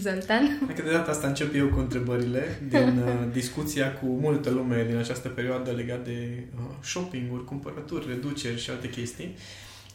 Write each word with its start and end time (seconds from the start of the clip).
Zoltan. 0.00 0.60
Adică 0.64 0.82
de 0.82 0.90
data 0.90 1.10
asta 1.10 1.26
încep 1.26 1.54
eu 1.54 1.68
cu 1.68 1.78
întrebările 1.78 2.60
din 2.68 2.98
uh, 2.98 3.32
discuția 3.32 3.92
cu 3.92 4.06
multă 4.06 4.50
lume 4.50 4.84
din 4.88 4.96
această 4.96 5.28
perioadă 5.28 5.70
legat 5.70 6.04
de 6.04 6.44
uh, 6.56 6.62
shopping-uri, 6.80 7.44
cumpărături, 7.44 8.06
reduceri 8.08 8.60
și 8.60 8.70
alte 8.70 8.88
chestii. 8.88 9.36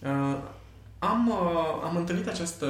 Uh, 0.02 0.38
am, 1.00 1.28
uh, 1.28 1.82
am 1.84 1.96
întâlnit 1.96 2.28
această, 2.28 2.66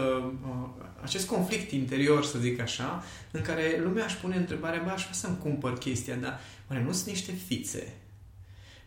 uh, 0.48 0.84
acest 1.02 1.28
conflict 1.28 1.72
interior, 1.72 2.24
să 2.24 2.40
zic 2.40 2.60
așa, 2.60 3.04
în 3.32 3.42
care 3.42 3.80
lumea 3.84 4.06
își 4.06 4.18
pune 4.18 4.36
întrebarea, 4.36 4.82
bă, 4.84 4.90
aș 4.90 5.02
vrea 5.02 5.14
să-mi 5.14 5.38
cumpăr 5.38 5.78
chestia, 5.78 6.16
dar 6.16 6.40
oare 6.70 6.84
nu 6.84 6.92
sunt 6.92 7.08
niște 7.08 7.32
fițe? 7.48 7.94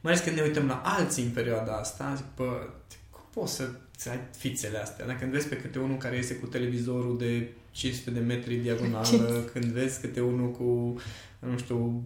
Mai 0.00 0.12
ales 0.12 0.24
când 0.24 0.36
ne 0.36 0.42
uităm 0.42 0.66
la 0.66 0.82
alții 0.84 1.22
în 1.22 1.30
perioada 1.30 1.76
asta, 1.76 2.12
zic, 2.16 2.24
bă, 2.36 2.68
cum 3.10 3.22
poți 3.32 3.54
să 3.54 3.68
să 4.00 4.10
ai 4.10 4.20
fițele 4.36 4.78
astea. 4.78 5.06
Dacă 5.06 5.18
când 5.18 5.32
vezi 5.32 5.48
pe 5.48 5.56
câte 5.56 5.78
unul 5.78 5.96
care 5.96 6.16
iese 6.16 6.34
cu 6.34 6.46
televizorul 6.46 7.18
de 7.18 7.48
500 7.70 8.10
de 8.10 8.20
metri 8.20 8.54
diagonală, 8.54 9.40
când 9.52 9.64
vezi 9.64 10.00
câte 10.00 10.20
unul 10.20 10.50
cu, 10.50 11.00
nu 11.38 11.58
știu, 11.58 12.04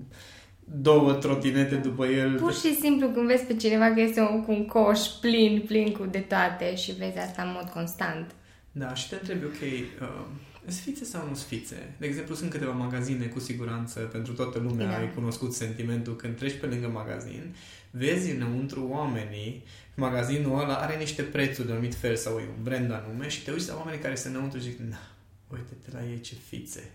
două 0.65 1.13
trotinete 1.13 1.75
după 1.75 2.07
el. 2.07 2.39
Pur 2.39 2.55
și 2.55 2.75
simplu 2.75 3.09
când 3.09 3.27
vezi 3.27 3.45
pe 3.45 3.57
cineva 3.57 3.93
că 3.93 4.01
este 4.01 4.21
cu 4.21 4.53
un 4.53 4.67
coș 4.67 5.01
plin, 5.21 5.63
plin 5.67 5.93
cu 5.93 6.07
de 6.07 6.19
toate 6.19 6.77
și 6.77 6.93
vezi 6.93 7.19
asta 7.19 7.43
în 7.43 7.53
mod 7.55 7.71
constant. 7.73 8.35
Da, 8.73 8.95
și 8.95 9.09
te 9.09 9.15
întrebi, 9.15 9.45
ok, 9.45 9.53
uh, 9.53 10.27
sfițe 10.67 11.05
sau 11.05 11.29
nu 11.29 11.35
sfițe? 11.35 11.95
De 11.99 12.07
exemplu, 12.07 12.35
sunt 12.35 12.51
câteva 12.51 12.73
magazine 12.73 13.27
cu 13.27 13.41
siguranță, 13.41 14.01
pentru 14.01 14.33
toată 14.33 14.59
lumea 14.59 14.87
da. 14.87 14.97
ai 14.97 15.13
cunoscut 15.15 15.53
sentimentul 15.53 16.17
când 16.17 16.37
treci 16.37 16.59
pe 16.61 16.67
lângă 16.67 16.89
magazin, 16.89 17.55
vezi 17.91 18.31
înăuntru 18.31 18.89
oamenii 18.91 19.65
magazinul 19.95 20.61
ăla 20.61 20.75
are 20.75 20.97
niște 20.97 21.23
prețuri 21.23 21.67
de 21.67 21.73
anumit 21.73 21.95
fel 21.95 22.17
sau 22.17 22.39
e 22.39 22.49
un 22.57 22.63
brand 22.63 22.93
anume 22.93 23.29
și 23.29 23.43
te 23.43 23.51
uiți 23.51 23.69
la 23.69 23.77
oamenii 23.77 24.01
care 24.01 24.15
se 24.15 24.29
înăuntru 24.29 24.59
și 24.59 24.65
zic, 24.65 24.79
na, 24.79 25.14
uite-te 25.55 25.97
la 25.97 26.05
ei 26.05 26.21
ce 26.21 26.35
fițe. 26.35 26.91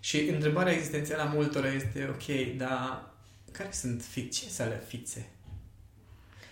Și 0.00 0.20
întrebarea 0.20 0.72
existențială 0.72 1.22
a 1.22 1.32
multora 1.32 1.68
este, 1.68 2.08
ok, 2.10 2.56
dar 2.56 3.12
care 3.52 3.68
sunt 3.72 4.02
fițe? 4.02 4.44
Ce 4.44 4.50
sunt 4.50 4.66
alea 4.66 4.82
fițe? 4.86 5.26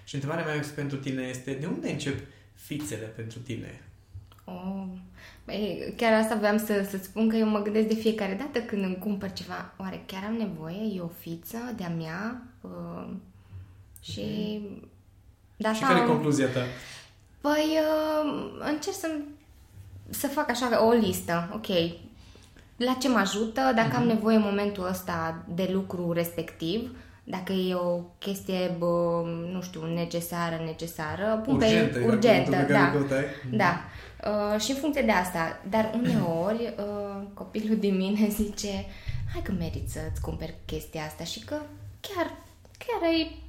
Și 0.05 0.15
întrebarea 0.15 0.45
mea 0.45 0.63
pentru 0.75 0.97
tine 0.97 1.23
este, 1.23 1.53
de 1.53 1.67
unde 1.67 1.91
încep 1.91 2.19
fițele 2.55 3.07
pentru 3.07 3.39
tine? 3.39 3.83
Oh, 4.45 4.85
băi, 5.45 5.95
chiar 5.97 6.13
asta 6.13 6.35
vreau 6.35 6.59
să, 6.59 6.87
să 6.91 6.99
spun 7.03 7.29
că 7.29 7.37
eu 7.37 7.49
mă 7.49 7.63
gândesc 7.63 7.89
de 7.89 7.95
fiecare 7.95 8.35
dată 8.35 8.61
când 8.61 8.85
îmi 8.85 8.99
cumpăr 8.99 9.33
ceva, 9.33 9.75
oare 9.79 10.03
chiar 10.07 10.25
am 10.25 10.35
nevoie? 10.35 10.95
E 10.95 11.01
o 11.01 11.09
fiță 11.09 11.59
de-a 11.77 11.89
mea? 11.89 12.43
Uh, 12.61 13.15
și 14.01 14.23
mm 14.63 14.91
da, 15.63 15.73
și 15.73 15.83
care 15.83 15.99
e 15.99 16.07
concluzia 16.07 16.49
ta? 16.49 16.61
Păi, 17.41 17.79
uh, 17.79 18.51
încerc 18.71 18.97
să, 18.97 19.09
să 20.11 20.27
fac 20.27 20.51
așa 20.51 20.87
o 20.87 20.91
listă. 20.91 21.51
Ok, 21.55 21.67
la 22.77 22.97
ce 23.01 23.09
mă 23.09 23.19
ajută, 23.19 23.61
dacă 23.75 23.89
mm-hmm. 23.89 23.97
am 23.97 24.05
mhm. 24.05 24.15
nevoie 24.15 24.37
în 24.37 24.43
momentul 24.43 24.89
ăsta 24.91 25.45
de 25.55 25.69
lucru 25.73 26.13
respectiv, 26.13 26.97
dacă 27.25 27.53
e 27.53 27.75
o 27.75 28.01
chestie, 28.19 28.75
bă, 28.79 29.23
nu 29.53 29.63
știu, 29.63 29.95
necesară, 29.95 30.63
necesară, 30.65 31.43
pun 31.45 31.55
urgentă, 31.55 31.99
pe 31.99 32.05
urgentă, 32.05 32.67
da. 32.73 32.93
Mhm. 32.95 33.57
Da. 33.57 33.81
Uh, 34.25 34.61
și 34.61 34.71
în 34.71 34.77
funcție 34.77 35.03
de 35.03 35.11
asta. 35.11 35.61
Dar 35.71 35.91
uneori 35.95 36.75
uh, 36.79 37.23
copilul 37.35 37.77
din 37.77 37.97
mine 37.97 38.29
zice 38.29 38.87
hai 39.33 39.43
că 39.43 39.53
meriți 39.59 39.93
să-ți 39.93 40.21
cumperi 40.21 40.55
chestia 40.65 41.03
asta 41.05 41.25
și 41.25 41.41
că 41.45 41.57
chiar, 42.01 42.27
chiar 42.79 43.11
ai 43.11 43.43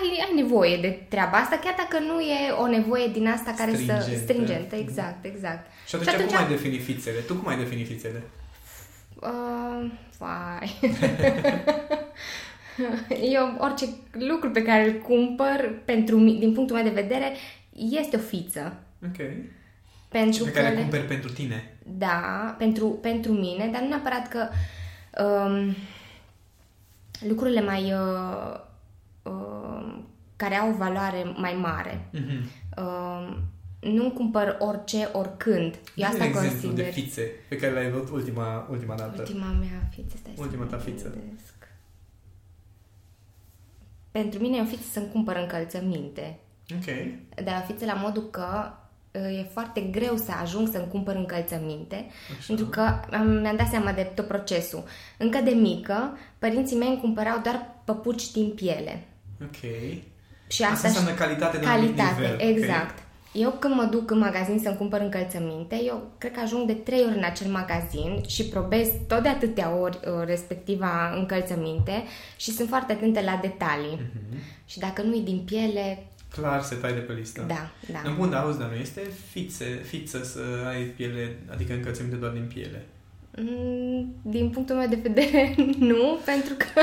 ai, 0.00 0.26
ai 0.26 0.42
nevoie 0.42 0.76
de 0.76 1.06
treaba 1.08 1.36
asta, 1.36 1.58
chiar 1.58 1.74
dacă 1.76 2.04
nu 2.04 2.20
e 2.20 2.50
o 2.50 2.66
nevoie 2.66 3.06
din 3.06 3.28
asta 3.28 3.54
care 3.56 3.70
stringentă. 3.70 4.02
să... 4.02 4.16
Stringentă. 4.16 4.76
exact, 4.76 5.24
exact. 5.24 5.66
Și 5.86 5.94
atunci, 5.94 6.08
și 6.08 6.14
atunci 6.14 6.30
cum 6.30 6.44
ai 6.44 6.48
defini 6.48 6.78
fițele? 6.78 7.18
Tu 7.18 7.34
cum 7.34 7.48
ai 7.48 7.56
defini 7.56 7.84
fițele? 7.84 8.22
Uh, 9.20 9.90
vai. 10.18 10.78
Eu, 13.36 13.56
orice 13.58 13.84
lucru 14.12 14.50
pe 14.50 14.62
care 14.62 14.84
îl 14.84 14.92
cumpăr, 14.92 15.72
pentru, 15.84 16.18
din 16.18 16.52
punctul 16.52 16.76
meu 16.76 16.84
de 16.84 17.00
vedere, 17.00 17.32
este 17.72 18.16
o 18.16 18.18
fiță. 18.18 18.76
Ok. 19.04 19.26
Pentru 20.08 20.44
și 20.44 20.50
pe 20.50 20.60
care 20.60 20.74
le 20.74 20.80
cumperi 20.80 21.02
pentru 21.02 21.30
tine. 21.30 21.76
Da, 21.98 22.54
pentru, 22.58 22.86
pentru 22.86 23.32
mine, 23.32 23.68
dar 23.72 23.80
nu 23.80 23.88
neapărat 23.88 24.28
că 24.28 24.48
um, 25.22 25.74
lucrurile 27.28 27.60
mai... 27.60 27.82
Uh, 27.82 28.54
uh, 28.54 28.60
care 30.42 30.54
au 30.54 30.70
o 30.70 30.76
valoare 30.76 31.32
mai 31.36 31.54
mare. 31.60 32.08
Mm-hmm. 32.14 32.42
Uh, 32.76 33.36
nu 33.80 34.10
cumpăr 34.10 34.56
orice, 34.58 35.08
oricând. 35.12 35.78
Eu 35.94 36.08
asta 36.08 36.24
un 36.24 36.32
consider. 36.32 36.84
de 36.84 36.90
fițe 36.90 37.22
pe 37.48 37.56
care 37.56 37.72
l-ai 37.72 37.90
văzut 37.90 38.10
ultima, 38.10 38.66
ultima 38.70 38.94
dată. 38.94 39.20
Ultima 39.20 39.46
mea 39.46 39.88
fiță. 39.90 40.16
Stai 40.16 40.34
ultima 40.36 40.64
ta 40.64 40.76
fiță. 40.76 41.08
Gândesc. 41.08 41.54
Pentru 44.10 44.40
mine 44.40 44.56
e 44.56 44.60
o 44.60 44.64
fiță 44.64 44.82
să-mi 44.92 45.08
cumpăr 45.12 45.36
încălțăminte. 45.36 46.38
Ok. 46.74 46.84
De 47.34 47.50
la 47.50 47.60
fițe 47.60 47.84
la 47.84 47.94
modul 47.94 48.30
că 48.30 48.72
uh, 49.12 49.38
e 49.38 49.42
foarte 49.52 49.80
greu 49.80 50.16
să 50.16 50.32
ajung 50.42 50.68
să-mi 50.68 50.88
cumpăr 50.88 51.14
încălțăminte, 51.14 52.06
Așa. 52.38 52.44
pentru 52.46 52.66
că 52.66 52.82
mi-am 53.42 53.56
dat 53.56 53.68
seama 53.68 53.92
de 53.92 54.02
tot 54.02 54.26
procesul. 54.26 54.84
Încă 55.18 55.40
de 55.44 55.50
mică, 55.50 56.16
părinții 56.38 56.76
mei 56.76 56.88
îmi 56.88 57.00
cumpărau 57.00 57.40
doar 57.42 57.80
păpuci 57.84 58.30
din 58.30 58.50
piele. 58.54 59.04
Ok. 59.42 59.60
Și 60.52 60.62
asta, 60.62 60.74
asta 60.74 60.88
înseamnă 60.88 61.12
calitate 61.12 61.56
de 61.56 61.64
calitate, 61.64 62.20
nivel. 62.20 62.40
exact. 62.40 62.98
Okay. 62.98 63.10
Eu 63.32 63.56
când 63.58 63.74
mă 63.74 63.88
duc 63.90 64.10
în 64.10 64.18
magazin 64.18 64.58
să-mi 64.62 64.76
cumpăr 64.76 65.00
încălțăminte, 65.00 65.80
eu 65.84 66.10
cred 66.18 66.32
că 66.32 66.40
ajung 66.40 66.66
de 66.66 66.72
trei 66.72 67.04
ori 67.06 67.16
în 67.16 67.24
acel 67.24 67.50
magazin 67.50 68.22
și 68.26 68.44
probez 68.44 68.88
tot 69.06 69.22
de 69.22 69.28
atâtea 69.28 69.74
ori 69.76 69.98
uh, 70.04 70.24
respectiva 70.24 71.14
încălțăminte 71.16 72.02
și 72.36 72.50
sunt 72.50 72.68
foarte 72.68 72.92
atentă 72.92 73.20
la 73.20 73.38
detalii. 73.42 73.98
Uh-huh. 73.98 74.38
Și 74.66 74.78
dacă 74.78 75.02
nu 75.02 75.16
e 75.16 75.20
din 75.24 75.42
piele... 75.44 76.06
Clar 76.32 76.62
se 76.62 76.74
tai 76.74 76.92
de 76.92 76.98
pe 76.98 77.12
listă. 77.12 77.44
Da, 77.46 77.70
da. 77.92 78.00
În 78.04 78.16
bun, 78.16 78.30
dar 78.30 78.42
auzi, 78.42 78.58
dar 78.58 78.68
nu 78.68 78.74
este 78.74 79.00
fițe, 79.30 79.64
fiță 79.84 80.24
să 80.24 80.40
ai 80.68 80.82
piele, 80.82 81.38
adică 81.50 81.72
încălțăminte 81.72 82.16
doar 82.16 82.32
din 82.32 82.50
piele? 82.54 82.86
Mm, 83.36 84.14
din 84.22 84.50
punctul 84.50 84.76
meu 84.76 84.88
de 84.88 84.98
vedere, 85.02 85.54
nu, 85.90 86.18
pentru 86.24 86.54
că 86.54 86.82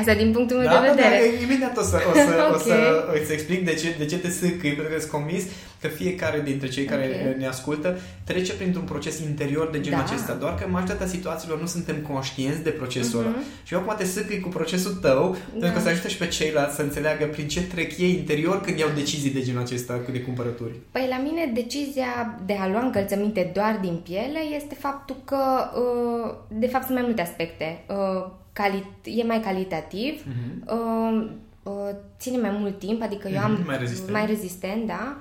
Asta 0.00 0.14
din 0.14 0.32
punctul 0.32 0.56
meu 0.56 0.66
da, 0.66 0.80
de 0.80 0.88
vedere. 0.88 1.18
Da, 1.18 1.36
da, 1.36 1.42
imediat 1.42 1.76
o 1.76 1.82
să, 1.82 1.96
o 2.10 2.14
să, 2.14 2.34
okay. 2.34 2.52
o 2.54 2.58
să 2.58 3.04
îți 3.20 3.32
explic 3.32 3.64
de 3.64 3.74
ce, 3.74 3.94
de 3.98 4.04
ce 4.04 4.18
te 4.18 4.30
sâcâi, 4.30 4.72
pentru 4.72 4.92
că 4.92 4.98
sunt 4.98 5.10
convins 5.10 5.44
că 5.80 5.88
fiecare 5.88 6.40
dintre 6.40 6.68
cei 6.68 6.84
care 6.84 7.04
okay. 7.04 7.34
ne 7.38 7.46
ascultă 7.46 7.98
trece 8.24 8.52
printr-un 8.52 8.84
proces 8.84 9.18
interior 9.18 9.70
de 9.70 9.80
genul 9.80 9.98
da. 9.98 10.12
acesta, 10.12 10.32
doar 10.32 10.54
că 10.54 10.64
în 10.64 10.70
majoritatea 10.70 11.06
situațiilor 11.06 11.60
nu 11.60 11.66
suntem 11.66 11.96
conștienți 11.96 12.62
de 12.62 12.70
procesul 12.70 13.20
uh-huh. 13.20 13.26
ăla. 13.26 13.36
Mhm. 13.36 13.44
Și 13.62 13.74
eu 13.74 13.80
acum 13.80 13.94
te 13.98 14.04
sâcâi 14.04 14.40
cu 14.40 14.48
procesul 14.48 14.92
tău, 14.92 15.30
da. 15.30 15.38
pentru 15.50 15.72
că 15.72 15.80
să 15.80 15.88
ajute 15.88 16.08
și 16.08 16.16
pe 16.16 16.26
ceilalți 16.26 16.74
să 16.74 16.82
înțeleagă 16.82 17.24
prin 17.26 17.48
ce 17.48 17.62
trec 17.62 17.98
ei 17.98 18.10
interior 18.10 18.60
când 18.60 18.78
iau 18.78 18.90
decizii 18.94 19.30
de 19.30 19.42
genul 19.42 19.62
acesta 19.62 20.00
de 20.12 20.20
cumpărături. 20.20 20.74
Păi 20.90 21.06
la 21.08 21.20
mine 21.22 21.50
decizia 21.54 22.40
de 22.46 22.52
a 22.60 22.68
lua 22.68 22.80
încălțăminte 22.80 23.50
doar 23.54 23.78
din 23.80 24.00
piele 24.04 24.38
este 24.54 24.74
faptul 24.78 25.16
că, 25.24 25.70
uh, 25.74 26.34
de 26.48 26.66
fapt, 26.66 26.84
sunt 26.84 26.96
mai 26.96 27.06
multe 27.06 27.22
aspecte 27.22 27.84
uh, 27.88 28.40
cali- 28.52 28.92
e 29.04 29.22
mai 29.22 29.40
calitativ, 29.40 30.22
uh-huh. 30.22 30.72
uh, 30.72 31.30
uh, 31.62 31.90
ține 32.18 32.40
mai 32.40 32.50
mult 32.50 32.78
timp, 32.78 33.02
adică 33.02 33.28
uh-huh. 33.28 33.34
eu 33.34 33.40
am 33.40 33.52
mhm, 33.52 33.66
mai 33.66 33.78
rezistent, 33.78 34.10
mai 34.10 34.26
rezistent 34.26 34.86
da. 34.86 35.16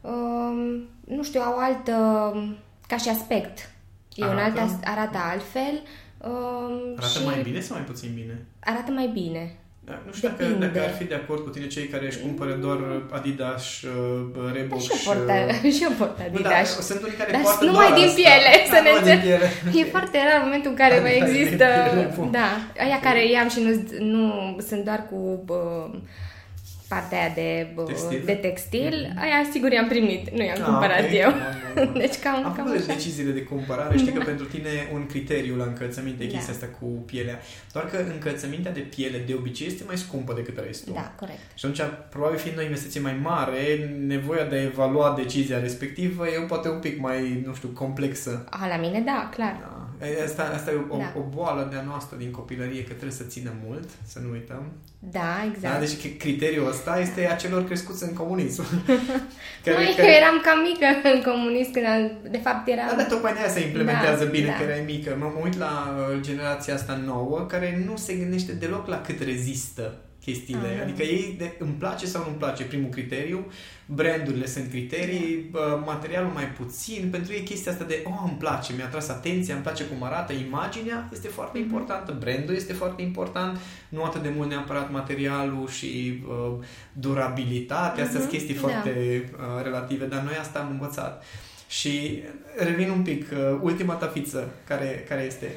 Uh, 0.00 0.82
nu 1.06 1.22
știu, 1.22 1.40
au 1.40 1.58
altă, 1.58 1.94
ca 2.86 2.96
și 2.96 3.08
aspect. 3.08 3.70
E 4.14 4.24
arată? 4.24 4.60
un 4.60 4.68
alt, 4.68 4.84
arată 4.84 5.18
altfel. 5.18 5.82
Uh, 6.18 6.94
arată 6.96 7.18
și 7.18 7.24
mai 7.24 7.42
bine 7.42 7.60
sau 7.60 7.76
mai 7.76 7.84
puțin 7.84 8.10
bine? 8.14 8.46
Arată 8.60 8.92
mai 8.92 9.06
bine. 9.06 9.56
Da, 9.84 10.02
nu 10.06 10.12
știu 10.12 10.28
dacă, 10.28 10.44
dacă 10.64 10.80
ar 10.80 10.92
fi 10.98 11.04
de 11.04 11.14
acord 11.14 11.42
cu 11.42 11.48
tine 11.48 11.66
cei 11.66 11.86
care 11.86 12.06
își 12.06 12.18
cumpără 12.18 12.52
doar 12.52 12.78
Adidas, 13.10 13.82
uh, 13.82 14.52
Reebok 14.52 14.80
și... 14.80 14.86
Și 14.86 15.08
eu 15.08 15.12
port, 15.12 15.28
uh... 15.28 15.72
și 15.76 15.82
eu 15.82 15.90
port 15.98 16.18
Adidas. 16.20 16.68
Nu, 16.70 16.74
da, 16.76 16.82
sunt 16.90 17.02
unii 17.02 17.16
care 17.16 17.30
Dar 17.32 17.40
poartă 17.40 17.64
numai 17.64 17.92
din 17.92 18.04
asta. 18.04 18.20
piele, 18.20 18.50
da, 18.70 18.76
să 18.76 18.82
ne 18.82 19.20
piele. 19.22 19.48
E 19.78 19.84
foarte 19.84 20.18
rar 20.28 20.40
momentul 20.44 20.70
în 20.70 20.76
care 20.76 21.00
mai 21.00 21.16
există... 21.22 21.66
Da, 22.30 22.48
aia 22.84 23.00
care 23.00 23.30
i-am 23.30 23.48
și 23.48 23.60
nu, 23.66 23.72
nu 24.12 24.22
sunt 24.68 24.84
doar 24.84 25.06
cu... 25.10 25.44
Uh, 25.48 25.98
partea 26.92 27.18
aia 27.18 27.32
de 27.34 27.48
textil, 27.86 28.22
de 28.24 28.32
textil 28.46 28.94
mm-hmm. 28.94 29.22
aia 29.22 29.38
sigur 29.52 29.70
i-am 29.72 29.88
primit, 29.88 30.30
nu 30.30 30.42
i-am 30.44 30.60
ah, 30.60 30.66
cumpărat 30.68 31.04
okay. 31.04 31.20
eu. 31.24 31.30
deci 32.04 32.18
cam, 32.18 32.44
Am 32.44 32.54
cam 32.56 32.70
așa. 32.70 32.86
deciziile 32.86 33.32
de 33.32 33.42
cumpărare, 33.42 33.96
știi 33.96 34.12
că 34.12 34.22
pentru 34.24 34.46
tine 34.46 34.70
un 34.92 35.06
criteriu 35.06 35.56
la 35.56 35.64
încălțăminte 35.64 36.24
e 36.24 36.26
da. 36.26 36.32
chestia 36.32 36.52
asta 36.52 36.68
cu 36.80 36.86
pielea. 36.86 37.40
Doar 37.72 37.84
că 37.90 37.96
încălțămintea 38.14 38.72
de 38.72 38.80
piele 38.80 39.18
de 39.26 39.34
obicei 39.34 39.66
este 39.66 39.84
mai 39.86 39.96
scumpă 39.96 40.32
decât 40.34 40.58
restul. 40.66 40.92
Da, 40.94 41.14
corect. 41.18 41.38
Și 41.54 41.66
atunci, 41.66 41.90
probabil 42.10 42.38
fiind 42.38 42.58
o 42.58 42.62
investiție 42.62 43.00
mai 43.00 43.16
mare, 43.22 43.60
nevoia 44.06 44.44
de 44.44 44.56
a 44.56 44.62
evalua 44.62 45.14
decizia 45.16 45.58
respectivă 45.58 46.26
e 46.26 46.46
poate 46.48 46.68
un 46.68 46.78
pic 46.78 47.00
mai, 47.00 47.42
nu 47.46 47.54
știu, 47.54 47.68
complexă. 47.68 48.46
A, 48.50 48.66
la 48.66 48.76
mine, 48.76 49.00
da, 49.00 49.28
clar. 49.34 49.56
Da. 49.60 49.91
Asta, 50.24 50.50
asta 50.54 50.70
e 50.70 50.74
o, 50.88 50.96
da. 50.96 51.12
o 51.16 51.22
boală 51.34 51.68
de-a 51.70 51.82
noastră 51.82 52.16
din 52.16 52.30
copilărie, 52.30 52.82
că 52.84 52.92
trebuie 52.92 53.20
să 53.22 53.24
țină 53.24 53.52
mult, 53.66 53.88
să 54.06 54.18
nu 54.24 54.30
uităm. 54.30 54.72
Da, 54.98 55.44
exact. 55.50 55.74
Da, 55.74 55.80
deci 55.80 56.16
criteriul 56.16 56.68
ăsta 56.68 56.98
este 57.00 57.28
a 57.30 57.34
celor 57.34 57.64
crescuți 57.64 58.02
în 58.02 58.12
comunism. 58.12 58.64
care, 59.64 59.76
Mai 59.76 59.92
care... 59.96 60.08
că 60.08 60.14
eram 60.20 60.40
cam 60.42 60.58
mică 60.70 60.86
în 61.16 61.22
comunism, 61.22 61.72
când 61.72 61.86
de 62.30 62.38
fapt 62.38 62.68
era... 62.68 62.84
Da, 62.88 62.94
dar 62.96 63.06
tocmai 63.06 63.32
de 63.32 63.38
aia 63.38 63.48
se 63.48 63.60
implementează 63.60 64.24
da, 64.24 64.30
bine 64.30 64.46
da. 64.46 64.52
că 64.52 64.62
erai 64.62 64.82
mică. 64.86 65.16
Mă, 65.18 65.30
mă 65.34 65.40
uit 65.44 65.58
la 65.58 65.96
uh, 65.98 66.20
generația 66.20 66.74
asta 66.74 67.00
nouă, 67.04 67.40
care 67.48 67.84
nu 67.86 67.96
se 67.96 68.14
gândește 68.14 68.52
deloc 68.52 68.86
la 68.86 69.00
cât 69.00 69.20
rezistă 69.20 69.94
chestiile. 70.24 70.78
Uh-huh. 70.78 70.82
Adică 70.82 71.02
ei 71.02 71.34
de, 71.38 71.54
îmi 71.58 71.76
place 71.78 72.06
sau 72.06 72.22
nu-mi 72.24 72.36
place 72.36 72.64
primul 72.64 72.90
criteriu, 72.90 73.52
brandurile 73.94 74.46
sunt 74.46 74.68
criterii, 74.68 75.50
materialul 75.84 76.30
mai 76.30 76.48
puțin, 76.48 77.08
pentru 77.10 77.32
ei 77.32 77.42
chestia 77.42 77.72
asta 77.72 77.84
de, 77.84 78.02
oh, 78.04 78.22
îmi 78.24 78.36
place, 78.38 78.72
mi-a 78.72 78.88
tras 78.88 79.08
atenția, 79.08 79.54
îmi 79.54 79.62
place 79.62 79.84
cum 79.84 80.02
arată, 80.02 80.32
imaginea 80.32 81.08
este 81.12 81.28
foarte 81.28 81.58
uh-huh. 81.58 81.62
importantă, 81.62 82.16
brandul 82.18 82.54
este 82.54 82.72
foarte 82.72 83.02
important, 83.02 83.58
nu 83.88 84.04
atât 84.04 84.22
de 84.22 84.32
mult 84.36 84.48
neapărat 84.48 84.90
materialul 84.90 85.68
și 85.68 86.22
uh, 86.28 86.64
durabilitatea, 86.92 88.02
uh-huh. 88.02 88.06
astea 88.06 88.20
sunt 88.20 88.32
mhm. 88.32 88.32
chestii 88.32 88.54
da. 88.54 88.60
foarte 88.60 89.24
uh, 89.32 89.62
relative, 89.62 90.06
dar 90.06 90.22
noi 90.22 90.36
asta 90.40 90.58
am 90.58 90.70
învățat. 90.70 91.24
Și 91.68 92.22
revin 92.56 92.90
un 92.90 93.02
pic, 93.02 93.30
uh, 93.32 93.58
ultima 93.60 93.94
ta 93.94 94.06
fiță, 94.06 94.50
care, 94.66 95.04
care 95.08 95.22
este? 95.22 95.56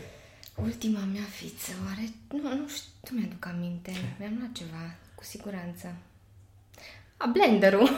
Ultima 0.55 0.99
mea 1.13 1.27
fiță, 1.29 1.71
oare? 1.85 2.09
Nu, 2.31 2.57
nu 2.61 2.67
știu, 2.67 3.17
mi-aduc 3.17 3.45
aminte. 3.45 3.91
Mi-am 4.19 4.35
luat 4.39 4.51
ceva, 4.51 4.95
cu 5.15 5.23
siguranță. 5.23 5.95
A, 7.17 7.29
blenderul. 7.33 7.89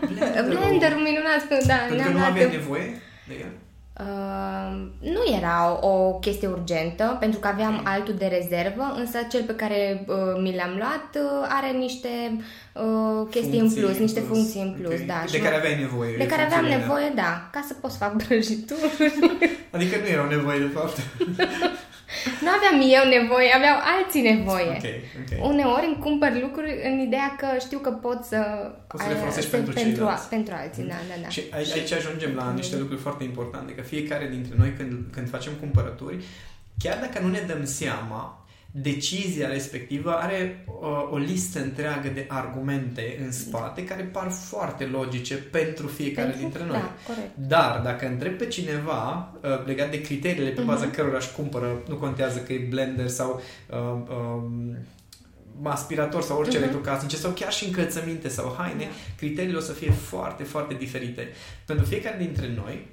Blenderul, 0.00 0.58
blenderul 0.58 1.00
minunat. 1.00 1.66
Da, 1.66 1.74
Pentru 1.88 2.06
că 2.06 2.18
nu 2.18 2.24
avea 2.24 2.48
nevoie 2.48 3.02
de 3.28 3.34
el? 3.34 3.52
Uh, 4.00 4.88
nu 5.00 5.36
era 5.36 5.78
o, 5.80 5.86
o 5.86 6.18
chestie 6.18 6.48
urgentă, 6.48 7.16
pentru 7.20 7.40
că 7.40 7.48
aveam 7.48 7.72
mm. 7.72 7.82
altul 7.84 8.14
de 8.14 8.26
rezervă, 8.26 8.94
însă 8.96 9.18
cel 9.30 9.42
pe 9.42 9.54
care 9.54 10.04
uh, 10.06 10.16
mi 10.42 10.54
l-am 10.54 10.74
luat 10.76 11.08
uh, 11.14 11.46
are 11.48 11.70
niște 11.78 12.08
uh, 12.72 13.26
chestii 13.30 13.58
funcții 13.58 13.80
în 13.80 13.86
plus, 13.86 13.98
niște 13.98 14.20
plus. 14.20 14.36
funcții 14.36 14.60
în 14.60 14.76
plus. 14.80 14.92
Okay. 14.92 15.06
Da, 15.06 15.24
de 15.30 15.40
care 15.40 15.56
aveai 15.56 15.78
nevoie. 15.78 16.16
De 16.16 16.26
care 16.26 16.42
aveam 16.42 16.64
nevoie, 16.64 17.12
da, 17.14 17.48
ca 17.52 17.64
să 17.66 17.74
pot 17.74 17.90
să 17.90 17.96
fac 17.96 18.12
brăjituri. 18.22 19.12
adică 19.70 19.96
nu 20.00 20.06
erau 20.06 20.28
nevoie, 20.28 20.58
de 20.58 20.70
fapt. 20.74 20.96
Nu 22.44 22.50
aveam 22.56 22.76
eu 22.96 23.04
nevoie, 23.16 23.48
aveau 23.60 23.76
alții 23.94 24.22
nevoie. 24.32 24.74
Okay, 24.78 24.98
okay. 25.22 25.38
Uneori 25.50 25.86
îmi 25.86 26.00
cumpăr 26.06 26.30
lucruri 26.46 26.72
în 26.90 26.98
ideea 26.98 27.34
că 27.38 27.48
știu 27.60 27.78
că 27.78 27.90
pot 27.90 28.20
să... 28.24 28.40
Poți 28.86 29.02
să 29.02 29.08
le 29.08 29.14
folosești 29.14 29.50
pentru, 29.50 29.72
pentru 29.72 29.92
ceilalți. 29.92 30.28
Pentru 30.28 30.54
alții, 30.62 30.82
da, 30.82 31.00
da, 31.10 31.16
da. 31.22 31.28
Și 31.28 31.42
aici, 31.50 31.72
aici 31.72 31.92
ajungem 31.92 32.32
la 32.34 32.52
niște 32.60 32.76
lucruri 32.76 33.00
foarte 33.00 33.24
importante, 33.24 33.74
că 33.74 33.82
fiecare 33.82 34.26
dintre 34.30 34.54
noi 34.58 34.72
când, 34.76 34.92
când 35.14 35.28
facem 35.28 35.52
cumpărături, 35.52 36.24
chiar 36.78 36.98
dacă 36.98 37.18
nu 37.24 37.28
ne 37.28 37.42
dăm 37.46 37.64
seama, 37.64 38.41
decizia 38.74 39.48
respectivă 39.48 40.12
are 40.12 40.64
uh, 40.66 41.08
o 41.10 41.16
listă 41.16 41.60
întreagă 41.60 42.08
de 42.08 42.24
argumente 42.28 43.18
în 43.24 43.32
spate 43.32 43.84
care 43.84 44.02
par 44.02 44.30
foarte 44.30 44.84
logice 44.84 45.34
pentru 45.34 45.86
fiecare 45.86 46.28
pentru, 46.28 46.42
dintre 46.42 46.64
noi. 46.64 46.76
Da, 46.76 46.96
corect. 47.06 47.36
Dar 47.36 47.80
dacă 47.84 48.06
întreb 48.06 48.36
pe 48.38 48.46
cineva 48.46 49.32
uh, 49.42 49.66
legat 49.66 49.90
de 49.90 50.00
criteriile 50.00 50.50
pe 50.50 50.62
baza 50.62 50.90
uh-huh. 50.90 50.94
cărora 50.94 51.16
își 51.16 51.32
cumpără, 51.32 51.82
nu 51.88 51.96
contează 51.96 52.38
că 52.38 52.52
e 52.52 52.66
blender 52.68 53.08
sau 53.08 53.42
uh, 53.70 53.78
uh, 54.08 54.76
aspirator 55.62 56.22
sau 56.22 56.38
orice 56.38 56.56
uh-huh. 56.56 56.60
electrocasnice 56.60 57.16
sau 57.16 57.30
chiar 57.30 57.52
și 57.52 57.64
încălțăminte 57.64 58.28
sau 58.28 58.54
haine, 58.58 58.84
uh-huh. 58.84 59.16
criteriile 59.16 59.56
o 59.56 59.60
să 59.60 59.72
fie 59.72 59.90
foarte, 59.90 60.42
foarte 60.42 60.74
diferite. 60.74 61.28
Pentru 61.66 61.84
fiecare 61.84 62.16
dintre 62.18 62.52
noi, 62.56 62.86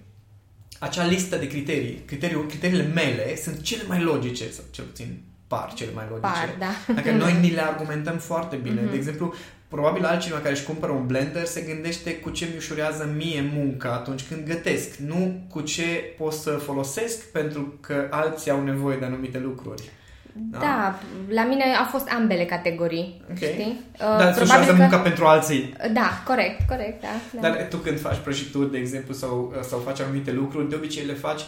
acea 0.79 1.05
listă 1.05 1.35
de 1.35 1.47
criterii, 1.47 2.01
criteriul, 2.05 2.45
criteriile 2.45 2.83
mele 2.83 3.35
sunt 3.35 3.61
cele 3.61 3.83
mai 3.87 4.01
logice, 4.01 4.51
sau 4.51 4.63
cel 4.71 4.85
puțin 4.85 5.28
par 5.49 5.73
cele 5.73 5.91
mai 5.95 6.05
logice. 6.09 6.27
Par, 6.27 6.55
da. 6.59 6.93
Dacă 6.93 7.11
noi 7.11 7.37
ni 7.41 7.51
le 7.51 7.61
argumentăm 7.61 8.17
foarte 8.17 8.55
bine. 8.55 8.81
Mm-hmm. 8.81 8.89
De 8.89 8.95
exemplu, 8.95 9.33
probabil 9.67 10.05
altcineva 10.05 10.39
care 10.39 10.53
își 10.53 10.63
cumpără 10.63 10.91
un 10.91 11.05
blender 11.05 11.45
se 11.45 11.61
gândește 11.61 12.15
cu 12.15 12.29
ce 12.29 12.45
mi 12.45 12.57
ușurează 12.57 13.09
mie 13.15 13.51
munca 13.53 13.93
atunci 13.93 14.27
când 14.27 14.45
gătesc, 14.45 14.95
nu 14.95 15.43
cu 15.49 15.61
ce 15.61 16.13
pot 16.17 16.33
să 16.33 16.51
folosesc 16.51 17.31
pentru 17.31 17.77
că 17.79 18.07
alții 18.09 18.51
au 18.51 18.63
nevoie 18.63 18.97
de 18.97 19.05
anumite 19.05 19.39
lucruri. 19.39 19.89
Da, 20.33 20.57
da 20.59 20.99
la 21.29 21.45
mine 21.45 21.63
a 21.79 21.83
fost 21.83 22.09
ambele 22.09 22.45
categorii, 22.45 23.21
okay. 23.31 23.49
știi? 23.51 23.79
Dar 23.97 24.35
uh, 24.35 24.41
ușurează 24.41 24.71
că... 24.71 24.77
munca 24.77 24.97
pentru 24.97 25.25
alții. 25.25 25.73
Da, 25.93 26.23
corect, 26.25 26.67
corect, 26.67 27.01
da, 27.01 27.07
da. 27.31 27.49
Dar 27.49 27.67
tu 27.69 27.77
când 27.77 27.99
faci 27.99 28.17
prăjituri, 28.17 28.71
de 28.71 28.77
exemplu, 28.77 29.13
sau, 29.13 29.53
sau 29.61 29.79
faci 29.79 29.99
anumite 29.99 30.31
lucruri, 30.31 30.69
de 30.69 30.75
obicei 30.75 31.05
le 31.05 31.13
faci, 31.13 31.41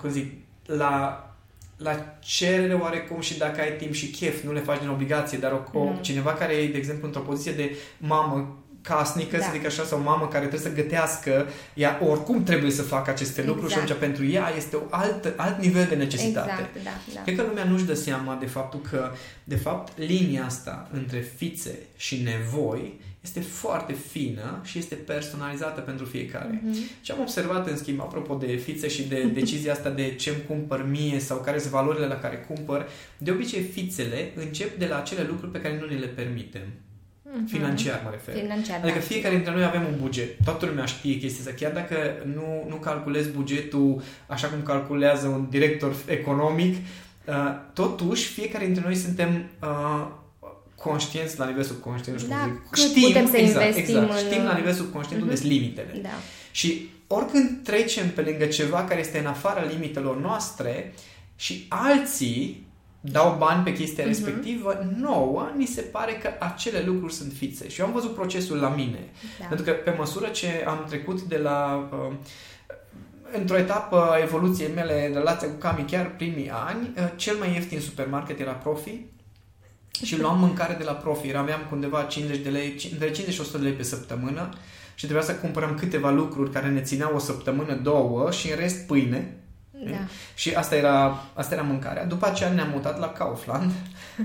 cum 0.00 0.10
zic, 0.10 0.32
la 0.66 1.24
la 1.82 2.16
cerere 2.18 2.74
oarecum 2.74 3.20
și 3.20 3.38
dacă 3.38 3.60
ai 3.60 3.76
timp 3.76 3.92
și 3.92 4.10
chef, 4.10 4.42
nu 4.42 4.52
le 4.52 4.60
faci 4.60 4.78
din 4.78 4.88
obligație, 4.88 5.38
dar 5.38 5.52
o, 5.52 5.78
o, 5.78 5.82
mm. 5.82 5.96
cineva 6.00 6.32
care 6.32 6.52
e, 6.52 6.68
de 6.68 6.76
exemplu, 6.76 7.06
într-o 7.06 7.20
poziție 7.20 7.52
de 7.52 7.76
mamă 7.98 8.58
casnică, 8.82 9.36
da. 9.36 9.42
să 9.42 9.50
zic 9.52 9.66
așa, 9.66 9.84
sau 9.84 9.98
mamă 9.98 10.28
care 10.28 10.46
trebuie 10.46 10.70
să 10.70 10.82
gătească, 10.82 11.46
ea 11.74 12.00
oricum 12.08 12.42
trebuie 12.42 12.70
să 12.70 12.82
facă 12.82 13.10
aceste 13.10 13.40
exact. 13.40 13.48
lucruri 13.48 13.72
și 13.72 13.78
atunci 13.78 13.98
pentru 13.98 14.26
ea 14.26 14.52
este 14.56 14.76
un 14.76 14.86
alt, 14.90 15.34
alt 15.36 15.60
nivel 15.60 15.86
de 15.88 15.94
necesitate. 15.94 16.50
Exact, 16.50 16.84
da, 16.84 16.90
da. 17.14 17.22
Cred 17.22 17.36
că 17.36 17.42
lumea 17.42 17.64
nu-și 17.64 17.84
dă 17.84 17.94
seama 17.94 18.36
de 18.40 18.46
faptul 18.46 18.80
că, 18.90 19.10
de 19.44 19.56
fapt, 19.56 19.98
linia 19.98 20.44
asta 20.44 20.88
între 20.92 21.18
fițe 21.36 21.78
și 21.96 22.22
nevoi 22.22 23.00
este 23.20 23.40
foarte 23.40 23.92
fină 23.92 24.60
și 24.64 24.78
este 24.78 24.94
personalizată 24.94 25.80
pentru 25.80 26.04
fiecare. 26.04 26.62
Mm-hmm. 26.62 27.02
Și 27.02 27.10
am 27.10 27.20
observat, 27.20 27.68
în 27.68 27.76
schimb, 27.76 28.00
apropo 28.00 28.34
de 28.34 28.46
fițe 28.46 28.88
și 28.88 29.08
de 29.08 29.22
decizia 29.38 29.72
asta 29.72 29.90
de 29.90 30.14
ce 30.14 30.30
îmi 30.30 30.42
cumpăr 30.46 30.86
mie 30.88 31.18
sau 31.18 31.38
care 31.38 31.58
sunt 31.58 31.72
valorile 31.72 32.06
la 32.06 32.18
care 32.18 32.36
cumpăr, 32.36 32.88
de 33.18 33.30
obicei 33.30 33.62
fițele 33.62 34.32
încep 34.34 34.78
de 34.78 34.86
la 34.86 34.98
acele 34.98 35.22
lucruri 35.22 35.52
pe 35.52 35.60
care 35.60 35.78
nu 35.80 35.86
ne 35.86 35.98
le 35.98 36.06
permitem. 36.06 36.62
Mm-hmm. 36.62 37.46
Financiar, 37.46 38.00
mă 38.04 38.10
refer. 38.10 38.34
Financiar, 38.34 38.78
adică 38.82 38.98
da. 38.98 39.04
fiecare 39.04 39.34
dintre 39.34 39.52
noi 39.52 39.64
avem 39.64 39.82
un 39.92 39.98
buget. 40.00 40.44
Toată 40.44 40.66
lumea 40.66 40.84
știe 40.84 41.18
chestia 41.18 41.40
asta. 41.40 41.64
Chiar 41.64 41.72
dacă 41.72 41.96
nu, 42.34 42.66
nu 42.68 42.76
calculezi 42.76 43.30
bugetul 43.30 44.02
așa 44.26 44.48
cum 44.48 44.62
calculează 44.62 45.26
un 45.26 45.46
director 45.50 45.94
economic, 46.06 46.76
uh, 47.24 47.34
totuși 47.72 48.26
fiecare 48.26 48.64
dintre 48.64 48.82
noi 48.84 48.94
suntem 48.94 49.50
uh, 49.62 50.06
conștienți 50.82 51.38
la 51.38 51.46
nivel 51.46 51.62
subconștient, 51.62 52.20
nu 52.20 52.28
da, 52.28 52.34
știu 52.34 52.48
cum 52.48 52.76
zic. 52.76 52.88
Știm, 52.88 53.06
putem 53.06 53.30
să 53.30 53.36
exact, 53.36 53.66
investim 53.66 53.96
exact, 53.96 54.20
în... 54.20 54.26
știm 54.26 54.44
la 54.44 54.56
nivel 54.56 54.72
subconștient 54.72 55.22
uh-huh. 55.22 55.26
unde 55.26 55.36
sunt 55.36 55.52
limitele. 55.52 55.98
Da. 56.02 56.08
Și 56.50 56.88
oricând 57.06 57.60
trecem 57.64 58.10
pe 58.10 58.20
lângă 58.20 58.44
ceva 58.46 58.84
care 58.84 59.00
este 59.00 59.18
în 59.18 59.26
afara 59.26 59.62
limitelor 59.62 60.20
noastre 60.20 60.94
și 61.36 61.66
alții 61.68 62.66
dau 63.00 63.36
bani 63.38 63.64
pe 63.64 63.72
chestia 63.72 64.04
uh-huh. 64.04 64.06
respectivă, 64.06 64.90
nouă 64.96 65.50
ni 65.56 65.66
se 65.66 65.80
pare 65.80 66.12
că 66.12 66.30
acele 66.38 66.82
lucruri 66.86 67.12
sunt 67.12 67.32
fițe. 67.32 67.68
Și 67.68 67.80
eu 67.80 67.86
am 67.86 67.92
văzut 67.92 68.14
procesul 68.14 68.56
la 68.56 68.68
mine. 68.68 69.08
Da. 69.38 69.46
Pentru 69.46 69.64
că 69.64 69.72
pe 69.72 69.94
măsură 69.98 70.26
ce 70.26 70.64
am 70.66 70.84
trecut 70.88 71.20
de 71.22 71.36
la... 71.36 71.88
Uh, 71.92 72.14
într-o 73.32 73.56
etapă 73.56 74.10
a 74.10 74.18
evoluției 74.18 74.70
mele 74.74 75.06
în 75.06 75.14
relația 75.14 75.48
cu 75.48 75.54
Cami, 75.54 75.84
chiar 75.90 76.14
primii 76.16 76.50
ani, 76.50 76.92
uh, 76.96 77.12
cel 77.16 77.36
mai 77.36 77.52
ieftin 77.52 77.80
supermarket 77.80 78.40
era 78.40 78.52
Profi 78.52 79.04
și 80.04 80.20
luam 80.20 80.38
mâncare 80.38 80.74
de 80.78 80.84
la 80.84 80.92
profi. 80.92 81.36
Aveam 81.36 81.60
undeva 81.72 82.02
50 82.02 82.38
de 82.38 82.48
lei, 82.48 82.90
între 82.92 83.10
50 83.10 83.34
și 83.34 83.40
100 83.40 83.58
de 83.58 83.64
lei 83.64 83.72
pe 83.72 83.82
săptămână 83.82 84.48
și 84.94 85.06
trebuia 85.06 85.26
să 85.26 85.34
cumpărăm 85.34 85.74
câteva 85.74 86.10
lucruri 86.10 86.50
care 86.50 86.68
ne 86.68 86.80
țineau 86.80 87.14
o 87.14 87.18
săptămână, 87.18 87.74
două 87.74 88.30
și 88.30 88.50
în 88.50 88.56
rest 88.56 88.86
pâine 88.86 89.40
da. 89.84 89.96
Și 90.34 90.54
asta 90.54 90.76
era, 90.76 91.22
asta 91.34 91.54
era 91.54 91.62
mâncarea. 91.62 92.04
După 92.04 92.26
aceea 92.26 92.50
ne-am 92.50 92.70
mutat 92.72 92.98
la 92.98 93.08
Kaufland. 93.08 93.72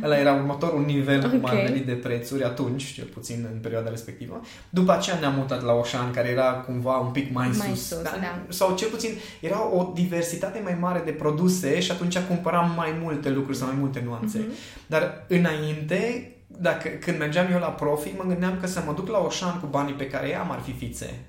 Ăla 0.03 0.17
era 0.17 0.33
următorul 0.33 0.85
nivel 0.85 1.17
okay. 1.17 1.29
cum 1.29 1.45
ar 1.45 1.55
veni 1.55 1.79
de 1.79 1.93
prețuri 1.93 2.43
atunci, 2.43 2.93
cel 2.93 3.05
puțin 3.05 3.47
în 3.53 3.59
perioada 3.59 3.89
respectivă. 3.89 4.41
După 4.69 4.91
aceea 4.91 5.19
ne-am 5.19 5.33
mutat 5.35 5.63
la 5.63 5.73
Oșan, 5.73 6.11
care 6.11 6.29
era 6.29 6.51
cumva 6.51 6.97
un 6.97 7.11
pic 7.11 7.33
mai, 7.33 7.51
mai 7.57 7.67
sus. 7.67 7.87
sus 7.87 8.01
da? 8.01 8.17
Da. 8.21 8.41
Sau 8.49 8.75
cel 8.75 8.89
puțin 8.89 9.09
era 9.39 9.75
o 9.75 9.91
diversitate 9.93 10.61
mai 10.63 10.77
mare 10.79 11.01
de 11.05 11.11
produse 11.11 11.79
și 11.79 11.91
atunci 11.91 12.19
cumpăram 12.19 12.73
mai 12.75 12.99
multe 13.01 13.29
lucruri 13.29 13.57
sau 13.57 13.67
mai 13.67 13.77
multe 13.79 14.01
nuanțe. 14.05 14.39
Mm-hmm. 14.39 14.87
Dar 14.87 15.25
înainte, 15.27 16.31
dacă, 16.47 16.89
când 16.89 17.17
mergeam 17.17 17.51
eu 17.51 17.59
la 17.59 17.67
profi, 17.67 18.13
mă 18.17 18.23
gândeam 18.27 18.57
că 18.61 18.67
să 18.67 18.81
mă 18.85 18.93
duc 18.93 19.07
la 19.07 19.17
Oșan 19.17 19.59
cu 19.59 19.67
banii 19.67 19.93
pe 19.93 20.07
care 20.07 20.29
i-am 20.29 20.51
ar 20.51 20.59
fi 20.59 20.71
fițe. 20.71 21.19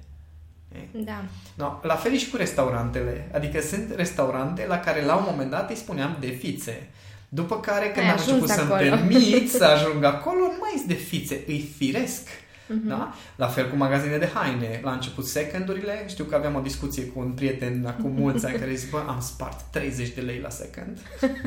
Da. 0.93 1.25
No, 1.55 1.79
la 1.83 1.95
fel 1.95 2.17
și 2.17 2.31
cu 2.31 2.37
restaurantele. 2.37 3.31
Adică 3.33 3.61
sunt 3.61 3.93
restaurante 3.95 4.67
la 4.67 4.79
care 4.79 5.05
la 5.05 5.17
un 5.17 5.25
moment 5.31 5.51
dat 5.51 5.71
îi 5.71 5.77
spuneam 5.77 6.17
de 6.21 6.27
fițe. 6.27 6.91
După 7.37 7.61
care 7.61 7.87
când 7.87 8.07
Ai 8.07 8.13
am 8.13 8.19
început 8.19 8.49
să-mi 8.49 8.71
permit 8.71 9.51
să 9.51 9.65
ajung 9.65 10.05
acolo, 10.05 10.39
nu 10.39 10.57
mai 10.61 10.71
este 10.75 10.87
de 10.87 10.95
fițe, 10.95 11.43
îi 11.47 11.71
firesc. 11.77 12.29
Uh-huh. 12.29 12.89
Da? 12.89 13.15
La 13.37 13.47
fel 13.47 13.71
cu 13.71 13.77
magazine 13.77 14.17
de 14.17 14.31
haine. 14.35 14.81
La 14.83 14.93
început 14.93 15.27
secondurile, 15.27 16.05
știu 16.07 16.25
că 16.25 16.35
aveam 16.35 16.55
o 16.55 16.61
discuție 16.61 17.05
cu 17.05 17.19
un 17.19 17.31
prieten 17.31 17.85
acum 17.87 18.11
mulți 18.11 18.47
ani 18.47 18.59
care 18.59 18.75
zice, 18.75 18.91
bă, 18.91 19.03
am 19.09 19.21
spart 19.21 19.61
30 19.71 20.09
de 20.09 20.21
lei 20.21 20.41
la 20.43 20.51
second. 20.51 20.99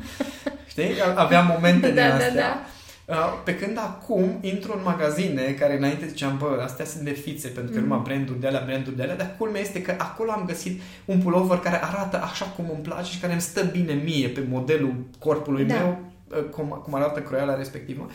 Știi? 0.72 0.92
Aveam 1.16 1.46
momente 1.46 1.88
de 1.88 1.94
da, 1.94 2.08
da 2.08 2.14
astea. 2.14 2.34
Da, 2.34 2.42
da 2.42 2.64
Uh, 2.64 2.79
pe 3.44 3.56
când 3.56 3.78
acum 3.78 4.38
intru 4.42 4.74
în 4.78 4.84
magazine 4.84 5.42
care 5.60 5.78
înainte 5.78 6.08
ziceam, 6.08 6.38
bă, 6.38 6.62
astea 6.64 6.86
sunt 6.86 7.04
de 7.04 7.12
fițe, 7.12 7.48
pentru 7.48 7.74
că 7.74 7.80
mm. 7.80 7.88
numai 7.88 8.02
branduri 8.04 8.40
de 8.40 8.48
alea, 8.48 8.64
branduri 8.66 8.96
de 8.96 9.04
alea, 9.04 9.16
dar 9.16 9.36
culmea 9.38 9.62
este 9.62 9.82
că 9.82 9.96
acolo 9.98 10.32
am 10.32 10.46
găsit 10.46 10.82
un 11.06 11.20
pullover 11.20 11.58
care 11.58 11.84
arată 11.84 12.22
așa 12.22 12.46
cum 12.46 12.66
îmi 12.74 12.84
place 12.84 13.12
și 13.12 13.20
care 13.20 13.32
îmi 13.32 13.42
stă 13.42 13.64
bine 13.64 13.94
mie 13.94 14.28
pe 14.28 14.46
modelul 14.50 14.96
corpului 15.20 15.66
da. 15.66 15.76
meu, 15.76 16.00
uh, 16.28 16.50
cum, 16.50 16.82
cum 16.84 16.94
arată 16.94 17.20
croiala 17.20 17.56
respectivă. 17.56 18.10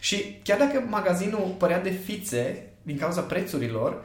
Și 0.00 0.40
chiar 0.42 0.58
dacă 0.58 0.84
magazinul 0.88 1.54
părea 1.58 1.80
de 1.80 1.90
fițe 1.90 2.66
din 2.82 2.96
cauza 2.96 3.20
prețurilor, 3.20 4.02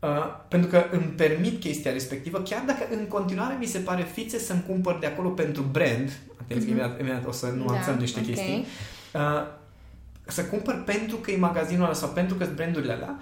Uh, 0.00 0.08
pentru 0.48 0.70
că 0.70 0.84
îmi 0.90 1.12
permit 1.16 1.60
chestia 1.60 1.92
respectivă, 1.92 2.38
chiar 2.40 2.62
dacă 2.66 2.86
în 2.90 3.06
continuare 3.06 3.56
mi 3.58 3.66
se 3.66 3.78
pare 3.78 4.02
fițe 4.02 4.38
să-mi 4.38 4.64
cumpăr 4.66 4.98
de 4.98 5.06
acolo 5.06 5.28
pentru 5.28 5.62
brand, 5.62 6.18
atenție, 6.40 6.68
mm-hmm. 6.68 6.70
imediat, 6.70 7.00
imediat 7.00 7.26
o 7.26 7.32
să 7.32 7.46
nuanțăm 7.46 7.94
da, 7.94 8.00
niște 8.00 8.20
okay. 8.20 8.32
chestii, 8.32 8.66
uh, 9.14 9.20
să 10.28 10.44
cumpăr 10.44 10.82
pentru 10.84 11.16
că 11.16 11.30
e 11.30 11.36
magazinul 11.36 11.84
ăla 11.84 11.94
sau 11.94 12.08
pentru 12.08 12.36
că 12.36 12.44
sunt 12.44 12.56
brandurile 12.56 12.92
alea, 12.92 13.18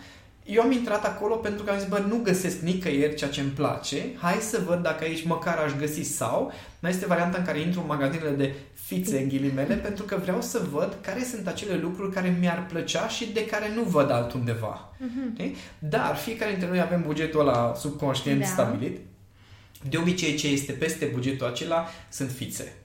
eu 0.46 0.62
am 0.62 0.72
intrat 0.72 1.04
acolo 1.04 1.34
pentru 1.34 1.64
că 1.64 1.70
am 1.70 1.78
zis, 1.78 1.88
bă, 1.88 2.04
nu 2.08 2.20
găsesc 2.22 2.60
nicăieri 2.60 3.14
ceea 3.14 3.30
ce 3.30 3.40
îmi 3.40 3.50
place, 3.50 3.96
hai 4.16 4.34
să 4.34 4.62
văd 4.66 4.82
dacă 4.82 5.04
aici 5.04 5.24
măcar 5.24 5.56
aș 5.58 5.72
găsi 5.78 6.02
sau, 6.02 6.52
mai 6.80 6.90
este 6.90 7.06
varianta 7.06 7.38
în 7.38 7.44
care 7.44 7.60
intru 7.60 7.80
în 7.80 7.86
magazinele 7.86 8.30
de 8.30 8.54
fițe, 8.72 9.18
în 9.18 9.28
ghilimele, 9.28 9.74
pentru 9.86 10.04
că 10.04 10.16
vreau 10.22 10.40
să 10.40 10.66
văd 10.72 10.96
care 11.00 11.22
sunt 11.22 11.46
acele 11.46 11.76
lucruri 11.76 12.12
care 12.12 12.36
mi-ar 12.40 12.66
plăcea 12.66 13.08
și 13.08 13.32
de 13.32 13.46
care 13.46 13.74
nu 13.74 13.82
văd 13.82 14.10
altundeva. 14.10 14.94
Uh-huh. 14.94 15.50
Dar 15.78 16.16
fiecare 16.16 16.50
dintre 16.50 16.68
noi 16.68 16.80
avem 16.80 17.02
bugetul 17.02 17.40
ăla 17.40 17.74
subconștient 17.74 18.40
da. 18.40 18.46
stabilit. 18.46 18.98
De 19.88 19.96
obicei, 19.96 20.34
ce 20.34 20.48
este 20.48 20.72
peste 20.72 21.04
bugetul 21.04 21.46
acela 21.46 21.88
sunt 22.08 22.30
fițe. 22.30 22.76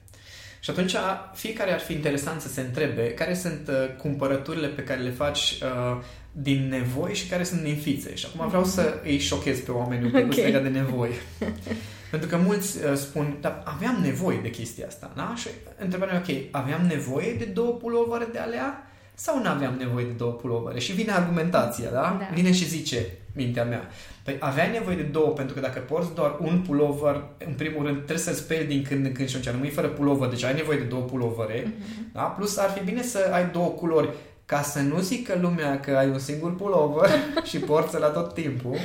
Și 0.62 0.70
atunci 0.70 0.94
fiecare 1.34 1.72
ar 1.72 1.80
fi 1.80 1.92
interesant 1.92 2.40
să 2.40 2.48
se 2.48 2.60
întrebe 2.60 3.10
care 3.10 3.34
sunt 3.34 3.68
uh, 3.68 3.96
cumpărăturile 3.96 4.66
pe 4.66 4.82
care 4.82 5.00
le 5.00 5.10
faci 5.10 5.58
uh, 5.62 6.02
din 6.32 6.68
nevoi 6.68 7.14
și 7.14 7.26
care 7.26 7.44
sunt 7.44 7.62
din 7.62 7.76
fițe. 7.76 8.14
Și 8.14 8.26
acum 8.32 8.48
vreau 8.48 8.64
să 8.64 9.00
îi 9.04 9.18
șochez 9.18 9.58
pe 9.58 9.70
oameni 9.70 10.04
un 10.04 10.10
pic 10.10 10.24
okay. 10.24 10.44
legat 10.44 10.62
de 10.62 10.68
nevoi. 10.68 11.10
Pentru 12.10 12.28
că 12.28 12.36
mulți 12.36 12.76
uh, 12.76 12.96
spun, 12.96 13.36
dar 13.40 13.62
aveam 13.64 13.98
nevoie 14.02 14.38
de 14.42 14.50
chestia 14.50 14.86
asta, 14.86 15.12
da? 15.16 15.34
Și 15.36 15.48
întrebarea 15.78 16.14
e, 16.14 16.18
ok, 16.18 16.44
aveam 16.50 16.86
nevoie 16.86 17.32
de 17.32 17.44
două 17.44 17.72
pulovere 17.72 18.28
de 18.32 18.38
alea? 18.38 18.86
Sau 19.14 19.42
nu 19.42 19.48
aveam 19.48 19.74
nevoie 19.78 20.04
de 20.04 20.12
două 20.12 20.32
pulovere? 20.32 20.78
Și 20.78 20.92
vine 20.92 21.12
argumentația, 21.12 21.90
da? 21.90 22.16
da? 22.18 22.28
Vine 22.34 22.52
și 22.52 22.68
zice, 22.68 23.06
mintea 23.34 23.64
mea, 23.64 23.88
păi 24.22 24.36
aveai 24.40 24.70
nevoie 24.70 24.96
de 24.96 25.02
două, 25.02 25.28
pentru 25.28 25.54
că 25.54 25.60
dacă 25.60 25.78
porți 25.78 26.14
doar 26.14 26.36
un 26.40 26.60
pulover, 26.66 27.24
în 27.46 27.52
primul 27.52 27.84
rând 27.84 27.96
trebuie 27.96 28.18
să 28.18 28.34
speli 28.34 28.66
din 28.66 28.82
când 28.82 29.06
în 29.06 29.12
când 29.12 29.28
și 29.28 29.36
atunci 29.36 29.54
rămâi 29.54 29.70
fără 29.70 29.88
pulover, 29.88 30.28
deci 30.28 30.44
ai 30.44 30.54
nevoie 30.54 30.78
de 30.78 30.84
două 30.84 31.02
pulovere, 31.02 31.62
uh-huh. 31.62 32.12
da? 32.12 32.22
Plus 32.22 32.56
ar 32.56 32.70
fi 32.70 32.84
bine 32.84 33.02
să 33.02 33.30
ai 33.32 33.50
două 33.50 33.68
culori 33.68 34.08
ca 34.44 34.62
să 34.62 34.80
nu 34.80 35.00
zică 35.00 35.38
lumea 35.40 35.80
că 35.80 35.90
ai 35.90 36.08
un 36.08 36.18
singur 36.18 36.56
pullover 36.56 37.10
și 37.50 37.58
porți 37.58 37.98
la 37.98 38.08
tot 38.08 38.34
timpul. 38.34 38.76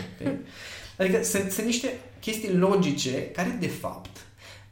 Adică 0.98 1.24
sunt, 1.24 1.52
sunt 1.52 1.66
niște 1.66 2.00
chestii 2.20 2.58
logice 2.58 3.32
care, 3.32 3.58
de 3.60 3.68
fapt, 3.68 4.18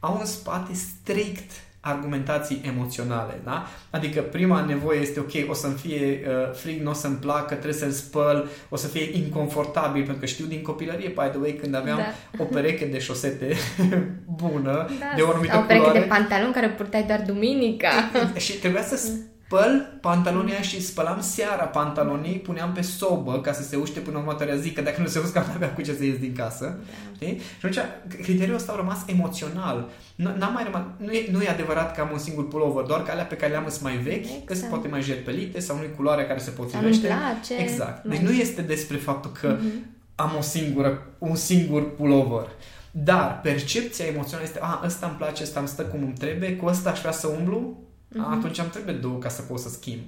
au 0.00 0.16
în 0.20 0.26
spate 0.26 0.72
strict 0.74 1.50
argumentații 1.86 2.60
emoționale, 2.64 3.40
da? 3.44 3.66
Adică 3.90 4.20
prima 4.20 4.60
nevoie 4.60 5.00
este, 5.00 5.20
ok, 5.20 5.50
o 5.50 5.54
să-mi 5.54 5.74
fie 5.74 6.20
uh, 6.26 6.52
frig, 6.54 6.82
nu 6.82 6.90
o 6.90 6.92
să-mi 6.92 7.16
placă, 7.16 7.54
trebuie 7.54 7.72
să-l 7.72 7.90
spăl, 7.90 8.48
o 8.68 8.76
să 8.76 8.86
fie 8.86 9.16
inconfortabil, 9.16 10.02
pentru 10.02 10.20
că 10.20 10.26
știu 10.26 10.46
din 10.46 10.62
copilărie, 10.62 11.08
by 11.08 11.28
the 11.30 11.38
way, 11.40 11.58
când 11.60 11.74
aveam 11.74 11.96
da. 11.96 12.42
o 12.42 12.44
pereche 12.44 12.84
de 12.84 12.98
șosete 12.98 13.54
bună, 14.42 14.86
da, 14.98 15.12
de 15.16 15.22
o 15.22 15.30
anumită 15.30 15.56
o 15.56 15.60
pereche 15.60 15.84
culoare. 15.84 15.98
de 15.98 16.06
pantaloni 16.06 16.52
care 16.52 16.68
purtai 16.68 17.02
doar 17.02 17.22
duminica. 17.26 17.88
și 18.36 18.52
trebuia 18.52 18.82
să 18.82 19.08
mm 19.08 19.34
spăl 19.46 19.98
pantalonii 20.00 20.54
și 20.60 20.82
spălam 20.82 21.20
seara 21.20 21.64
pantalonii, 21.64 22.38
puneam 22.38 22.72
pe 22.72 22.80
sobă 22.80 23.40
ca 23.40 23.52
să 23.52 23.62
se 23.62 23.76
uște 23.76 24.00
până 24.00 24.18
următoarea 24.18 24.56
zi, 24.56 24.70
că 24.70 24.80
dacă 24.80 25.00
nu 25.00 25.06
se 25.06 25.18
uscă, 25.18 25.44
nu 25.46 25.52
avea 25.54 25.72
cu 25.72 25.80
ce 25.80 25.94
să 25.94 26.04
ies 26.04 26.18
din 26.18 26.34
casă. 26.36 26.78
Da. 27.18 27.26
Și 27.26 27.38
atunci, 27.56 27.78
criteriul 28.22 28.56
ăsta 28.56 28.72
a 28.72 28.76
rămas 28.76 28.98
emoțional. 29.06 29.88
N-am 30.16 30.52
mai 30.52 30.64
rămas, 30.64 30.82
nu, 30.96 31.12
e, 31.12 31.28
nu 31.30 31.42
e 31.42 31.48
adevărat 31.48 31.94
că 31.94 32.00
am 32.00 32.08
un 32.12 32.18
singur 32.18 32.48
pullover, 32.48 32.84
doar 32.84 33.02
că 33.02 33.10
alea 33.10 33.24
pe 33.24 33.36
care 33.36 33.50
le-am 33.52 33.68
sunt 33.68 33.82
mai 33.82 33.96
vechi, 33.96 34.24
exact. 34.24 34.46
că 34.46 34.54
se 34.54 34.66
poate 34.66 34.88
mai 34.88 35.02
jerpelite 35.02 35.60
sau 35.60 35.76
nu 35.76 35.82
e 35.82 35.86
culoarea 35.86 36.26
care 36.26 36.38
se 36.38 36.50
potrivește. 36.50 37.06
place. 37.06 37.62
Exact. 37.62 38.04
Deci 38.04 38.20
nu 38.20 38.30
este 38.30 38.62
despre 38.62 38.96
faptul 38.96 39.30
că 39.40 39.56
mm-hmm. 39.56 40.14
am 40.14 40.34
o 40.38 40.40
singură, 40.40 41.06
un 41.18 41.34
singur 41.34 41.94
pullover. 41.94 42.46
Dar 42.90 43.40
percepția 43.42 44.04
emoțională 44.04 44.46
este, 44.46 44.58
a, 44.62 44.82
ăsta 44.84 45.06
îmi 45.06 45.16
place, 45.16 45.42
ăsta 45.42 45.58
îmi 45.58 45.68
stă 45.68 45.82
cum 45.82 46.02
îmi 46.02 46.14
trebuie, 46.18 46.56
cu 46.56 46.66
ăsta 46.66 46.90
aș 46.90 47.00
vrea 47.00 47.12
să 47.12 47.26
umblu, 47.26 47.85
uh-huh. 48.12 48.30
atunci 48.30 48.58
am 48.58 48.70
trebuie 48.70 48.94
două 48.94 49.18
ca 49.18 49.28
să 49.28 49.42
pot 49.42 49.58
să 49.58 49.68
schimb. 49.68 50.02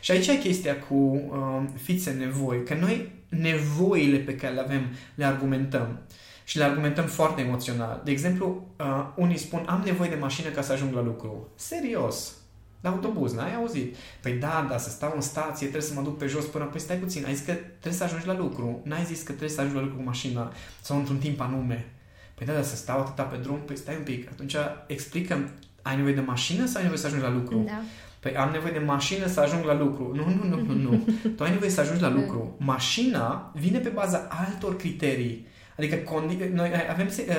Și 0.00 0.10
aici 0.10 0.26
e 0.26 0.36
chestia 0.36 0.78
cu 0.78 0.94
uh, 0.94 1.62
fițe 1.82 2.10
nevoi, 2.10 2.64
că 2.64 2.74
noi 2.74 3.12
nevoile 3.28 4.18
pe 4.18 4.36
care 4.36 4.54
le 4.54 4.60
avem 4.60 4.82
le 5.14 5.24
argumentăm 5.24 5.98
și 6.44 6.58
le 6.58 6.64
argumentăm 6.64 7.04
foarte 7.06 7.40
emoțional. 7.40 8.00
De 8.04 8.10
exemplu, 8.10 8.66
uh, 8.78 9.06
unii 9.16 9.36
spun, 9.36 9.64
am 9.66 9.82
nevoie 9.84 10.08
de 10.08 10.16
mașină 10.20 10.48
ca 10.48 10.62
să 10.62 10.72
ajung 10.72 10.94
la 10.94 11.02
lucru. 11.02 11.48
Serios, 11.54 12.32
la 12.80 12.90
autobuz, 12.90 13.32
n-ai 13.32 13.54
auzit? 13.54 13.96
Păi 14.20 14.32
da, 14.32 14.66
da, 14.70 14.78
să 14.78 14.90
stau 14.90 15.12
în 15.14 15.20
stație, 15.20 15.66
trebuie 15.66 15.90
să 15.90 15.94
mă 15.94 16.02
duc 16.02 16.18
pe 16.18 16.26
jos 16.26 16.44
până... 16.44 16.64
Păi 16.64 16.80
stai 16.80 16.96
puțin, 16.96 17.24
ai 17.24 17.34
zis 17.34 17.44
că 17.44 17.52
trebuie 17.52 17.92
să 17.92 18.04
ajungi 18.04 18.26
la 18.26 18.36
lucru. 18.36 18.80
N-ai 18.84 19.04
zis 19.04 19.18
că 19.18 19.24
trebuie 19.24 19.48
să 19.48 19.60
ajungi 19.60 19.76
la 19.76 19.82
lucru 19.82 19.96
cu 19.96 20.04
mașina 20.04 20.52
sau 20.80 20.96
într-un 20.96 21.18
timp 21.18 21.40
anume. 21.40 21.86
Păi 22.34 22.46
da, 22.46 22.52
da, 22.52 22.62
să 22.62 22.76
stau 22.76 23.00
atâta 23.00 23.22
pe 23.22 23.36
drum, 23.36 23.60
păi 23.66 23.76
stai 23.76 23.96
un 23.96 24.02
pic. 24.02 24.28
Atunci 24.30 24.56
explică 24.86 25.50
ai 25.84 25.96
nevoie 25.96 26.14
de 26.14 26.20
mașină 26.20 26.66
sau 26.66 26.76
ai 26.76 26.82
nevoie 26.82 27.00
să 27.00 27.06
ajungi 27.06 27.24
la 27.24 27.32
lucru? 27.32 27.62
Da. 27.66 27.80
Păi 28.20 28.36
am 28.36 28.50
nevoie 28.52 28.72
de 28.72 28.78
mașină 28.78 29.26
să 29.26 29.40
ajung 29.40 29.64
la 29.64 29.74
lucru. 29.74 30.12
Nu, 30.14 30.24
nu, 30.24 30.56
nu, 30.56 30.74
nu, 30.74 30.74
nu. 30.74 31.04
Tu 31.36 31.42
ai 31.42 31.50
nevoie 31.50 31.70
să 31.70 31.80
ajungi 31.80 32.02
la 32.02 32.10
lucru. 32.18 32.56
Mașina 32.58 33.52
vine 33.54 33.78
pe 33.78 33.88
baza 33.88 34.28
altor 34.46 34.76
criterii. 34.76 35.46
Adică 35.78 35.96
condi- 35.96 36.52
noi 36.52 36.70
avem, 36.90 37.06
uh, 37.06 37.34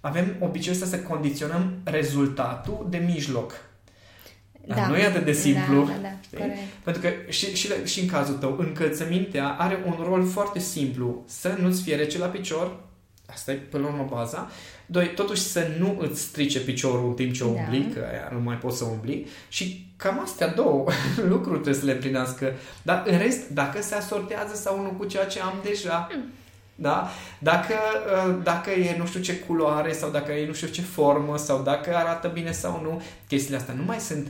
avem 0.00 0.36
obiceiul 0.40 0.82
ăsta 0.82 0.96
să 0.96 1.02
condiționăm 1.02 1.72
rezultatul 1.84 2.86
de 2.90 3.02
mijloc. 3.14 3.52
Da. 4.66 4.86
nu 4.86 4.96
e 4.96 5.04
atât 5.04 5.24
de 5.24 5.32
simplu. 5.32 5.84
Da, 5.84 5.92
da, 6.02 6.38
da, 6.38 6.44
Pentru 6.82 7.02
că 7.02 7.08
și, 7.28 7.54
și, 7.54 7.68
și 7.84 8.00
în 8.00 8.06
cazul 8.06 8.34
tău, 8.34 8.56
încălțămintea 8.58 9.48
are 9.48 9.78
un 9.86 9.94
rol 10.08 10.26
foarte 10.26 10.58
simplu. 10.58 11.24
Să 11.26 11.56
nu-ți 11.60 11.82
fie 11.82 11.96
rece 11.96 12.18
la 12.18 12.26
picior, 12.26 12.80
asta 13.32 13.52
e 13.52 13.54
până 13.54 13.82
la 13.82 13.92
urmă 13.92 14.06
baza, 14.10 14.50
Doi, 14.90 15.14
totuși 15.14 15.42
să 15.42 15.66
nu 15.78 15.96
îți 16.00 16.20
strice 16.20 16.60
piciorul 16.60 17.08
în 17.08 17.14
timp 17.14 17.32
ce 17.32 17.44
da. 17.44 17.48
umbli, 17.48 17.92
că 17.94 18.06
aia 18.10 18.28
nu 18.32 18.40
mai 18.40 18.56
poți 18.56 18.76
să 18.76 18.84
umbli. 18.84 19.26
Și 19.48 19.92
cam 19.96 20.20
astea 20.20 20.48
două 20.48 20.84
lucruri 21.32 21.60
trebuie 21.60 21.74
să 21.74 21.84
le 21.84 21.92
împlinească. 21.92 22.52
Dar 22.82 23.02
în 23.06 23.18
rest, 23.18 23.48
dacă 23.48 23.82
se 23.82 23.94
asortează 23.94 24.54
sau 24.54 24.82
nu 24.82 24.88
cu 24.88 25.04
ceea 25.04 25.26
ce 25.26 25.40
am 25.40 25.54
deja, 25.62 26.08
mm. 26.14 26.24
da? 26.74 27.08
Dacă, 27.38 27.74
uh, 28.28 28.36
dacă 28.42 28.70
e 28.70 28.96
nu 28.98 29.06
știu 29.06 29.20
ce 29.20 29.38
culoare 29.38 29.92
sau 29.92 30.10
dacă 30.10 30.32
e 30.32 30.46
nu 30.46 30.52
știu 30.52 30.68
ce 30.68 30.82
formă 30.82 31.36
sau 31.36 31.62
dacă 31.62 31.96
arată 31.96 32.28
bine 32.28 32.52
sau 32.52 32.80
nu, 32.82 33.02
chestiile 33.26 33.56
astea 33.56 33.74
nu 33.74 33.82
mai 33.82 33.98
sunt 33.98 34.26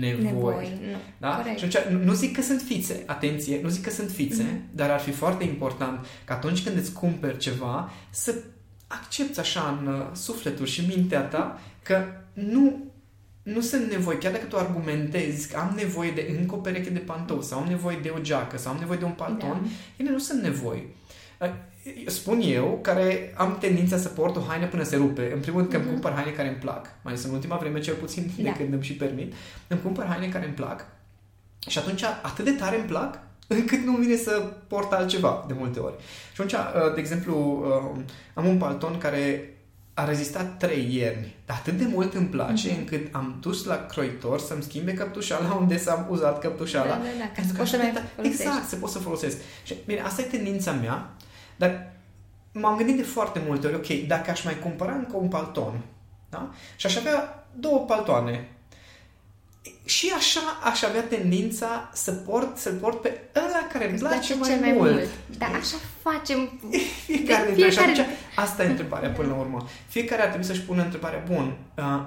nevoi. 0.00 0.22
nevoi 0.22 0.78
nu. 0.90 0.98
Da? 1.18 1.44
Și 1.56 1.64
atunci, 1.64 2.04
nu 2.04 2.12
zic 2.12 2.34
că 2.34 2.42
sunt 2.42 2.60
fițe, 2.60 3.02
atenție, 3.06 3.60
nu 3.62 3.68
zic 3.68 3.82
că 3.82 3.90
sunt 3.90 4.10
fițe, 4.10 4.42
mm-hmm. 4.42 4.74
dar 4.74 4.90
ar 4.90 5.00
fi 5.00 5.10
foarte 5.10 5.44
important 5.44 6.06
că 6.24 6.32
atunci 6.32 6.62
când 6.62 6.76
îți 6.76 6.92
cumperi 6.92 7.38
ceva, 7.38 7.90
să 8.10 8.34
accepti 8.86 9.40
așa 9.40 9.78
în 9.80 9.86
uh, 9.86 10.06
sufletul 10.12 10.66
și 10.66 10.86
mintea 10.86 11.20
ta 11.20 11.60
că 11.82 12.04
nu, 12.32 12.84
nu 13.42 13.60
sunt 13.60 13.90
nevoi, 13.90 14.18
chiar 14.18 14.32
dacă 14.32 14.44
tu 14.44 14.56
argumentezi 14.56 15.48
că 15.52 15.58
am 15.58 15.72
nevoie 15.76 16.10
de 16.10 16.36
încă 16.38 16.54
o 16.54 16.58
pereche 16.58 16.90
de 16.90 16.98
pantofi 16.98 17.46
sau 17.46 17.58
am 17.58 17.68
nevoie 17.68 17.98
de 18.02 18.12
o 18.16 18.20
geacă 18.20 18.58
sau 18.58 18.72
am 18.72 18.78
nevoie 18.78 18.98
de 18.98 19.04
un 19.04 19.12
palton, 19.12 19.60
da. 19.62 19.68
ele 19.96 20.10
nu 20.10 20.18
sunt 20.18 20.42
nevoi. 20.42 20.94
Uh, 21.86 22.06
spun 22.06 22.40
eu, 22.44 22.78
care 22.82 23.32
am 23.36 23.56
tendința 23.60 23.96
să 23.96 24.08
port 24.08 24.36
o 24.36 24.40
haină 24.40 24.66
până 24.66 24.82
se 24.82 24.96
rupe. 24.96 25.32
În 25.34 25.40
primul 25.40 25.60
rând 25.60 25.72
că 25.72 25.78
mm-hmm. 25.78 25.82
îmi 25.82 25.90
cumpăr 25.90 26.12
haine 26.12 26.30
care 26.30 26.48
îmi 26.48 26.56
plac, 26.56 26.84
mai 26.84 27.12
ales 27.12 27.24
în 27.24 27.32
ultima 27.32 27.56
vreme 27.56 27.80
cel 27.80 27.94
puțin 27.94 28.30
da. 28.36 28.42
de 28.42 28.52
când 28.56 28.72
îmi 28.72 28.82
și 28.82 28.92
permit, 28.92 29.32
îmi 29.66 29.80
cumpăr 29.80 30.04
haine 30.04 30.28
care 30.28 30.44
îmi 30.44 30.54
plac 30.54 30.86
și 31.66 31.78
atunci 31.78 32.02
atât 32.02 32.44
de 32.44 32.50
tare 32.50 32.76
îmi 32.76 32.88
plac 32.88 33.18
încât 33.46 33.84
nu 33.84 33.92
vine 33.92 34.16
să 34.16 34.30
port 34.66 34.92
altceva 34.92 35.44
de 35.46 35.54
multe 35.58 35.78
ori. 35.78 35.94
Și 36.32 36.40
atunci, 36.40 36.52
uh, 36.52 36.94
de 36.94 37.00
exemplu, 37.00 37.64
uh, 37.94 38.02
am 38.34 38.46
un 38.46 38.56
palton 38.56 38.98
care 38.98 39.50
a 39.94 40.04
rezistat 40.04 40.56
trei 40.58 40.94
ierni. 40.94 41.34
Dar 41.46 41.56
atât 41.56 41.72
de 41.72 41.86
mult 41.86 42.14
îmi 42.14 42.26
place 42.26 42.70
mm-hmm. 42.70 42.78
încât 42.78 43.14
am 43.14 43.38
dus 43.40 43.64
la 43.64 43.86
croitor 43.86 44.40
să-mi 44.40 44.62
schimbe 44.62 44.94
căptușala 44.94 45.54
unde 45.54 45.76
s-a 45.76 46.06
uzat 46.10 46.38
căptușala. 46.38 46.86
Da, 46.86 46.96
da, 46.96 47.08
da, 47.18 47.30
ca 47.34 47.64
să 47.64 47.70
să 47.70 47.76
mai 47.76 47.92
Exact, 48.22 48.68
să 48.68 48.76
pot 48.76 48.90
să 48.90 48.98
folosesc. 48.98 49.36
Și, 49.64 49.74
bine, 49.86 50.00
asta 50.00 50.22
e 50.22 50.24
tendința 50.24 50.72
mea, 50.72 51.10
dar 51.56 51.92
m-am 52.52 52.76
gândit 52.76 52.96
de 52.96 53.02
foarte 53.02 53.42
multe 53.46 53.66
ori, 53.66 53.76
ok, 53.76 54.06
dacă 54.06 54.30
aș 54.30 54.44
mai 54.44 54.58
cumpăra 54.58 54.92
încă 54.92 55.16
un 55.16 55.28
palton, 55.28 55.80
da? 56.28 56.50
Și 56.76 56.86
aș 56.86 56.96
avea 56.96 57.46
două 57.54 57.78
paltoane 57.78 58.48
și 59.86 60.12
așa 60.16 60.40
aș 60.62 60.82
avea 60.82 61.02
tendința 61.02 61.90
să 61.92 62.12
port, 62.12 62.56
să 62.56 62.70
port 62.70 63.00
pe 63.00 63.20
ăla 63.34 63.66
care 63.72 63.90
îmi 63.90 63.98
place 63.98 64.34
mai, 64.34 64.58
mai 64.60 64.72
mult. 64.72 64.92
mult. 64.92 65.08
Dar 65.38 65.50
așa 65.60 65.76
facem. 66.02 66.60
Fiecare, 67.06 67.52
fiecare... 67.54 67.90
Așa, 67.90 68.06
asta 68.34 68.64
e 68.64 68.70
întrebarea 68.70 69.10
până 69.10 69.28
la 69.28 69.34
urmă. 69.34 69.68
Fiecare 69.88 70.22
ar 70.22 70.28
trebui 70.28 70.46
să-și 70.46 70.60
pună 70.60 70.82
întrebarea, 70.82 71.24
bun, 71.32 71.56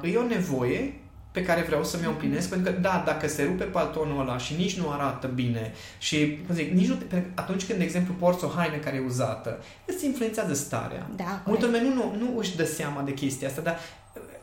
uh, 0.01 0.13
e 0.13 0.17
o 0.17 0.23
nevoie 0.23 0.93
pe 1.31 1.43
care 1.43 1.61
vreau 1.61 1.83
să 1.83 1.97
mi-o 2.01 2.09
împlinesc, 2.09 2.49
pentru 2.49 2.71
că, 2.71 2.79
da, 2.79 3.03
dacă 3.05 3.27
se 3.27 3.43
rupe 3.43 3.63
paltonul 3.63 4.19
ăla 4.19 4.37
și 4.37 4.55
nici 4.55 4.79
nu 4.79 4.89
arată 4.89 5.27
bine 5.27 5.73
și, 5.97 6.39
cum 6.45 6.55
zic, 6.55 6.71
nici 6.71 6.87
nu, 6.87 6.97
atunci 7.35 7.65
când, 7.65 7.77
de 7.77 7.83
exemplu, 7.83 8.13
porți 8.13 8.43
o 8.43 8.47
haină 8.47 8.75
care 8.75 8.95
e 8.95 9.05
uzată, 9.05 9.63
îți 9.85 10.05
influențează 10.05 10.53
starea. 10.53 11.09
Da, 11.15 11.41
Multă 11.45 11.65
lume 11.65 11.81
nu, 11.81 11.93
nu, 11.93 12.15
nu 12.19 12.37
își 12.37 12.55
dă 12.55 12.65
seama 12.65 13.01
de 13.01 13.13
chestia 13.13 13.47
asta, 13.47 13.61
dar 13.61 13.79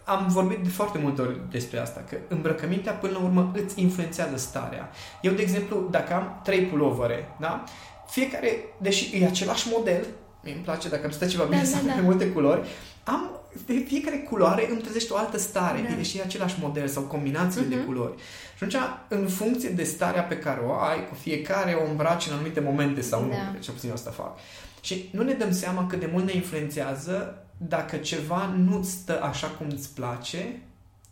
am 0.05 0.27
vorbit 0.29 0.59
de 0.59 0.69
foarte 0.69 0.99
multe 0.99 1.21
ori 1.21 1.41
despre 1.51 1.79
asta, 1.79 2.05
că 2.09 2.17
îmbrăcămintea 2.29 2.93
până 2.93 3.13
la 3.13 3.25
urmă 3.25 3.53
îți 3.55 3.81
influențează 3.81 4.37
starea. 4.37 4.91
Eu, 5.21 5.33
de 5.33 5.43
exemplu, 5.43 5.89
dacă 5.91 6.15
am 6.15 6.41
trei 6.45 6.63
pulovere, 6.63 7.29
da? 7.41 7.65
Fiecare, 8.09 8.65
deși 8.79 9.23
e 9.23 9.27
același 9.27 9.69
model, 9.77 10.07
mi 10.45 10.53
îmi 10.53 10.63
place 10.63 10.89
dacă 10.89 11.05
îmi 11.05 11.13
stă 11.13 11.27
ceva 11.27 11.45
bine 11.45 11.61
da, 11.61 11.67
să 11.67 11.77
da, 11.87 11.93
da. 11.95 12.01
multe 12.01 12.29
culori, 12.29 12.69
am 13.05 13.36
de 13.67 13.85
fiecare 13.87 14.17
culoare 14.17 14.71
îmi 14.71 14.81
trezește 14.81 15.13
o 15.13 15.17
altă 15.17 15.39
stare, 15.39 15.87
da. 15.89 15.95
deși 15.95 16.19
e 16.19 16.23
același 16.23 16.57
model 16.61 16.89
sau 16.89 17.03
combinațiile 17.03 17.67
uh-huh. 17.67 17.71
de 17.71 17.75
mhm. 17.75 17.85
culori. 17.85 18.15
Și 18.57 18.65
atunci, 18.65 18.83
în 19.09 19.27
funcție 19.29 19.69
de 19.69 19.85
starea 19.85 20.23
pe 20.23 20.39
care 20.39 20.61
o 20.61 20.73
ai, 20.73 21.09
cu 21.09 21.15
fiecare 21.15 21.73
o 21.73 21.91
îmbraci 21.91 22.27
în 22.27 22.33
anumite 22.33 22.61
momente 22.61 23.01
sau 23.01 23.21
da. 23.21 23.27
nu, 23.27 23.59
ce 23.61 23.71
puțin 23.71 23.91
asta 23.91 24.11
fac. 24.11 24.39
Și 24.81 25.09
nu 25.13 25.23
ne 25.23 25.33
dăm 25.33 25.53
seama 25.53 25.87
cât 25.87 26.01
de 26.01 26.09
mult 26.13 26.25
ne 26.25 26.35
influențează 26.35 27.45
dacă 27.57 27.97
ceva 27.97 28.47
nu 28.47 28.83
stă 28.83 29.23
așa 29.23 29.47
cum 29.47 29.67
îți 29.71 29.95
place, 29.95 30.61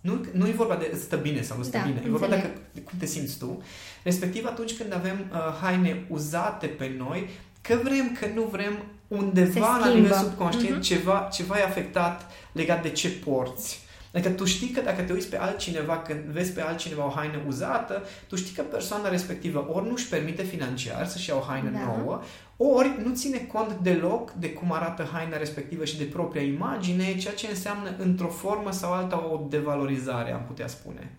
nu, 0.01 0.25
nu 0.33 0.47
e 0.47 0.53
vorba 0.53 0.77
de 0.77 0.97
stă 1.01 1.17
bine 1.17 1.43
sau 1.43 1.57
nu 1.57 1.63
stă 1.63 1.79
da, 1.79 1.85
bine, 1.85 2.03
e 2.07 2.11
vorba 2.11 2.27
de, 2.27 2.51
de 2.73 2.81
cum 2.81 2.99
te 2.99 3.07
simți 3.07 3.39
tu. 3.39 3.63
Respectiv 4.03 4.47
atunci 4.47 4.77
când 4.77 4.95
avem 4.95 5.27
uh, 5.33 5.39
haine 5.63 6.05
uzate 6.09 6.67
pe 6.67 6.95
noi, 6.99 7.29
că 7.61 7.79
vrem, 7.83 8.17
că 8.21 8.27
nu 8.35 8.43
vrem, 8.43 8.73
undeva 9.09 9.79
la 9.79 9.89
nivel 9.89 10.13
subconștient 10.13 10.79
uh-huh. 10.79 10.87
ceva, 10.87 11.29
ceva 11.33 11.59
e 11.59 11.65
afectat 11.65 12.31
legat 12.53 12.83
de 12.83 12.91
ce 12.91 13.09
porți. 13.11 13.83
Adică 14.15 14.31
tu 14.31 14.45
știi 14.45 14.71
că 14.71 14.81
dacă 14.81 15.03
te 15.03 15.13
uiți 15.13 15.29
pe 15.29 15.39
altcineva, 15.39 15.99
când 15.99 16.21
vezi 16.21 16.53
pe 16.53 16.63
altcineva 16.63 17.07
o 17.07 17.13
haină 17.15 17.41
uzată, 17.47 18.03
tu 18.29 18.37
știi 18.37 18.55
că 18.55 18.63
persoana 18.63 19.09
respectivă 19.09 19.67
ori 19.73 19.89
nu-și 19.89 20.09
permite 20.09 20.43
financiar 20.43 21.07
să-și 21.07 21.29
ia 21.29 21.37
o 21.37 21.45
haină 21.49 21.71
da. 21.71 21.79
nouă, 21.79 22.21
ori 22.57 22.95
nu 23.05 23.15
ține 23.15 23.39
cont 23.39 23.73
deloc 23.83 24.33
de 24.33 24.53
cum 24.53 24.73
arată 24.73 25.09
haina 25.13 25.37
respectivă 25.37 25.85
și 25.85 25.99
de 25.99 26.05
propria 26.05 26.43
imagine, 26.43 27.17
ceea 27.17 27.35
ce 27.35 27.47
înseamnă 27.47 27.95
într-o 27.99 28.29
formă 28.29 28.71
sau 28.73 28.93
alta 28.93 29.27
o 29.33 29.47
devalorizare, 29.49 30.33
am 30.33 30.43
putea 30.47 30.67
spune. 30.67 31.11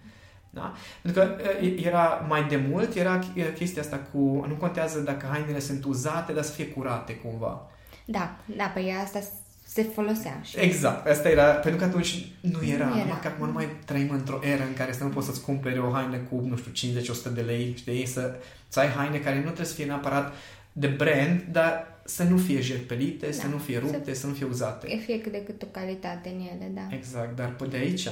Da? 0.50 0.74
Pentru 1.02 1.22
că 1.22 1.36
era 1.76 2.26
mai 2.28 2.44
de 2.44 2.66
mult, 2.70 2.96
era 2.96 3.20
chestia 3.56 3.82
asta 3.82 3.98
cu, 4.12 4.18
nu 4.48 4.56
contează 4.60 5.00
dacă 5.00 5.28
hainele 5.32 5.60
sunt 5.60 5.86
uzate, 5.86 6.34
dar 6.34 6.44
să 6.44 6.52
fie 6.52 6.68
curate 6.68 7.16
cumva. 7.16 7.70
Da, 8.06 8.38
da, 8.58 8.66
păi 8.66 8.94
asta 9.04 9.20
se 9.68 9.84
folosea. 9.84 10.40
Și... 10.44 10.60
Exact, 10.60 11.08
asta 11.08 11.30
era, 11.30 11.44
pentru 11.44 11.80
că 11.80 11.86
atunci 11.86 12.28
nu 12.42 12.66
era, 12.66 12.86
nu 12.86 12.96
era. 12.96 13.04
numai 13.04 13.20
că 13.22 13.28
acum 13.28 13.46
nu 13.46 13.52
mai 13.52 13.68
trăim 13.86 14.10
într-o 14.10 14.40
eră 14.44 14.64
în 14.64 14.74
care 14.74 14.92
să 14.92 15.04
nu 15.04 15.10
poți 15.10 15.26
să-ți 15.26 15.42
cumperi 15.42 15.80
o 15.80 15.92
haină 15.92 16.18
cu, 16.18 16.36
nu 16.36 16.58
știu, 16.58 16.92
50-100 17.32 17.34
de 17.34 17.42
lei, 17.42 17.74
știi, 17.78 18.06
să, 18.06 18.36
să 18.68 18.80
ai 18.80 18.88
haine 18.88 19.18
care 19.18 19.36
nu 19.36 19.42
trebuie 19.42 19.66
să 19.66 19.74
fie 19.74 19.86
neapărat 19.86 20.34
de 20.72 20.88
brand, 20.88 21.46
dar 21.52 22.00
să 22.04 22.24
nu 22.24 22.38
fie 22.38 22.62
jerpelite, 22.62 23.26
da. 23.26 23.32
să 23.32 23.48
nu 23.48 23.58
fie 23.58 23.80
rupte, 23.80 24.14
să, 24.14 24.20
să 24.20 24.28
nu 24.28 24.34
fie 24.34 24.46
uzate. 24.46 24.92
E 24.92 24.98
fie 24.98 25.22
cât 25.22 25.32
de 25.32 25.44
cât 25.44 25.62
o 25.62 25.66
calitate 25.66 26.30
în 26.30 26.40
ele, 26.40 26.72
da. 26.74 26.96
Exact, 26.96 27.36
dar 27.36 27.56
pe 27.56 27.66
de 27.66 27.78
aici 27.78 28.10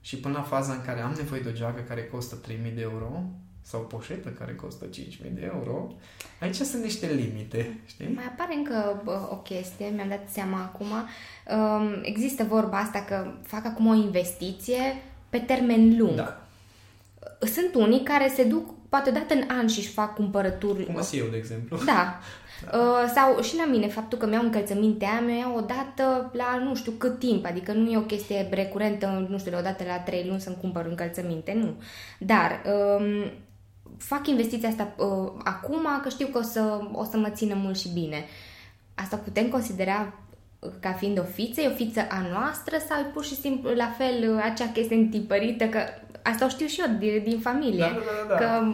și 0.00 0.16
până 0.16 0.34
la 0.34 0.42
faza 0.42 0.72
în 0.72 0.82
care 0.84 1.00
am 1.00 1.14
nevoie 1.16 1.40
de 1.40 1.48
o 1.48 1.52
geacă 1.52 1.80
care 1.80 2.04
costă 2.04 2.34
3000 2.34 2.70
de 2.70 2.80
euro 2.80 3.24
sau 3.62 3.80
o 3.80 3.84
poșetă 3.84 4.28
care 4.28 4.54
costă 4.54 4.86
5000 4.86 5.30
de 5.30 5.50
euro, 5.54 5.92
aici 6.40 6.54
sunt 6.54 6.82
niște 6.82 7.06
limite, 7.06 7.80
știi? 7.86 8.12
Mai 8.14 8.24
apare 8.24 8.54
încă 8.54 9.02
o 9.30 9.36
chestie, 9.36 9.92
mi-am 9.94 10.08
dat 10.08 10.28
seama 10.30 10.58
acum. 10.58 10.86
Um, 11.56 12.00
există 12.02 12.44
vorba 12.44 12.78
asta 12.78 13.04
că 13.08 13.32
fac 13.42 13.66
acum 13.66 13.86
o 13.86 13.94
investiție 13.94 15.02
pe 15.28 15.38
termen 15.38 15.98
lung. 15.98 16.14
Da. 16.14 16.46
Sunt 17.40 17.74
unii 17.74 18.02
care 18.02 18.32
se 18.34 18.44
duc 18.44 18.70
poate 18.88 19.10
odată 19.10 19.34
în 19.34 19.44
an 19.48 19.66
și 19.66 19.78
își 19.78 19.88
fac 19.88 20.14
cumpărături. 20.14 20.84
Cum 20.84 21.00
eu, 21.12 21.26
de 21.26 21.36
exemplu. 21.36 21.76
Da. 21.76 21.84
da. 21.92 22.18
Uh, 22.78 23.10
sau 23.14 23.42
și 23.42 23.56
la 23.56 23.64
mine, 23.64 23.88
faptul 23.88 24.18
că 24.18 24.26
mi-au 24.26 24.42
încălțămintea, 24.42 25.20
mi 25.20 25.38
iau 25.38 25.56
odată 25.56 26.30
la 26.32 26.60
nu 26.64 26.74
știu 26.74 26.92
cât 26.92 27.18
timp, 27.18 27.46
adică 27.46 27.72
nu 27.72 27.90
e 27.90 27.96
o 27.96 28.00
chestie 28.00 28.48
recurentă, 28.50 29.26
nu 29.28 29.38
știu, 29.38 29.58
odată 29.58 29.84
la 29.86 29.98
trei 29.98 30.24
luni 30.26 30.40
să-mi 30.40 30.56
cumpăr 30.60 30.86
încălțăminte, 30.86 31.52
nu. 31.52 31.82
Dar 32.18 32.62
um, 32.66 33.30
fac 34.04 34.26
investiția 34.26 34.68
asta 34.68 34.94
uh, 34.96 35.32
acum 35.44 35.86
că 36.02 36.08
știu 36.08 36.26
că 36.26 36.38
o 36.38 36.42
să, 36.42 36.80
o 36.92 37.04
să 37.04 37.16
mă 37.16 37.28
țină 37.28 37.54
mult 37.54 37.78
și 37.78 37.88
bine. 37.88 38.24
Asta 38.94 39.16
putem 39.16 39.48
considera 39.48 40.14
ca 40.80 40.92
fiind 40.92 41.18
o 41.18 41.22
fiță, 41.22 41.60
e 41.60 41.68
o 41.68 41.74
fiță 41.74 42.00
a 42.10 42.26
noastră 42.32 42.76
sau 42.88 43.00
e 43.00 43.10
pur 43.12 43.24
și 43.24 43.34
simplu 43.34 43.74
la 43.74 43.94
fel 43.98 44.40
acea 44.42 44.68
chestie 44.72 44.96
întipărită 44.96 45.64
că 45.64 45.78
asta 46.22 46.44
o 46.44 46.48
știu 46.48 46.66
și 46.66 46.80
eu 46.86 46.96
din, 46.98 47.22
din 47.24 47.38
familie, 47.38 47.78
da, 47.78 47.86
da, 47.86 48.28
da, 48.28 48.34
da. 48.34 48.36
că 48.36 48.64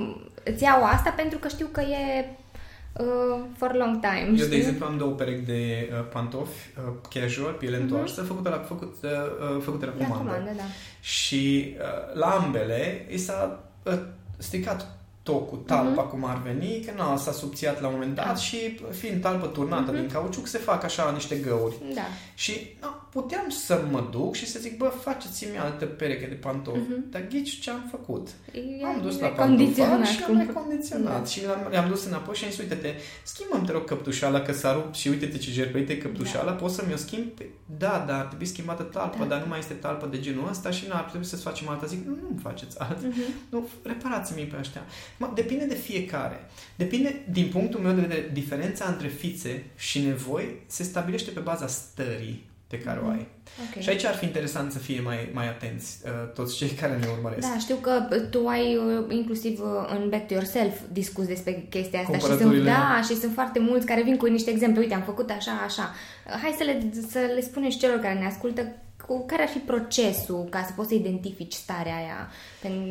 îți 0.51 0.63
iau 0.63 0.85
asta 0.85 1.11
pentru 1.11 1.39
că 1.39 1.49
știu 1.49 1.67
că 1.73 1.81
e 1.81 2.29
uh, 2.93 3.41
for 3.57 3.75
long 3.75 4.01
time. 4.01 4.27
Eu, 4.29 4.35
știi? 4.35 4.49
de 4.49 4.57
exemplu, 4.57 4.87
am 4.87 4.99
două 4.99 5.13
perechi 5.13 5.45
de 5.45 5.91
uh, 5.93 6.07
pantofi 6.13 6.69
uh, 6.77 6.93
casual, 7.15 7.53
piele 7.53 7.77
uh-huh. 7.77 7.81
întoarsă, 7.81 8.23
făcute 8.23 8.49
la, 8.49 8.59
făcut, 8.59 8.95
uh, 9.03 9.63
făcute 9.63 9.87
la 9.87 9.93
comandă. 9.93 10.15
La 10.15 10.19
comandă 10.19 10.51
da. 10.57 10.63
Și 11.01 11.75
uh, 11.79 12.15
la 12.15 12.27
ambele 12.27 13.07
i 13.11 13.19
s-a 13.19 13.65
uh, 13.83 13.99
stricat 14.39 14.98
tocul, 15.31 15.59
talpa, 15.67 16.07
uh-huh. 16.07 16.11
cum 16.11 16.25
ar 16.25 16.43
veni, 16.43 16.85
că 16.87 16.93
nu 16.97 17.17
s-a 17.17 17.33
subțiat 17.33 17.81
la 17.81 17.87
un 17.87 17.93
moment 17.93 18.15
dat 18.15 18.27
da. 18.27 18.35
și 18.35 18.81
fiind 18.91 19.21
talpă 19.21 19.47
turnată 19.47 19.93
uh-huh. 19.93 19.99
din 19.99 20.09
cauciuc, 20.09 20.47
se 20.47 20.59
fac 20.59 20.85
așa 20.85 21.11
niște 21.11 21.37
găuri. 21.37 21.75
Da. 21.95 22.07
Și 22.35 22.77
na, 22.81 23.09
puteam 23.11 23.49
să 23.49 23.85
mă 23.91 24.09
duc 24.11 24.35
și 24.35 24.47
să 24.47 24.59
zic, 24.59 24.77
bă, 24.77 24.93
faceți-mi 25.01 25.59
altă 25.59 25.85
pereche 25.85 26.27
de 26.27 26.35
pantofi. 26.35 26.79
Uh-huh. 26.79 27.11
Dar 27.11 27.27
ghici 27.29 27.61
ce 27.61 27.71
am 27.71 27.89
făcut? 27.91 28.29
E 28.53 28.87
am 28.87 29.01
dus 29.03 29.19
la 29.21 29.29
pantofar 29.29 30.07
și 30.07 30.23
am 30.23 30.39
recondiționat. 30.39 31.21
Da. 31.21 31.25
Și 31.25 31.41
i-am 31.73 31.89
dus 31.89 32.05
înapoi 32.05 32.35
și 32.35 32.45
am 32.45 32.51
zis, 32.51 32.59
uite-te, 32.59 32.95
schimbăm 33.23 33.65
te 33.65 33.73
rog 33.73 33.85
căptușala 33.85 34.41
că 34.41 34.53
s-a 34.53 34.73
rupt 34.73 34.95
și 34.95 35.09
uite-te 35.09 35.39
ce 35.39 35.51
jerpeite 35.51 35.99
căptușala, 35.99 36.51
da. 36.51 36.57
poți 36.57 36.75
să 36.75 36.85
mi-o 36.87 36.97
schimb? 36.97 37.27
Da, 37.79 38.05
dar 38.07 38.19
ar 38.19 38.27
trebui 38.27 38.47
schimbată 38.47 38.83
talpă, 38.83 39.19
da. 39.19 39.25
dar 39.25 39.41
nu 39.41 39.49
mai 39.49 39.59
este 39.59 39.75
talpă 39.75 40.07
de 40.07 40.21
genul 40.21 40.49
ăsta 40.49 40.71
și 40.71 40.85
nu 40.89 40.95
ar 40.95 41.03
trebui 41.03 41.27
să-ți 41.27 41.43
facem 41.43 41.69
alta. 41.69 41.87
Zic, 41.87 42.07
nu, 42.07 42.13
nu 42.13 42.39
faceți 42.43 42.81
alt. 42.81 42.99
Uh-huh. 42.99 43.49
Nu, 43.49 43.69
reparați-mi 43.83 44.43
pe 44.43 44.57
ăștia. 44.59 44.83
Mă, 45.19 45.31
depinde 45.35 45.65
de 45.65 45.75
fiecare. 45.75 46.41
Depinde, 46.77 47.23
din 47.31 47.49
punctul 47.49 47.81
meu 47.81 47.93
de 47.93 48.01
vedere, 48.01 48.31
diferența 48.33 48.85
între 48.85 49.09
fițe 49.09 49.65
și 49.77 50.01
nevoi 50.01 50.63
se 50.67 50.83
stabilește 50.83 51.31
pe 51.31 51.41
baza 51.41 51.67
stării 51.67 52.47
pe 52.67 52.79
care 52.79 52.99
mm-hmm. 53.01 53.07
o 53.07 53.09
ai. 53.09 53.27
Okay. 53.69 53.83
Și 53.83 53.89
aici 53.89 54.05
ar 54.05 54.15
fi 54.15 54.25
interesant 54.25 54.73
să 54.73 54.79
fie 54.79 55.01
mai, 55.01 55.31
mai 55.33 55.49
atenți 55.49 55.99
uh, 56.05 56.33
toți 56.35 56.57
cei 56.57 56.69
care 56.69 56.97
ne 56.97 57.07
urmăresc. 57.17 57.49
Da, 57.49 57.59
știu 57.59 57.77
că 57.77 58.07
tu 58.31 58.47
ai 58.47 58.77
uh, 58.77 59.05
inclusiv 59.09 59.61
uh, 59.61 59.97
în 59.99 60.09
Back 60.09 60.27
to 60.27 60.35
Yourself 60.35 60.75
discus 60.93 61.27
despre 61.27 61.67
chestia 61.71 62.01
asta 62.01 62.19
și 62.19 62.39
sunt, 62.39 62.65
da, 62.65 63.01
și 63.05 63.15
sunt 63.15 63.33
foarte 63.33 63.59
mulți 63.59 63.87
care 63.87 64.03
vin 64.03 64.17
cu 64.17 64.27
niște 64.27 64.51
exemple. 64.51 64.81
Uite, 64.81 64.95
am 64.95 65.03
făcut 65.03 65.31
așa, 65.31 65.53
așa. 65.65 65.95
Hai 66.43 66.55
să 66.59 66.65
le, 66.65 66.91
să 67.11 67.19
le 67.35 67.41
spunem 67.41 67.71
și 67.71 67.79
celor 67.79 67.99
care 67.99 68.19
ne 68.19 68.27
ascultă 68.27 68.73
cu 69.09 69.27
care 69.27 69.43
ar 69.43 69.49
fi 69.49 69.59
procesul 69.59 70.47
ca 70.51 70.65
să 70.67 70.73
poți 70.77 70.89
să 70.89 70.95
identifici 70.95 71.53
starea 71.53 71.97
aia, 71.97 72.31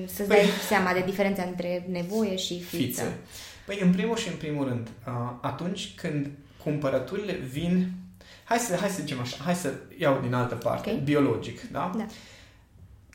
să-ți 0.05 0.27
păi, 0.27 0.37
dai 0.37 0.45
seama 0.67 0.93
de 0.93 1.03
diferența 1.05 1.43
între 1.43 1.85
nevoie 1.89 2.35
și 2.35 2.61
fiță. 2.61 2.77
fiță. 2.77 3.13
Păi, 3.65 3.79
în 3.81 3.91
primul 3.91 4.15
și 4.17 4.27
în 4.27 4.35
primul 4.35 4.67
rând, 4.67 4.87
atunci 5.41 5.93
când 5.95 6.29
cumpărăturile 6.63 7.33
vin 7.33 7.91
Hai 8.47 8.57
să, 8.57 8.75
hai 8.75 8.89
să 8.89 9.01
zicem 9.01 9.19
așa, 9.19 9.37
hai 9.43 9.55
să 9.55 9.73
iau 9.97 10.19
din 10.21 10.33
altă 10.33 10.55
parte, 10.55 10.89
okay. 10.89 11.01
biologic, 11.03 11.61
da? 11.71 11.91
da? 11.97 12.05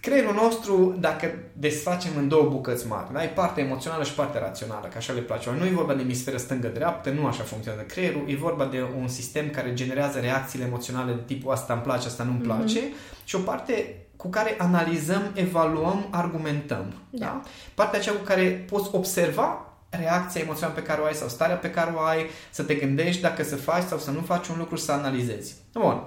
Creierul 0.03 0.35
nostru, 0.35 0.97
dacă 1.01 1.35
desfacem 1.53 2.11
în 2.17 2.29
două 2.29 2.49
bucăți 2.51 2.87
mari, 2.87 3.13
da? 3.13 3.25
e 3.25 3.27
partea 3.27 3.65
emoțională 3.65 4.05
și 4.05 4.15
partea 4.15 4.41
rațională, 4.41 4.87
că 4.87 4.97
așa 4.97 5.13
le 5.13 5.21
place. 5.21 5.51
Nu 5.59 5.65
e 5.65 5.71
vorba 5.71 5.95
de 5.95 6.03
emisferă 6.03 6.37
stângă-dreaptă, 6.37 7.11
nu 7.11 7.27
așa 7.27 7.43
funcționează 7.43 7.87
creierul, 7.87 8.25
e 8.27 8.37
vorba 8.37 8.65
de 8.65 8.85
un 9.01 9.09
sistem 9.09 9.51
care 9.51 9.75
generează 9.75 10.19
reacțiile 10.19 10.65
emoționale 10.65 11.13
de 11.13 11.21
tipul 11.27 11.53
asta 11.53 11.73
îmi 11.73 11.83
place, 11.83 12.07
asta 12.07 12.25
nu-mi 12.25 12.37
mhm. 12.37 12.47
place 12.47 12.81
mm-hmm. 12.81 13.25
și 13.25 13.37
o 13.37 13.39
parte 13.39 13.97
cu 14.17 14.29
care 14.29 14.55
analizăm, 14.59 15.23
evaluăm, 15.35 16.07
argumentăm. 16.11 16.95
Da. 17.11 17.25
da? 17.27 17.43
Partea 17.75 17.99
aceea 17.99 18.15
cu 18.15 18.23
care 18.23 18.65
poți 18.71 18.89
observa 18.93 19.67
reacția 19.91 20.41
emoțională 20.41 20.75
pe 20.79 20.87
care 20.87 21.01
o 21.01 21.05
ai 21.05 21.15
sau 21.15 21.29
starea 21.29 21.57
pe 21.57 21.71
care 21.71 21.93
o 21.95 22.01
ai, 22.01 22.27
să 22.51 22.63
te 22.63 22.75
gândești 22.75 23.23
dacă 23.23 23.43
să 23.43 23.57
faci 23.57 23.83
sau 23.83 23.99
să 23.99 24.11
nu 24.11 24.21
faci 24.21 24.49
un 24.49 24.59
lucru, 24.59 24.77
să 24.77 24.93
analizezi. 24.93 25.55
Bun. 25.73 26.03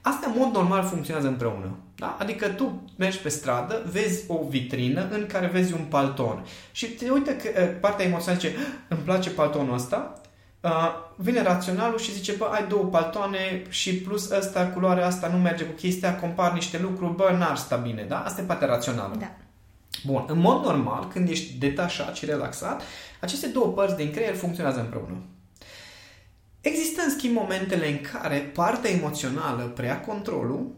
Asta 0.00 0.26
în 0.26 0.34
mod 0.38 0.54
normal 0.54 0.84
funcționează 0.84 1.28
împreună. 1.28 1.76
Da? 1.96 2.16
Adică 2.20 2.48
tu 2.48 2.82
mergi 2.96 3.18
pe 3.18 3.28
stradă, 3.28 3.82
vezi 3.92 4.24
o 4.26 4.46
vitrină 4.48 5.08
în 5.10 5.26
care 5.26 5.46
vezi 5.46 5.72
un 5.72 5.84
palton 5.88 6.44
și 6.72 6.86
te 6.86 7.10
uite 7.10 7.36
că 7.36 7.48
eh, 7.60 7.68
partea 7.80 8.06
emoțională 8.06 8.40
zice, 8.40 8.56
ah, 8.56 8.64
îmi 8.88 9.00
place 9.00 9.30
paltonul 9.30 9.74
ăsta, 9.74 10.20
uh, 10.60 10.70
vine 11.16 11.42
raționalul 11.42 11.98
și 11.98 12.12
zice, 12.12 12.32
bă, 12.32 12.44
ai 12.44 12.66
două 12.68 12.84
paltoane 12.84 13.62
și 13.68 13.96
plus 13.96 14.30
ăsta, 14.30 14.66
culoarea 14.66 15.06
asta 15.06 15.28
nu 15.28 15.38
merge 15.38 15.64
cu 15.64 15.72
chestia, 15.72 16.16
compar 16.16 16.52
niște 16.52 16.78
lucruri, 16.78 17.14
bă, 17.14 17.34
n-ar 17.38 17.56
sta 17.56 17.76
bine, 17.76 18.04
da? 18.08 18.20
Asta 18.20 18.40
e 18.40 18.44
partea 18.44 18.66
rațională. 18.66 19.14
Da. 19.18 19.30
Bun, 20.04 20.24
în 20.26 20.38
mod 20.38 20.64
normal, 20.64 21.08
când 21.08 21.28
ești 21.28 21.58
detașat 21.58 22.16
și 22.16 22.24
relaxat, 22.24 22.82
aceste 23.20 23.46
două 23.46 23.66
părți 23.66 23.96
din 23.96 24.10
creier 24.10 24.34
funcționează 24.34 24.80
împreună. 24.80 25.16
Există, 26.60 27.02
în 27.02 27.10
schimb, 27.10 27.34
momentele 27.34 27.88
în 27.88 27.98
care 28.12 28.36
partea 28.38 28.90
emoțională 28.90 29.62
preia 29.62 30.00
controlul, 30.00 30.70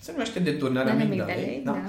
se 0.00 0.12
numește 0.12 0.38
deturnarea 0.38 0.92
amigdalei, 0.92 1.62
da? 1.64 1.72
da? 1.72 1.80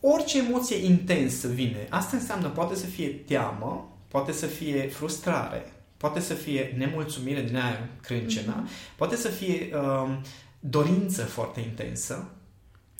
orice 0.00 0.38
emoție 0.38 0.84
intensă 0.84 1.48
vine. 1.48 1.86
Asta 1.88 2.16
înseamnă, 2.16 2.48
poate 2.48 2.74
să 2.74 2.86
fie 2.86 3.08
teamă, 3.08 3.96
poate 4.08 4.32
să 4.32 4.46
fie 4.46 4.88
frustrare, 4.88 5.72
poate 5.96 6.20
să 6.20 6.34
fie 6.34 6.74
nemulțumire 6.78 7.42
din 7.42 7.56
aia 7.56 7.88
crâncena, 8.02 8.64
mm-hmm. 8.64 8.96
poate 8.96 9.16
să 9.16 9.28
fie 9.28 9.68
um, 9.74 10.20
dorință 10.60 11.22
foarte 11.22 11.60
intensă, 11.60 12.14
da. 12.14 12.41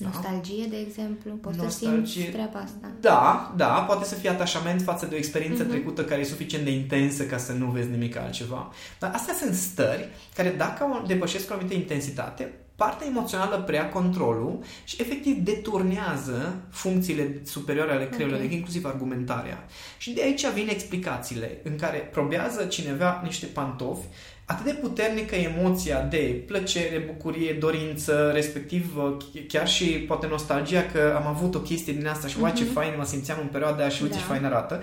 Nostalgie, 0.04 0.66
de 0.70 0.76
exemplu? 0.76 1.30
Poți 1.32 1.58
Nostalgie. 1.58 2.06
să 2.06 2.12
simți 2.12 2.30
treaba 2.30 2.58
asta? 2.58 2.90
Da, 3.00 3.52
da, 3.56 3.66
poate 3.66 4.04
să 4.04 4.14
fie 4.14 4.28
atașament 4.28 4.82
față 4.82 5.06
de 5.06 5.14
o 5.14 5.18
experiență 5.18 5.66
uh-huh. 5.66 5.68
trecută 5.68 6.04
care 6.04 6.20
e 6.20 6.24
suficient 6.24 6.64
de 6.64 6.70
intensă 6.70 7.24
ca 7.24 7.36
să 7.36 7.52
nu 7.52 7.66
vezi 7.66 7.90
nimic 7.90 8.16
altceva. 8.16 8.70
Dar 8.98 9.10
astea 9.14 9.34
sunt 9.34 9.54
stări 9.54 10.08
care, 10.34 10.54
dacă 10.56 11.02
depășesc 11.06 11.50
o 11.50 11.54
anumită 11.54 11.74
intensitate, 11.74 12.52
partea 12.84 13.06
emoțională 13.06 13.56
preia 13.66 13.88
controlul 13.88 14.58
și 14.84 14.96
efectiv 15.00 15.36
deturnează 15.36 16.54
funcțiile 16.70 17.40
superioare 17.44 17.90
ale 17.92 18.04
creierului, 18.04 18.32
okay. 18.32 18.38
adică 18.40 18.54
inclusiv 18.54 18.84
argumentarea. 18.84 19.66
Și 19.98 20.10
de 20.10 20.22
aici 20.22 20.46
vin 20.54 20.68
explicațiile 20.68 21.60
în 21.62 21.76
care 21.76 21.98
probează 21.98 22.64
cineva 22.64 23.20
niște 23.24 23.46
pantofi 23.46 24.06
atât 24.44 24.64
de 24.64 24.72
puternică 24.72 25.34
emoția 25.34 26.02
de 26.02 26.42
plăcere, 26.46 27.04
bucurie, 27.06 27.52
dorință, 27.52 28.30
respectiv 28.34 28.96
uh, 28.96 29.44
chiar 29.48 29.68
și 29.68 29.84
poate 29.84 30.26
nostalgia 30.26 30.82
că 30.92 31.12
am 31.16 31.26
avut 31.26 31.54
o 31.54 31.60
chestie 31.60 31.92
din 31.92 32.06
asta 32.06 32.28
și 32.28 32.36
uh-huh. 32.36 32.54
ce 32.54 32.64
mhm. 32.64 32.72
fain 32.72 32.94
mă 32.96 33.04
simțeam 33.04 33.38
în 33.40 33.48
perioada 33.48 33.80
aia 33.80 33.88
și 33.88 34.02
uite 34.02 34.14
da. 34.14 34.20
ce 34.20 34.26
fain 34.26 34.44
arată. 34.44 34.82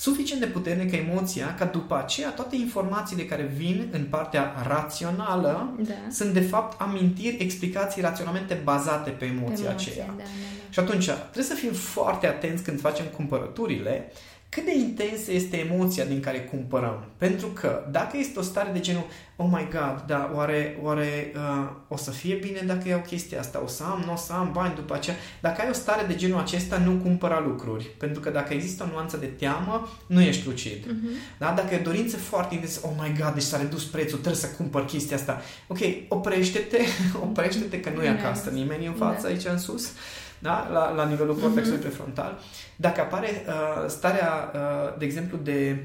Suficient 0.00 0.40
de 0.40 0.46
puternică 0.46 0.96
emoția 0.96 1.54
ca 1.54 1.64
după 1.64 1.96
aceea 1.96 2.30
toate 2.30 2.56
informațiile 2.56 3.22
care 3.22 3.52
vin 3.56 3.88
în 3.90 4.04
partea 4.10 4.54
rațională 4.68 5.74
da. 5.78 5.92
sunt 6.10 6.32
de 6.32 6.40
fapt 6.40 6.80
amintiri, 6.80 7.36
explicații, 7.38 8.02
raționamente 8.02 8.60
bazate 8.64 9.10
pe 9.10 9.24
emoția, 9.24 9.64
pe 9.64 9.68
emoție, 9.68 9.90
aceea. 9.90 10.06
Da, 10.06 10.12
da, 10.16 10.22
da. 10.22 10.70
Și 10.70 10.78
atunci 10.78 11.04
trebuie 11.04 11.44
să 11.44 11.54
fim 11.54 11.72
foarte 11.72 12.26
atenți 12.26 12.62
când 12.62 12.80
facem 12.80 13.04
cumpărăturile 13.16 14.12
cât 14.50 14.64
de 14.64 14.74
intensă 14.76 15.32
este 15.32 15.56
emoția 15.56 16.04
din 16.04 16.20
care 16.20 16.40
cumpărăm. 16.40 17.04
Pentru 17.16 17.46
că 17.46 17.86
dacă 17.90 18.16
este 18.16 18.38
o 18.38 18.42
stare 18.42 18.70
de 18.72 18.80
genul, 18.80 19.06
oh 19.36 19.48
my 19.50 19.68
god, 19.70 20.04
da, 20.06 20.30
oare, 20.34 20.78
oare 20.82 21.32
uh, 21.34 21.70
o 21.88 21.96
să 21.96 22.10
fie 22.10 22.34
bine 22.34 22.60
dacă 22.66 22.88
iau 22.88 23.00
chestia 23.00 23.38
asta, 23.38 23.62
o 23.64 23.66
să 23.66 23.82
am, 23.82 24.02
nu 24.06 24.12
o 24.12 24.16
să 24.16 24.32
am 24.32 24.50
bani 24.52 24.74
după 24.74 24.94
aceea. 24.94 25.16
Dacă 25.40 25.60
ai 25.60 25.68
o 25.70 25.72
stare 25.72 26.06
de 26.06 26.14
genul 26.14 26.38
acesta, 26.38 26.78
nu 26.78 26.92
cumpăra 26.92 27.40
lucruri. 27.46 27.84
Pentru 27.84 28.20
că 28.20 28.30
dacă 28.30 28.54
există 28.54 28.82
o 28.82 28.92
nuanță 28.92 29.16
de 29.16 29.26
teamă, 29.26 29.88
nu 30.06 30.20
ești 30.20 30.46
lucid. 30.46 30.86
Uh-huh. 30.86 31.38
Da? 31.38 31.52
Dacă 31.56 31.74
e 31.74 31.78
dorință 31.78 32.16
foarte 32.16 32.54
intensă, 32.54 32.80
oh 32.82 32.92
my 33.00 33.14
god, 33.20 33.34
deci 33.34 33.42
s-a 33.42 33.56
redus 33.56 33.84
prețul, 33.84 34.18
trebuie 34.18 34.40
să 34.40 34.48
cumpăr 34.48 34.84
chestia 34.84 35.16
asta. 35.16 35.40
Ok, 35.66 35.78
oprește-te, 36.08 36.78
oprește-te 37.26 37.80
că 37.80 37.90
nu 37.94 38.02
e 38.02 38.08
acasă 38.08 38.50
nimeni 38.50 38.86
în 38.86 38.94
față 38.94 39.22
da. 39.22 39.28
aici 39.28 39.44
în 39.44 39.58
sus 39.58 39.92
da? 40.42 40.68
la, 40.72 40.90
la 40.90 41.06
nivelul 41.06 41.34
mhm. 41.34 41.42
cortexului 41.42 41.78
mm-hmm. 41.78 41.82
prefrontal, 41.82 42.38
dacă 42.76 43.00
apare 43.00 43.44
uh, 43.46 43.88
starea, 43.88 44.50
uh, 44.54 44.98
de 44.98 45.04
exemplu, 45.04 45.38
de 45.42 45.84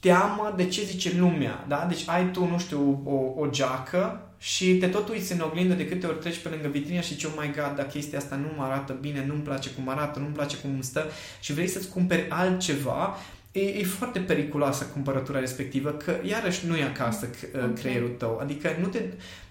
teamă 0.00 0.52
de 0.56 0.66
ce 0.66 0.82
zice 0.82 1.18
lumea, 1.18 1.64
da? 1.68 1.86
Deci 1.88 2.08
ai 2.08 2.30
tu, 2.30 2.44
nu 2.44 2.58
știu, 2.58 3.02
o, 3.04 3.40
o 3.40 3.46
geacă 3.50 4.20
și 4.38 4.74
te 4.74 4.86
tot 4.86 5.08
uiți 5.08 5.32
în 5.32 5.40
oglindă 5.40 5.74
de 5.74 5.86
câte 5.86 6.06
ori 6.06 6.18
treci 6.18 6.38
pe 6.38 6.48
lângă 6.48 6.68
vitrină 6.68 7.00
și 7.00 7.12
zici, 7.12 7.24
oh 7.24 7.32
my 7.36 7.46
god, 7.46 7.72
dacă 7.76 7.88
chestia 7.88 8.18
asta 8.18 8.36
nu 8.36 8.48
mă 8.56 8.62
arată 8.62 8.96
bine, 9.00 9.24
nu-mi 9.26 9.42
place 9.42 9.70
cum 9.70 9.88
arată, 9.88 10.18
nu-mi 10.18 10.32
place 10.32 10.56
cum 10.56 10.80
stă 10.80 11.04
și 11.40 11.52
vrei 11.52 11.66
să-ți 11.66 11.88
cumperi 11.88 12.26
altceva, 12.28 13.16
e, 13.56 13.78
e 13.78 13.84
foarte 13.84 14.18
periculoasă 14.18 14.84
cumpărătura 14.84 15.38
respectivă, 15.38 15.90
că 15.90 16.12
iarăși 16.22 16.66
nu 16.66 16.76
e 16.76 16.82
acasă 16.82 17.28
okay. 17.54 17.72
creierul 17.74 18.14
tău. 18.18 18.38
Adică 18.42 18.68
nu 18.80 18.86
te, 18.86 19.02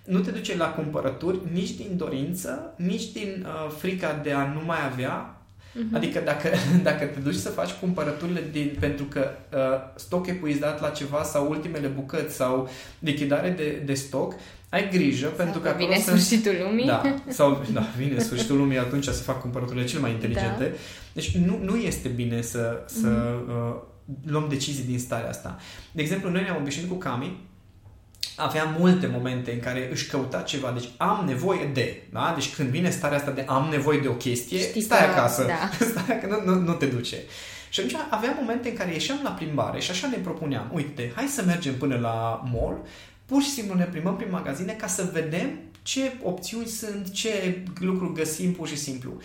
nu 0.05 0.19
te 0.19 0.31
duce 0.31 0.57
la 0.57 0.67
cumpărături 0.67 1.39
nici 1.51 1.71
din 1.71 1.97
dorință, 1.97 2.73
nici 2.77 3.11
din 3.11 3.45
uh, 3.47 3.71
frica 3.77 4.19
de 4.23 4.31
a 4.31 4.53
nu 4.53 4.61
mai 4.65 4.77
avea. 4.91 5.39
Uh-huh. 5.75 5.95
Adică 5.95 6.19
dacă, 6.25 6.49
dacă 6.89 7.05
te 7.05 7.19
duci 7.19 7.35
să 7.35 7.49
faci 7.49 7.71
cumpărăturile 7.71 8.43
din, 8.51 8.75
pentru 8.79 9.05
că 9.05 9.29
uh, 9.53 9.59
stoc 9.95 10.27
epuizat 10.27 10.81
la 10.81 10.89
ceva 10.89 11.23
sau 11.23 11.49
ultimele 11.49 11.87
bucăți 11.87 12.35
sau 12.35 12.69
lichidare 12.99 13.49
de, 13.49 13.81
de 13.85 13.93
stoc, 13.93 14.33
ai 14.69 14.89
grijă 14.89 15.25
sau 15.25 15.35
pentru 15.35 15.59
că 15.59 15.73
vine 15.77 15.97
sfârșitul 15.97 16.55
lumii. 16.63 16.85
Da, 16.85 17.01
sau 17.27 17.65
da, 17.73 17.83
vine 17.97 18.19
sfârșitul 18.19 18.57
lumii, 18.57 18.77
atunci 18.77 19.05
se 19.05 19.23
fac 19.23 19.41
cumpărăturile 19.41 19.85
cel 19.85 19.99
mai 19.99 20.11
inteligente. 20.11 20.63
Da. 20.63 20.75
Deci 21.13 21.37
nu, 21.37 21.59
nu 21.63 21.75
este 21.75 22.07
bine 22.07 22.41
să, 22.41 22.83
să 22.85 23.07
uh-huh. 23.07 23.49
uh, 23.49 23.81
luăm 24.25 24.45
decizii 24.49 24.83
din 24.83 24.99
starea 24.99 25.29
asta. 25.29 25.59
De 25.91 26.01
exemplu, 26.01 26.29
noi 26.29 26.41
ne-am 26.41 26.61
obișnuit 26.61 26.89
cu 26.89 26.95
Cami 26.95 27.37
avea 28.35 28.75
multe 28.77 29.07
momente 29.07 29.51
în 29.51 29.59
care 29.59 29.89
își 29.91 30.07
căuta 30.07 30.41
ceva, 30.41 30.71
deci 30.71 30.89
am 30.97 31.25
nevoie 31.25 31.69
de, 31.73 32.03
da? 32.11 32.31
Deci 32.33 32.55
când 32.55 32.69
vine 32.69 32.89
starea 32.89 33.17
asta 33.17 33.31
de 33.31 33.45
am 33.47 33.67
nevoie 33.71 33.99
de 33.99 34.07
o 34.07 34.13
chestie, 34.13 34.59
Știi 34.59 34.81
stai 34.81 34.99
că, 34.99 35.05
acasă, 35.05 35.43
da. 35.43 35.69
stai 35.91 36.19
că 36.19 36.27
nu, 36.27 36.53
nu, 36.53 36.59
nu 36.59 36.73
te 36.73 36.85
duce. 36.85 37.17
Și 37.69 37.79
atunci 37.79 38.01
avea 38.09 38.37
momente 38.39 38.69
în 38.69 38.75
care 38.75 38.91
ieșeam 38.91 39.19
la 39.23 39.29
plimbare 39.29 39.79
și 39.79 39.91
așa 39.91 40.07
ne 40.07 40.17
propuneam, 40.17 40.69
uite, 40.73 41.11
hai 41.15 41.27
să 41.27 41.43
mergem 41.45 41.77
până 41.77 41.97
la 41.97 42.43
mall, 42.51 42.81
pur 43.25 43.41
și 43.41 43.49
simplu 43.49 43.75
ne 43.75 43.83
plimbăm 43.83 44.15
prin 44.15 44.31
magazine 44.31 44.73
ca 44.73 44.87
să 44.87 45.09
vedem 45.13 45.59
ce 45.81 46.13
opțiuni 46.23 46.65
sunt, 46.65 47.11
ce 47.11 47.63
lucruri 47.79 48.13
găsim 48.13 48.53
pur 48.53 48.67
și 48.67 48.77
simplu. 48.77 49.17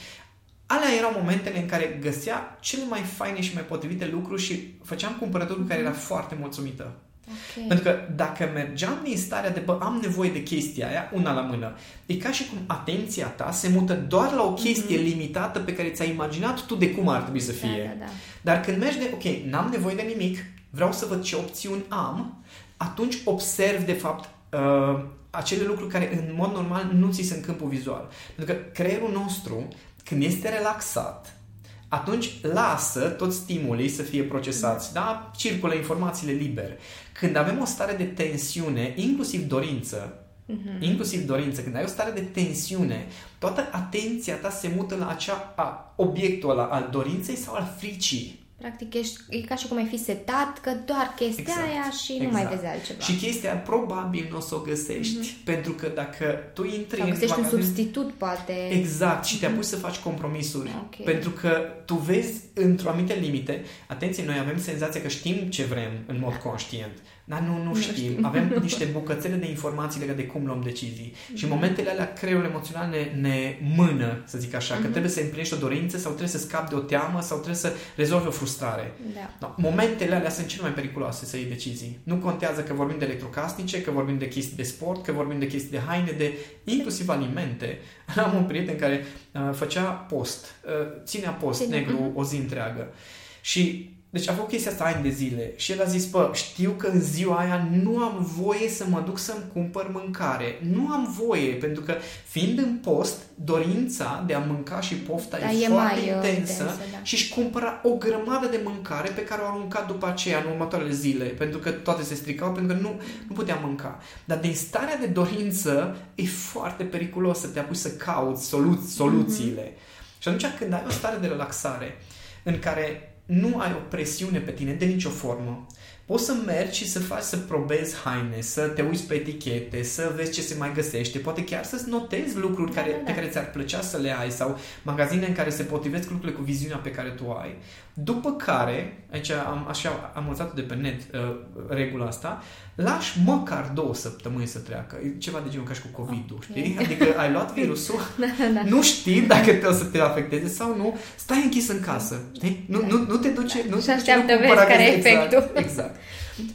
Alea 0.73 0.95
erau 0.99 1.13
momentele 1.17 1.59
în 1.59 1.67
care 1.67 1.99
găsea 2.01 2.59
cele 2.61 2.85
mai 2.89 3.01
faine 3.01 3.41
și 3.41 3.55
mai 3.55 3.63
potrivite 3.63 4.09
lucruri 4.13 4.43
și 4.43 4.75
făceam 4.85 5.17
cumpărături 5.19 5.59
cu 5.59 5.65
care 5.65 5.81
era 5.81 5.93
foarte 5.93 6.37
mulțumită. 6.41 6.93
Okay. 7.23 7.65
Pentru 7.69 7.85
că 7.85 7.99
dacă 8.17 8.51
mergeam 8.55 9.01
din 9.03 9.17
starea 9.17 9.51
de, 9.51 9.61
bă, 9.61 9.79
am 9.81 9.99
nevoie 10.03 10.31
de 10.31 10.43
chestia 10.43 10.89
aia, 10.89 11.11
una 11.15 11.33
la 11.33 11.41
mână, 11.41 11.77
e 12.07 12.15
ca 12.15 12.33
și 12.33 12.47
cum 12.49 12.59
atenția 12.67 13.27
ta 13.27 13.51
se 13.51 13.69
mută 13.69 13.95
doar 13.95 14.33
la 14.33 14.43
o 14.43 14.53
chestie 14.53 14.99
mm-hmm. 14.99 15.03
limitată 15.03 15.59
pe 15.59 15.75
care 15.75 15.89
ți-ai 15.89 16.11
imaginat 16.11 16.67
tu 16.67 16.75
de 16.75 16.91
cum 16.91 17.09
ar 17.09 17.21
trebui 17.21 17.41
să 17.41 17.53
fie. 17.53 17.97
Da, 17.99 17.99
da, 17.99 18.05
da. 18.05 18.11
Dar 18.41 18.61
când 18.61 18.79
mergi 18.79 18.99
de, 18.99 19.11
ok, 19.15 19.51
n-am 19.51 19.69
nevoie 19.71 19.95
de 19.95 20.03
nimic, 20.03 20.39
vreau 20.71 20.93
să 20.93 21.07
văd 21.07 21.23
ce 21.23 21.37
opțiuni 21.37 21.85
am, 21.89 22.45
atunci 22.77 23.17
observ, 23.25 23.85
de 23.85 23.93
fapt, 23.93 24.29
uh, 24.53 25.05
acele 25.31 25.63
lucruri 25.63 25.91
care 25.91 26.17
în 26.17 26.35
mod 26.37 26.53
normal 26.53 26.91
nu 26.95 27.13
ți 27.13 27.23
sunt 27.23 27.39
în 27.39 27.45
câmpul 27.45 27.69
vizual. 27.69 28.09
Pentru 28.37 28.55
că 28.55 28.61
creierul 28.73 29.11
nostru, 29.13 29.69
când 30.05 30.23
este 30.23 30.49
relaxat, 30.49 31.41
atunci 31.89 32.31
lasă 32.43 33.09
toți 33.09 33.37
stimulii 33.37 33.89
să 33.89 34.03
fie 34.03 34.23
procesați, 34.23 34.93
da? 34.93 35.31
Circulă 35.37 35.75
informațiile 35.75 36.33
liber. 36.33 36.79
Când 37.13 37.37
avem 37.37 37.61
o 37.61 37.65
stare 37.65 37.93
de 37.97 38.05
tensiune, 38.05 38.93
inclusiv 38.97 39.47
dorință, 39.49 40.25
uh-huh. 40.49 40.81
inclusiv 40.81 41.27
dorință, 41.27 41.63
când 41.63 41.77
ai 41.77 41.83
o 41.83 41.87
stare 41.87 42.11
de 42.11 42.21
tensiune, 42.21 43.07
toată 43.39 43.69
atenția 43.73 44.35
ta 44.35 44.51
se 44.51 44.73
mută 44.77 44.97
la 44.97 45.09
acea, 45.09 45.53
a, 45.57 45.93
obiectul 45.97 46.51
ăla 46.51 46.65
al 46.65 46.89
dorinței 46.91 47.37
sau 47.37 47.55
al 47.55 47.75
fricii. 47.79 48.40
Practic, 48.61 48.95
ești, 48.95 49.21
e 49.29 49.41
ca 49.41 49.55
și 49.55 49.69
cum 49.69 49.77
ai 49.77 49.87
fi 49.87 49.99
setat 49.99 50.59
că 50.61 50.71
doar 50.87 51.13
chestia 51.17 51.43
exact, 51.43 51.69
aia 51.69 51.91
și 52.05 52.13
exact. 52.13 52.31
nu 52.31 52.31
mai 52.31 52.43
exact. 52.43 52.61
vezi 52.61 52.73
altceva. 52.73 53.01
Și 53.01 53.17
chestia 53.17 53.55
probabil 53.55 54.29
nu 54.31 54.37
o 54.37 54.41
să 54.41 54.55
o 54.55 54.59
găsești, 54.59 55.19
mm-hmm. 55.19 55.45
pentru 55.45 55.73
că 55.73 55.89
dacă 55.95 56.25
tu 56.55 56.65
intri 56.65 56.99
Sau 56.99 57.09
găsești 57.09 57.39
în 57.39 57.45
un 57.45 57.51
substitut, 57.51 58.13
poate. 58.13 58.69
Exact, 58.71 59.25
și 59.25 59.37
mm-hmm. 59.37 59.41
te 59.41 59.47
apuci 59.47 59.65
să 59.65 59.77
faci 59.77 59.99
compromisuri. 59.99 60.71
Okay. 60.87 61.05
Pentru 61.05 61.31
că 61.31 61.63
tu 61.85 61.95
vezi 61.95 62.41
într-o 62.55 62.91
anumite 62.91 63.15
limite, 63.15 63.65
atenție, 63.87 64.25
noi 64.25 64.39
avem 64.39 64.59
senzația 64.61 65.01
că 65.01 65.09
știm 65.09 65.37
ce 65.37 65.65
vrem 65.65 65.91
în 66.07 66.19
mod 66.21 66.35
conștient, 66.35 66.93
dar 67.31 67.41
nu, 67.41 67.63
nu, 67.63 67.75
știm. 67.75 67.95
știm. 67.95 68.25
Avem 68.25 68.59
niște 68.63 68.85
bucățele 68.85 69.35
de 69.35 69.49
informații 69.49 70.01
legate 70.01 70.21
de 70.21 70.27
cum 70.27 70.47
luăm 70.47 70.61
decizii. 70.65 71.13
Mm-hmm. 71.13 71.35
Și 71.35 71.45
în 71.45 71.51
momentele 71.51 71.91
alea 71.91 72.13
creierul 72.13 72.45
emoțional 72.45 72.89
ne, 72.89 73.21
ne 73.21 73.59
mână, 73.77 74.23
să 74.27 74.39
zic 74.39 74.55
așa, 74.55 74.75
mm-hmm. 74.75 74.77
că 74.77 74.83
mhm. 74.83 74.91
trebuie 74.91 75.11
să 75.11 75.21
împlinești 75.21 75.55
o 75.55 75.57
dorință 75.57 75.97
sau 75.97 76.11
trebuie 76.11 76.39
să 76.39 76.39
scapi 76.39 76.69
de 76.69 76.75
o 76.75 76.79
teamă 76.79 77.21
sau 77.21 77.37
trebuie 77.37 77.57
să 77.57 77.73
rezolvi 77.97 78.27
o 78.27 78.31
frustrare. 78.31 78.93
Da. 79.15 79.35
Da. 79.41 79.55
Momentele 79.59 80.15
alea 80.15 80.31
sunt 80.31 80.47
cele 80.47 80.63
mai 80.63 80.73
periculoase 80.73 81.25
să 81.25 81.37
iei 81.37 81.47
decizii. 81.47 81.99
Nu 82.03 82.17
contează 82.17 82.61
că 82.61 82.73
vorbim 82.75 82.99
de 82.99 83.05
electrocasnice, 83.05 83.83
că 83.83 83.91
vorbim 83.91 84.19
de 84.19 84.29
chestii 84.29 84.57
de 84.57 84.63
sport, 84.63 85.05
că 85.05 85.13
vorbim 85.13 85.39
de 85.39 85.47
chestii 85.47 85.71
de 85.71 85.83
haine, 85.87 86.11
de 86.11 86.33
inclusiv 86.65 87.09
alimente. 87.09 87.79
Am 88.25 88.35
un 88.37 88.45
prieten 88.45 88.77
care 88.77 89.05
uh, 89.33 89.51
făcea 89.53 89.83
post, 89.83 90.55
uh, 90.65 90.73
ținea 91.05 91.31
post 91.31 91.61
Ține. 91.61 91.77
negru 91.77 91.97
uh-huh. 91.97 92.15
o 92.15 92.25
zi 92.25 92.37
întreagă. 92.37 92.93
Și 93.41 93.91
deci 94.11 94.29
a 94.29 94.33
făcut 94.33 94.49
chestia 94.49 94.71
asta 94.71 94.85
ani 94.85 95.03
de 95.03 95.09
zile 95.09 95.53
și 95.57 95.73
el 95.73 95.81
a 95.81 95.85
zis, 95.85 96.07
bă, 96.07 96.31
știu 96.33 96.71
că 96.71 96.87
în 96.87 97.01
ziua 97.01 97.37
aia 97.37 97.69
nu 97.83 97.99
am 97.99 98.33
voie 98.39 98.69
să 98.69 98.85
mă 98.89 99.03
duc 99.05 99.19
să-mi 99.19 99.45
cumpăr 99.53 99.91
mâncare. 99.93 100.59
Nu 100.63 100.89
am 100.93 101.17
voie, 101.19 101.53
pentru 101.53 101.83
că 101.83 101.95
fiind 102.27 102.59
în 102.59 102.77
post, 102.77 103.23
dorința 103.35 104.25
de 104.27 104.35
a 104.35 104.39
mânca 104.39 104.81
și 104.81 104.95
pofta 104.95 105.39
da, 105.39 105.51
e, 105.51 105.65
e 105.65 105.69
foarte 105.69 105.95
mai 105.95 106.09
intensă, 106.09 106.31
intensă 106.31 106.65
da. 106.93 106.99
și 107.03 107.15
își 107.15 107.29
cumpăra 107.35 107.81
o 107.83 107.91
grămadă 107.91 108.47
de 108.47 108.61
mâncare 108.65 109.09
pe 109.09 109.25
care 109.25 109.43
o 109.43 109.47
arunca 109.47 109.85
după 109.89 110.07
aceea 110.07 110.39
în 110.39 110.51
următoarele 110.51 110.93
zile, 110.93 111.25
pentru 111.25 111.59
că 111.59 111.71
toate 111.71 112.03
se 112.03 112.15
stricau, 112.15 112.53
pentru 112.53 112.77
că 112.77 112.83
nu, 112.83 113.01
nu 113.29 113.35
putea 113.35 113.61
mânca. 113.63 113.99
Dar 114.25 114.39
din 114.39 114.55
starea 114.55 114.97
de 114.97 115.07
dorință 115.07 115.97
e 116.15 116.25
foarte 116.27 116.85
periculos 116.85 117.39
să 117.39 117.47
te 117.47 117.59
apuci 117.59 117.77
să 117.77 117.91
cauți 117.91 118.47
solu- 118.47 118.85
soluțiile. 118.89 119.63
Mm-hmm. 119.63 120.19
Și 120.19 120.29
atunci 120.29 120.47
când 120.59 120.73
ai 120.73 120.85
o 120.87 120.91
stare 120.91 121.17
de 121.21 121.27
relaxare 121.27 121.97
în 122.43 122.59
care 122.59 123.10
nu 123.31 123.59
ai 123.59 123.73
o 123.73 123.89
presiune 123.89 124.39
pe 124.39 124.51
tine 124.51 124.73
de 124.73 124.85
nicio 124.85 125.11
formă, 125.11 125.67
poți 126.11 126.25
să 126.25 126.35
mergi 126.47 126.79
și 126.79 126.89
să 126.89 126.99
faci, 126.99 127.23
să 127.23 127.37
probezi 127.37 127.97
haine, 128.05 128.41
să 128.41 128.61
te 128.61 128.83
uiți 128.83 129.07
pe 129.07 129.15
etichete, 129.15 129.83
să 129.83 130.13
vezi 130.17 130.33
ce 130.33 130.41
se 130.41 130.55
mai 130.59 130.73
găsește, 130.75 131.19
poate 131.19 131.45
chiar 131.45 131.65
să-ți 131.65 131.89
notezi 131.89 132.37
lucruri 132.37 132.73
care, 132.73 132.91
da, 132.91 132.97
da. 132.97 133.03
pe 133.03 133.15
care 133.15 133.27
ți-ar 133.27 133.51
plăcea 133.51 133.81
să 133.81 133.97
le 133.97 134.19
ai 134.19 134.31
sau 134.31 134.59
magazine 134.83 135.27
în 135.27 135.33
care 135.33 135.51
se 135.51 135.63
potrivesc 135.63 136.11
lucrurile 136.11 136.39
cu 136.39 136.43
viziunea 136.43 136.77
pe 136.77 136.91
care 136.91 137.09
tu 137.09 137.31
ai. 137.31 137.57
După 137.95 138.33
care, 138.33 139.05
aici 139.13 139.31
am, 139.31 139.67
așa, 139.69 140.13
am 140.15 140.23
învățat 140.23 140.55
de 140.55 140.61
pe 140.61 140.75
net 140.75 141.01
uh, 141.15 141.37
regula 141.69 142.07
asta, 142.07 142.43
lași 142.75 143.19
măcar 143.25 143.71
două 143.75 143.95
săptămâni 143.95 144.47
să 144.47 144.59
treacă. 144.59 144.99
E 145.05 145.19
ceva 145.19 145.41
de 145.45 145.51
genul 145.51 145.67
ca 145.67 145.75
și 145.75 145.81
cu 145.81 146.03
COVID-ul, 146.03 146.39
okay. 146.51 146.63
știi? 146.63 146.77
Adică 146.79 147.05
ai 147.19 147.33
luat 147.33 147.53
virusul, 147.53 148.01
da, 148.21 148.27
da, 148.39 148.47
da. 148.55 148.63
nu 148.69 148.83
știi 148.83 149.21
dacă 149.21 149.53
te 149.53 149.67
o 149.67 149.73
să 149.73 149.85
te 149.85 149.99
afecteze 149.99 150.49
sau 150.49 150.77
nu, 150.77 150.99
stai 151.17 151.43
închis 151.45 151.69
în 151.69 151.81
casă, 151.81 152.21
știi? 152.35 152.65
Nu, 152.69 152.87
nu, 152.87 153.05
nu 153.09 153.17
te 153.17 153.29
duce, 153.29 153.65
nu 153.69 153.81
și 153.81 153.91
așteaptă 153.91 154.37
vezi 154.41 154.55
care 154.55 154.83
e 154.83 154.97
exact, 154.97 155.33
efectul. 155.33 155.63
Exact. 155.63 156.00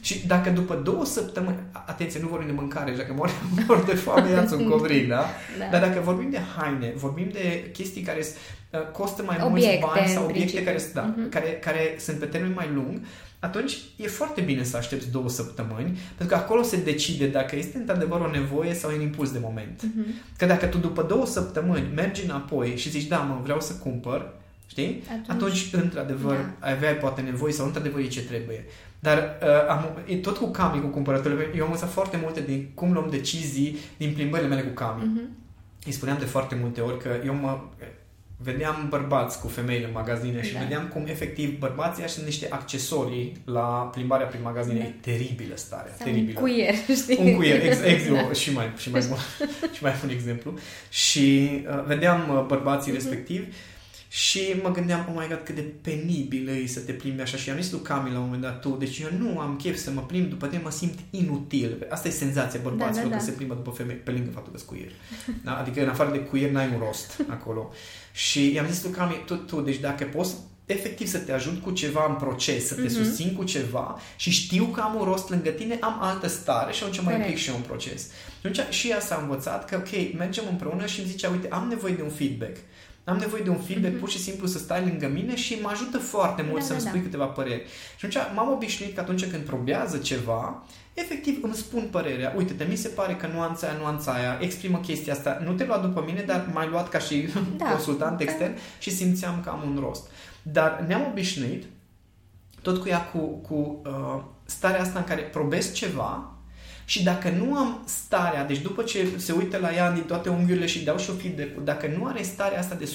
Și 0.00 0.26
dacă 0.26 0.50
după 0.50 0.74
două 0.84 1.04
săptămâni, 1.04 1.56
atenție, 1.72 2.20
nu 2.20 2.28
vorbim 2.28 2.46
de 2.46 2.52
mâncare, 2.52 2.94
dacă 2.96 3.12
mor, 3.12 3.30
mor 3.66 3.84
de 3.84 3.94
foame, 3.94 4.30
ia 4.30 4.48
un 4.52 4.68
covric, 4.68 5.08
da? 5.08 5.24
da? 5.58 5.68
Dar 5.70 5.88
dacă 5.88 6.00
vorbim 6.00 6.30
de 6.30 6.40
haine, 6.56 6.92
vorbim 6.96 7.28
de 7.32 7.70
chestii 7.72 8.02
care 8.02 8.20
uh, 8.70 8.80
costă 8.92 9.22
mai 9.22 9.38
obiecte, 9.42 9.78
mulți 9.80 9.98
bani 9.98 10.12
sau 10.12 10.24
obiecte 10.24 10.62
care, 10.62 10.90
da, 10.92 11.14
uh-huh. 11.14 11.30
care, 11.30 11.48
care 11.50 11.96
sunt 11.98 12.18
pe 12.18 12.26
termen 12.26 12.52
mai 12.54 12.70
lung, 12.74 13.00
atunci 13.38 13.78
e 13.96 14.06
foarte 14.06 14.40
bine 14.40 14.62
să 14.62 14.76
aștepți 14.76 15.10
două 15.10 15.28
săptămăni, 15.28 15.98
pentru 16.16 16.36
că 16.36 16.42
acolo 16.42 16.62
se 16.62 16.76
decide 16.76 17.26
dacă 17.26 17.56
este 17.56 17.78
într-adevăr 17.78 18.20
o 18.20 18.30
nevoie 18.30 18.74
sau 18.74 18.90
un 18.94 19.00
impuls 19.00 19.32
de 19.32 19.38
moment. 19.42 19.82
Uh-huh. 19.82 20.36
Că 20.36 20.46
dacă 20.46 20.66
tu 20.66 20.78
după 20.78 21.02
două 21.02 21.26
săptămâni 21.26 21.92
mergi 21.94 22.24
înapoi 22.24 22.76
și 22.76 22.90
zici, 22.90 23.08
da, 23.08 23.18
mă, 23.18 23.40
vreau 23.42 23.60
să 23.60 23.72
cumpăr, 23.72 24.32
știi? 24.66 25.02
Atunci, 25.08 25.28
atunci 25.28 25.68
într-adevăr, 25.72 26.36
da. 26.36 26.70
aveai 26.70 26.94
poate 26.94 27.20
nevoie 27.20 27.52
sau 27.52 27.66
într-adevăr 27.66 28.00
e 28.00 28.06
ce 28.06 28.22
trebuie. 28.22 28.64
Dar 28.98 29.38
uh, 29.42 29.68
am, 29.68 30.04
tot 30.22 30.36
cu 30.36 30.50
Cami, 30.50 30.80
cu 30.80 30.86
cumpărăturile, 30.86 31.50
eu 31.54 31.60
am 31.60 31.70
învățat 31.70 31.90
foarte 31.90 32.18
multe 32.22 32.40
din 32.40 32.68
cum 32.74 32.92
luăm 32.92 33.08
decizii 33.10 33.76
din 33.96 34.12
plimbările 34.12 34.48
mele 34.48 34.62
cu 34.62 34.74
Cami. 34.74 35.02
Uh-huh. 35.02 35.44
Îi 35.84 35.92
spuneam 35.92 36.18
de 36.18 36.24
foarte 36.24 36.56
multe 36.60 36.80
ori 36.80 36.98
că 36.98 37.10
eu 37.24 37.34
mă 37.34 37.60
vedeam 38.38 38.86
bărbați 38.88 39.40
cu 39.40 39.48
femeile 39.48 39.84
în 39.86 39.92
magazine 39.92 40.42
și 40.42 40.52
da. 40.52 40.58
vedeam 40.58 40.86
cum 40.86 41.04
efectiv 41.06 41.58
bărbații 41.58 42.08
sunt 42.08 42.24
niște 42.24 42.46
accesorii 42.50 43.36
la 43.44 43.90
plimbarea 43.92 44.26
prin 44.26 44.40
magazine. 44.42 44.78
Da. 44.78 44.84
E 44.84 44.94
teribilă 45.00 45.56
stare. 45.56 45.92
Sau 45.96 46.06
teribilă. 46.06 46.38
un 46.38 46.44
cuier, 46.44 46.74
știi? 47.02 47.16
Un 47.20 47.34
cuier, 47.34 47.64
ex, 47.64 47.80
ex, 47.84 48.10
da. 48.10 48.32
și 48.32 48.52
mai, 48.52 48.72
și 48.76 48.90
mai, 48.90 49.00
și 49.74 49.82
mai 49.82 49.94
un 50.04 50.10
exemplu. 50.10 50.54
Și 50.88 51.50
uh, 51.68 51.84
vedeam 51.86 52.28
uh, 52.30 52.44
bărbații 52.46 52.90
uh-huh. 52.90 52.94
respectivi 52.94 53.46
și 54.16 54.40
mă 54.62 54.70
gândeam, 54.70 55.06
oh 55.08 55.14
my 55.18 55.26
god, 55.28 55.40
cât 55.44 55.54
de 55.54 55.60
penibil 55.60 56.48
e 56.48 56.66
să 56.66 56.80
te 56.80 56.92
plimbi 56.92 57.20
așa. 57.20 57.36
Și 57.36 57.50
am 57.50 57.60
zis 57.60 57.70
lui 57.70 57.80
Cami 57.80 58.12
la 58.12 58.18
un 58.18 58.24
moment 58.24 58.42
dat, 58.42 58.60
tu, 58.60 58.68
deci 58.68 58.98
eu 58.98 59.08
nu 59.18 59.38
am 59.38 59.56
chef 59.56 59.76
să 59.78 59.90
mă 59.90 60.00
plimb, 60.00 60.28
după 60.28 60.46
tine 60.46 60.60
mă 60.64 60.70
simt 60.70 60.98
inutil. 61.10 61.86
Asta 61.90 62.08
e 62.08 62.10
senzația 62.10 62.60
bărbaților 62.62 63.02
da, 63.02 63.08
da, 63.08 63.08
da. 63.08 63.16
că 63.16 63.24
se 63.24 63.30
plimbă 63.30 63.54
după 63.54 63.70
femei, 63.70 63.96
pe 63.96 64.10
lângă 64.10 64.30
faptul 64.30 64.52
că 64.52 64.60
cuier. 64.66 64.92
Da? 65.44 65.56
Adică 65.56 65.82
în 65.82 65.88
afară 65.88 66.10
de 66.10 66.18
cuier 66.18 66.50
n-ai 66.50 66.68
un 66.72 66.78
rost 66.78 67.24
acolo. 67.28 67.72
Și 68.12 68.52
i-am 68.52 68.66
zis 68.66 68.82
lui 68.82 68.92
Cami, 68.92 69.22
tu, 69.26 69.34
tu, 69.34 69.60
deci 69.60 69.78
dacă 69.78 70.04
poți 70.04 70.34
efectiv 70.66 71.06
să 71.06 71.18
te 71.18 71.32
ajut 71.32 71.62
cu 71.62 71.70
ceva 71.70 72.06
în 72.08 72.14
proces, 72.14 72.66
să 72.66 72.74
te 72.74 72.86
uh-huh. 72.86 72.90
susțin 72.90 73.34
cu 73.34 73.44
ceva 73.44 74.00
și 74.16 74.30
știu 74.30 74.64
că 74.64 74.80
am 74.80 74.94
un 74.94 75.04
rost 75.04 75.30
lângă 75.30 75.50
tine, 75.50 75.78
am 75.80 76.02
altă 76.02 76.28
stare 76.28 76.72
și 76.72 76.82
atunci 76.82 77.04
mai 77.04 77.14
implic 77.14 77.36
și 77.36 77.48
eu 77.48 77.54
un 77.54 77.60
proces. 77.60 78.02
Și 78.02 78.46
atunci 78.46 78.74
și 78.74 78.90
ea 78.90 79.00
s-a 79.00 79.18
învățat 79.22 79.64
că, 79.64 79.76
ok, 79.76 80.18
mergem 80.18 80.44
împreună 80.50 80.86
și 80.86 81.00
îmi 81.00 81.08
zicea, 81.08 81.30
uite, 81.30 81.48
am 81.50 81.68
nevoie 81.68 81.94
de 81.94 82.02
un 82.02 82.10
feedback. 82.10 82.56
Am 83.06 83.16
nevoie 83.16 83.42
de 83.42 83.50
un 83.50 83.58
feedback 83.58 83.94
mm-hmm. 83.94 83.98
pur 83.98 84.08
și 84.08 84.18
simplu 84.18 84.46
să 84.46 84.58
stai 84.58 84.84
lângă 84.84 85.08
mine 85.08 85.36
și 85.36 85.58
mă 85.62 85.68
ajută 85.72 85.98
foarte 85.98 86.42
mult 86.42 86.60
da, 86.60 86.66
să-mi 86.66 86.80
da, 86.80 86.86
spui 86.86 86.98
da. 86.98 87.04
câteva 87.04 87.24
păreri. 87.24 87.64
Și 87.96 88.04
atunci 88.06 88.16
m-am 88.34 88.52
obișnuit 88.52 88.94
că 88.94 89.00
atunci 89.00 89.26
când 89.26 89.42
probează 89.42 89.98
ceva, 89.98 90.66
efectiv 90.94 91.38
îmi 91.42 91.54
spun 91.54 91.88
părerea. 91.90 92.34
Uite-te, 92.36 92.64
mi 92.64 92.76
se 92.76 92.88
pare 92.88 93.14
că 93.14 93.26
nuanța 93.26 93.66
aia, 93.66 93.76
nuanța 93.80 94.12
aia, 94.12 94.38
exprimă 94.40 94.78
chestia 94.78 95.12
asta. 95.12 95.40
Nu 95.44 95.52
te 95.52 95.64
lua 95.64 95.78
după 95.78 96.02
mine, 96.06 96.22
dar 96.22 96.50
m-ai 96.52 96.68
luat 96.68 96.88
ca 96.88 96.98
și 96.98 97.28
da. 97.56 97.64
consultant 97.64 98.20
extern 98.20 98.54
da. 98.54 98.60
și 98.78 98.90
simțeam 98.90 99.40
că 99.42 99.48
am 99.48 99.62
un 99.66 99.78
rost. 99.80 100.10
Dar 100.42 100.84
ne-am 100.86 101.06
obișnuit 101.10 101.64
tot 102.62 102.78
cu 102.78 102.88
ea 102.88 103.04
cu, 103.04 103.18
cu 103.18 103.80
uh, 103.84 104.22
starea 104.44 104.80
asta 104.80 104.98
în 104.98 105.04
care 105.04 105.22
probezi 105.22 105.72
ceva 105.72 106.35
și 106.88 107.02
dacă 107.02 107.28
nu 107.28 107.56
am 107.56 107.82
starea, 107.84 108.44
deci 108.44 108.58
după 108.58 108.82
ce 108.82 109.08
se 109.16 109.32
uită 109.32 109.58
la 109.58 109.74
ea 109.74 109.92
din 109.92 110.02
toate 110.02 110.28
unghiurile 110.28 110.66
și 110.66 110.84
dau 110.84 110.98
și 110.98 111.10
o 111.10 111.12
feedback 111.12 111.64
dacă 111.64 111.94
nu 111.98 112.06
are 112.06 112.22
starea 112.22 112.58
asta 112.58 112.74
de 112.74 112.94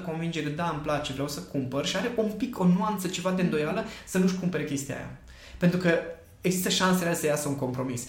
100% 0.00 0.04
convingere, 0.04 0.48
da, 0.48 0.70
îmi 0.72 0.82
place, 0.82 1.12
vreau 1.12 1.28
să 1.28 1.40
cumpăr 1.40 1.86
și 1.86 1.96
are 1.96 2.10
un 2.16 2.30
pic 2.30 2.58
o 2.58 2.64
nuanță, 2.64 3.08
ceva 3.08 3.30
de 3.30 3.42
îndoială, 3.42 3.84
să 4.06 4.18
nu-și 4.18 4.38
cumpere 4.38 4.64
chestia 4.64 4.94
aia. 4.94 5.18
Pentru 5.58 5.78
că 5.78 5.98
există 6.40 6.68
șansele 6.68 7.14
să 7.14 7.26
iasă 7.26 7.48
un 7.48 7.56
compromis. 7.56 8.04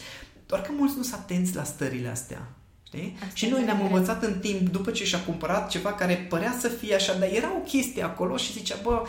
Doar 0.46 0.62
că 0.62 0.72
mulți 0.78 0.98
nu 0.98 1.04
sunt 1.04 1.20
atenți 1.22 1.56
la 1.56 1.64
stările 1.64 2.10
astea. 2.10 2.48
Știi? 2.84 3.18
Asta 3.22 3.32
și 3.34 3.48
noi 3.48 3.64
ne-am 3.64 3.82
învățat 3.82 4.24
în 4.24 4.40
timp, 4.40 4.70
după 4.70 4.92
ce 4.92 5.06
și-a 5.06 5.20
cumpărat 5.20 5.70
ceva 5.70 5.94
care 5.94 6.26
părea 6.30 6.58
să 6.60 6.68
fie 6.68 6.96
așa, 6.96 7.14
dar 7.14 7.30
era 7.32 7.52
o 7.56 7.60
chestie 7.60 8.04
acolo 8.04 8.38
și 8.38 8.52
zicea, 8.52 8.76
bă, 8.84 9.02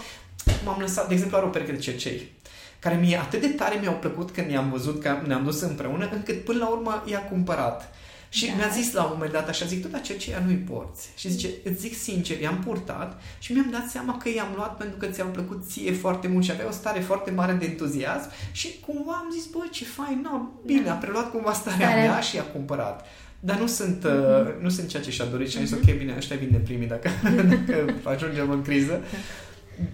m-am 0.64 0.80
lăsat, 0.80 1.08
de 1.08 1.14
exemplu, 1.14 1.36
are 1.36 1.46
o 1.46 1.48
pereche 1.48 1.72
de 1.72 1.78
cercei 1.78 2.36
care 2.78 2.96
mie 2.96 3.16
atât 3.16 3.40
de 3.40 3.48
tare 3.48 3.78
mi-au 3.80 3.94
plăcut 3.94 4.30
când 4.30 4.50
i-am 4.50 4.70
văzut 4.70 5.02
că 5.02 5.16
ne-am 5.26 5.44
dus 5.44 5.60
împreună, 5.60 6.08
încât 6.12 6.44
până 6.44 6.58
la 6.58 6.68
urmă 6.68 7.04
i-a 7.06 7.22
cumpărat. 7.22 7.92
Și 8.30 8.46
da. 8.46 8.52
mi-a 8.56 8.68
zis 8.68 8.92
la 8.92 9.02
un 9.02 9.10
moment 9.12 9.32
dat 9.32 9.48
așa, 9.48 9.66
zic, 9.66 9.82
tu, 9.82 9.88
dar 9.88 10.00
ce 10.00 10.42
nu-i 10.44 10.54
porți? 10.54 11.08
Și 11.16 11.30
zice, 11.30 11.48
îți 11.64 11.80
zic 11.80 11.96
sincer, 11.96 12.40
i-am 12.40 12.58
purtat 12.58 13.20
și 13.38 13.52
mi-am 13.52 13.70
dat 13.70 13.88
seama 13.88 14.16
că 14.16 14.28
i-am 14.28 14.52
luat 14.56 14.76
pentru 14.76 14.96
că 14.96 15.06
ți-au 15.06 15.28
plăcut 15.28 15.64
ție 15.68 15.92
foarte 15.92 16.28
mult 16.28 16.44
și 16.44 16.50
avea 16.50 16.66
o 16.66 16.70
stare 16.70 17.00
foarte 17.00 17.30
mare 17.30 17.52
de 17.52 17.64
entuziasm 17.64 18.30
și 18.52 18.80
cumva 18.86 19.12
am 19.12 19.28
zis, 19.32 19.46
bă, 19.46 19.58
ce 19.70 19.84
fain, 19.84 20.20
no, 20.22 20.40
bine, 20.66 20.80
da. 20.80 20.92
a 20.92 20.96
preluat 20.96 21.30
cumva 21.30 21.52
starea 21.52 21.88
Stare. 21.88 22.00
mea 22.00 22.20
și 22.20 22.38
a 22.38 22.42
cumpărat. 22.42 23.06
Dar 23.40 23.58
nu 23.58 23.66
sunt, 23.66 24.06
uh-huh. 24.06 24.46
uh, 24.46 24.62
nu 24.62 24.68
sunt 24.68 24.88
ceea 24.88 25.02
ce 25.02 25.10
și-a 25.10 25.24
dorit 25.24 25.50
și 25.50 25.58
am 25.58 25.64
zis, 25.64 25.76
uh-huh. 25.76 25.88
ok, 25.88 25.98
bine, 25.98 26.14
ăștia 26.16 26.36
vin 26.36 26.48
de 26.50 26.56
primii 26.56 26.88
dacă, 26.88 27.08
dacă 27.50 27.94
ajungem 28.04 28.50
în 28.50 28.62
criză. 28.62 29.00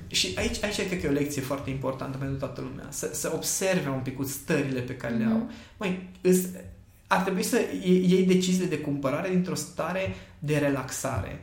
Și 0.07 0.33
aici, 0.37 0.63
aici 0.63 0.87
cred 0.87 1.01
că 1.01 1.07
e 1.07 1.09
o 1.09 1.13
lecție 1.13 1.43
foarte 1.43 1.71
importantă 1.71 2.17
pentru 2.19 2.37
toată 2.37 2.61
lumea. 2.61 2.87
Să, 2.89 3.11
să 3.13 3.31
observe 3.35 3.89
un 3.89 4.01
pic 4.01 4.17
cu 4.17 4.25
stările 4.25 4.81
pe 4.81 4.97
care 4.97 5.15
mm-hmm. 5.15 5.19
le 5.19 5.25
au. 5.25 5.51
Măi, 5.77 6.09
îs, 6.21 6.39
ar 7.07 7.21
trebui 7.21 7.43
să 7.43 7.61
iei 7.83 8.25
deciziile 8.27 8.69
de 8.69 8.79
cumpărare 8.79 9.29
dintr-o 9.29 9.55
stare 9.55 10.15
de 10.39 10.59
relaxare. 10.59 11.41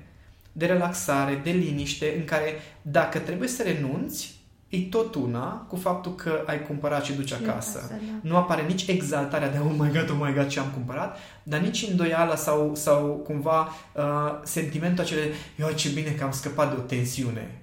De 0.51 0.65
relaxare, 0.65 1.41
de 1.43 1.51
liniște, 1.51 2.13
în 2.17 2.25
care 2.25 2.53
dacă 2.81 3.19
trebuie 3.19 3.47
să 3.47 3.63
renunți, 3.63 4.39
e 4.69 4.79
tot 4.79 5.15
una 5.15 5.65
cu 5.69 5.75
faptul 5.75 6.15
că 6.15 6.43
ai 6.45 6.63
cumpărat 6.63 7.03
și 7.03 7.13
duci 7.13 7.31
acasă. 7.31 7.77
acasă 7.77 7.87
da. 7.89 8.29
Nu 8.29 8.35
apare 8.35 8.61
nici 8.61 8.87
exaltarea 8.87 9.51
de 9.51 9.57
oh 9.57 9.71
my 9.77 9.91
god, 9.91 10.09
oh 10.09 10.17
my 10.19 10.33
god, 10.33 10.47
ce 10.47 10.59
am 10.59 10.69
cumpărat, 10.73 11.17
dar 11.43 11.59
nici 11.59 11.87
îndoiala 11.89 12.35
sau, 12.35 12.71
sau 12.75 13.21
cumva 13.25 13.67
uh, 13.95 14.03
sentimentul 14.43 15.03
acela 15.03 15.21
de 15.21 15.33
eu 15.59 15.71
ce 15.71 15.89
bine 15.89 16.09
că 16.09 16.23
am 16.23 16.31
scăpat 16.31 16.73
de 16.73 16.79
o 16.79 16.83
tensiune 16.83 17.60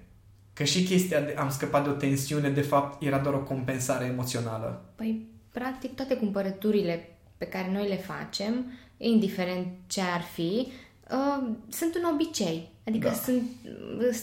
Că 0.59 0.65
și 0.65 0.83
chestia 0.83 1.21
de 1.21 1.35
am 1.39 1.51
scăpat 1.51 1.85
de 1.85 1.89
o 1.89 1.93
tensiune, 1.93 2.49
de 2.49 2.61
fapt, 2.61 3.03
era 3.03 3.19
doar 3.19 3.35
o 3.35 3.43
compensare 3.43 4.05
emoțională. 4.05 4.85
Păi, 4.95 5.27
practic, 5.53 5.95
toate 5.95 6.17
cumpărăturile 6.17 7.09
pe 7.37 7.45
care 7.45 7.71
noi 7.73 7.89
le 7.89 7.97
facem, 7.97 8.73
indiferent 8.97 9.67
ce 9.87 10.01
ar 10.01 10.21
fi, 10.21 10.73
uh, 11.11 11.49
sunt 11.69 11.95
un 11.95 12.11
obicei. 12.13 12.69
Adică 12.87 13.09
da. 13.09 13.15
sunt, 13.15 13.43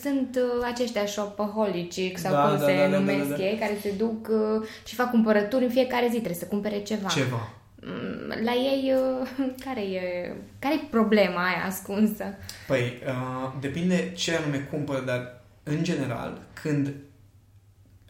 sunt 0.02 0.36
uh, 0.36 0.68
aceștia 0.74 1.06
shopaholici 1.06 2.12
sau 2.16 2.32
da, 2.32 2.48
cum 2.48 2.58
da, 2.58 2.66
se 2.66 2.76
da, 2.76 2.90
da, 2.90 2.98
numesc 2.98 3.24
da, 3.24 3.30
da, 3.30 3.36
da. 3.36 3.44
ei, 3.44 3.58
care 3.58 3.78
se 3.82 3.92
duc 3.98 4.28
uh, 4.30 4.68
și 4.86 4.96
fac 4.96 5.10
cumpărături 5.10 5.64
în 5.64 5.70
fiecare 5.70 6.06
zi, 6.06 6.16
trebuie 6.16 6.34
să 6.36 6.46
cumpere 6.46 6.80
ceva. 6.80 7.08
Ceva. 7.08 7.54
Mm, 7.82 8.44
la 8.44 8.54
ei, 8.54 8.94
uh, 8.94 9.28
care 9.66 9.82
e, 9.82 10.34
care 10.60 10.74
e 10.74 10.88
problema 10.90 11.46
aia 11.46 11.66
ascunsă? 11.66 12.24
Păi, 12.68 13.02
uh, 13.08 13.54
depinde 13.60 14.12
ce 14.16 14.36
anume 14.36 14.58
cumpără, 14.58 15.04
dar 15.06 15.44
în 15.68 15.84
general, 15.84 16.42
când 16.54 16.94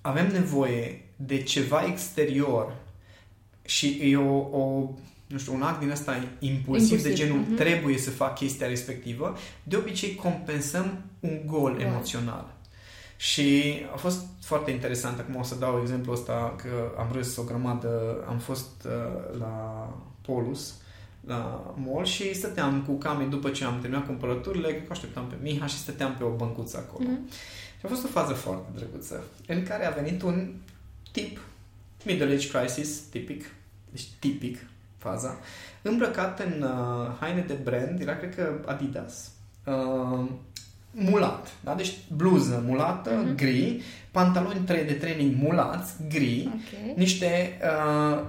avem 0.02 0.32
nevoie 0.32 1.10
de 1.16 1.44
ceva 1.44 1.84
exterior 1.84 2.76
și 3.66 4.00
e 4.02 4.18
o, 4.18 4.36
o 4.38 4.94
nu 5.28 5.38
știu, 5.38 5.54
un 5.54 5.62
act 5.62 5.80
din 5.80 5.90
ăsta 5.90 6.16
impulsiv, 6.40 6.92
impulsiv. 6.92 7.02
de 7.02 7.14
genul 7.14 7.44
uh-huh. 7.44 7.56
trebuie 7.56 7.98
să 7.98 8.10
fac 8.10 8.36
chestia 8.36 8.68
respectivă, 8.68 9.38
de 9.64 9.76
obicei 9.76 10.16
compensăm 10.16 11.04
un 11.20 11.42
gol 11.46 11.72
wow. 11.72 11.80
emoțional. 11.80 12.54
Și 13.18 13.76
a 13.94 13.98
fost 13.98 14.26
foarte 14.42 14.72
interesant, 14.72 15.20
acum 15.20 15.36
o 15.36 15.44
să 15.44 15.56
dau 15.56 15.80
exemplu 15.82 16.12
ăsta, 16.12 16.56
că 16.58 16.94
am 16.98 17.10
râs 17.12 17.38
o 17.38 17.44
grămadă, 17.44 18.24
am 18.28 18.38
fost 18.38 18.86
uh, 18.86 19.40
la 19.40 19.88
Polus, 20.22 20.74
la 21.28 21.74
mall 21.78 22.06
și 22.06 22.34
stăteam 22.34 22.82
cu 22.82 22.94
Cami 22.94 23.30
după 23.30 23.50
ce 23.50 23.64
am 23.64 23.80
terminat 23.80 24.06
cumpărăturile, 24.06 24.74
că 24.74 24.92
așteptam 24.92 25.26
pe 25.28 25.36
Miha 25.42 25.66
și 25.66 25.78
stăteam 25.78 26.16
pe 26.18 26.24
o 26.24 26.30
băncuță 26.30 26.78
acolo. 26.78 27.10
Mm-hmm. 27.10 27.32
Și 27.80 27.86
a 27.86 27.88
fost 27.88 28.04
o 28.04 28.08
fază 28.08 28.34
foarte 28.34 28.68
drăguță, 28.76 29.24
în 29.48 29.64
care 29.64 29.86
a 29.86 29.90
venit 29.90 30.22
un 30.22 30.54
tip, 31.12 31.40
middle 32.06 32.34
age 32.34 32.48
crisis, 32.48 33.00
tipic, 33.00 33.46
deci 33.92 34.08
tipic 34.20 34.66
faza, 34.98 35.38
îmbrăcat 35.82 36.40
în 36.40 36.62
uh, 36.62 37.16
haine 37.20 37.42
de 37.42 37.54
brand, 37.64 38.02
era 38.02 38.16
cred 38.16 38.36
că 38.36 38.62
Adidas, 38.66 39.32
uh, 39.66 40.30
mulat, 40.92 41.54
da? 41.64 41.76
deci 41.76 41.94
bluză 42.16 42.64
mulată, 42.66 43.24
mm-hmm. 43.24 43.36
gri, 43.36 43.82
pantaloni 44.16 44.60
3 44.66 44.84
de 44.84 44.94
training 44.94 45.36
mulați, 45.42 45.94
gri, 46.10 46.48
okay. 46.48 46.94
niște 46.96 47.60
uh, 47.62 48.20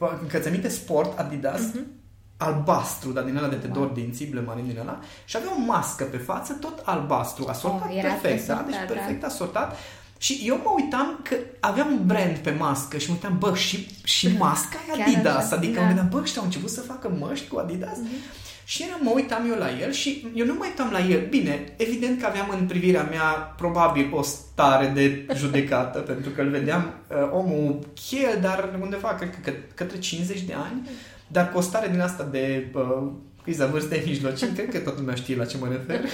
uh, 0.00 0.10
încălțăminte 0.22 0.68
sport 0.68 1.18
Adidas, 1.18 1.60
uh-huh 1.60 1.96
albastru, 2.38 3.10
dar 3.10 3.24
din 3.24 3.36
ăla 3.36 3.48
de 3.48 3.56
te 3.56 3.66
dor 3.66 3.86
dinții, 3.86 4.26
blemarin 4.26 4.66
din 4.66 4.78
ăla, 4.78 4.98
și 5.24 5.36
avea 5.36 5.50
o 5.56 5.64
mască 5.66 6.04
pe 6.04 6.16
față, 6.16 6.52
tot 6.52 6.82
albastru, 6.84 7.46
asortat 7.48 7.88
oh, 7.90 8.00
perfect, 8.02 8.46
da? 8.46 8.64
Deci 8.66 8.74
da, 8.74 8.92
perfect 8.92 9.20
da. 9.20 9.26
asortat. 9.26 9.76
Și 10.18 10.42
eu 10.44 10.60
mă 10.64 10.72
uitam 10.76 11.20
că 11.22 11.36
aveam 11.60 11.92
un 11.92 12.06
brand 12.06 12.36
pe 12.36 12.50
mască 12.50 12.98
și 12.98 13.08
mă 13.08 13.14
uitam, 13.14 13.38
bă, 13.38 13.54
și, 13.54 13.88
și 14.04 14.28
masca 14.38 14.78
e 14.98 15.02
Adidas, 15.02 15.44
așa, 15.44 15.56
adică 15.56 15.74
da. 15.74 15.80
mă 15.80 15.86
gândeam, 15.86 16.08
bă, 16.08 16.18
ăștia 16.20 16.40
au 16.40 16.46
început 16.46 16.70
să 16.70 16.80
facă 16.80 17.16
măști 17.18 17.48
cu 17.48 17.58
Adidas? 17.58 17.96
Uh-huh. 17.96 18.46
Și 18.68 18.82
era, 18.82 18.98
mă 19.00 19.10
uitam 19.14 19.50
eu 19.50 19.58
la 19.58 19.78
el 19.80 19.92
și 19.92 20.26
eu 20.34 20.46
nu 20.46 20.52
mă 20.52 20.64
uitam 20.64 20.90
la 20.92 21.06
el. 21.06 21.26
Bine, 21.28 21.74
evident 21.76 22.20
că 22.20 22.26
aveam 22.26 22.48
în 22.60 22.66
privirea 22.66 23.02
mea 23.02 23.54
probabil 23.56 24.08
o 24.12 24.22
stare 24.22 24.86
de 24.86 25.26
judecată, 25.34 25.98
pentru 26.10 26.30
că 26.30 26.40
îl 26.40 26.48
vedeam 26.48 26.94
uh, 27.08 27.30
omul 27.32 27.78
chel, 28.08 28.38
dar 28.40 28.78
undeva, 28.80 29.14
cred 29.14 29.34
că 29.44 29.52
către 29.74 29.98
50 29.98 30.40
de 30.40 30.54
ani, 30.54 30.88
dar 31.26 31.50
cu 31.50 31.58
o 31.58 31.60
stare 31.60 31.88
din 31.88 32.00
asta 32.00 32.28
de 32.30 32.70
uh, 32.74 33.10
criza 33.42 33.66
vârstei 33.66 34.02
mijlocii, 34.06 34.46
cred 34.46 34.68
că 34.68 34.78
toată 34.78 34.98
lumea 34.98 35.14
știe 35.14 35.36
la 35.36 35.44
ce 35.44 35.56
mă 35.58 35.68
refer. 35.68 36.00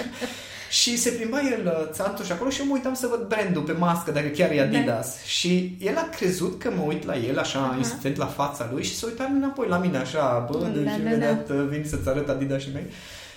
Și 0.69 0.97
se 0.97 1.09
plimba 1.09 1.39
el 1.39 1.65
uh, 1.65 1.87
țantul 1.91 2.25
și 2.25 2.31
acolo 2.31 2.49
și 2.49 2.59
eu 2.59 2.67
mă 2.67 2.73
uitam 2.73 2.93
să 2.93 3.07
văd 3.07 3.27
brandul 3.27 3.61
pe 3.61 3.71
mască, 3.71 4.11
dacă 4.11 4.27
chiar 4.27 4.51
e 4.51 4.61
Adidas. 4.61 5.07
Da. 5.07 5.25
Și 5.25 5.77
el 5.79 5.97
a 5.97 6.09
crezut 6.15 6.59
că 6.59 6.71
mă 6.75 6.83
uit 6.87 7.05
la 7.05 7.17
el, 7.17 7.39
așa, 7.39 7.73
uh-huh. 7.73 7.77
insistent 7.77 8.15
la 8.15 8.25
fața 8.25 8.69
lui 8.71 8.83
și 8.83 8.95
se 8.95 9.05
uita 9.05 9.31
înapoi 9.35 9.67
la 9.67 9.77
mine, 9.77 9.97
așa, 9.97 10.47
bă, 10.51 10.59
da, 10.59 10.67
deci 10.67 10.83
da, 10.83 10.91
imediat 10.91 11.47
da. 11.47 11.63
vin 11.63 11.83
să-ți 11.87 12.09
arăt 12.09 12.29
Adidas 12.29 12.61
și 12.61 12.69
mei. 12.73 12.85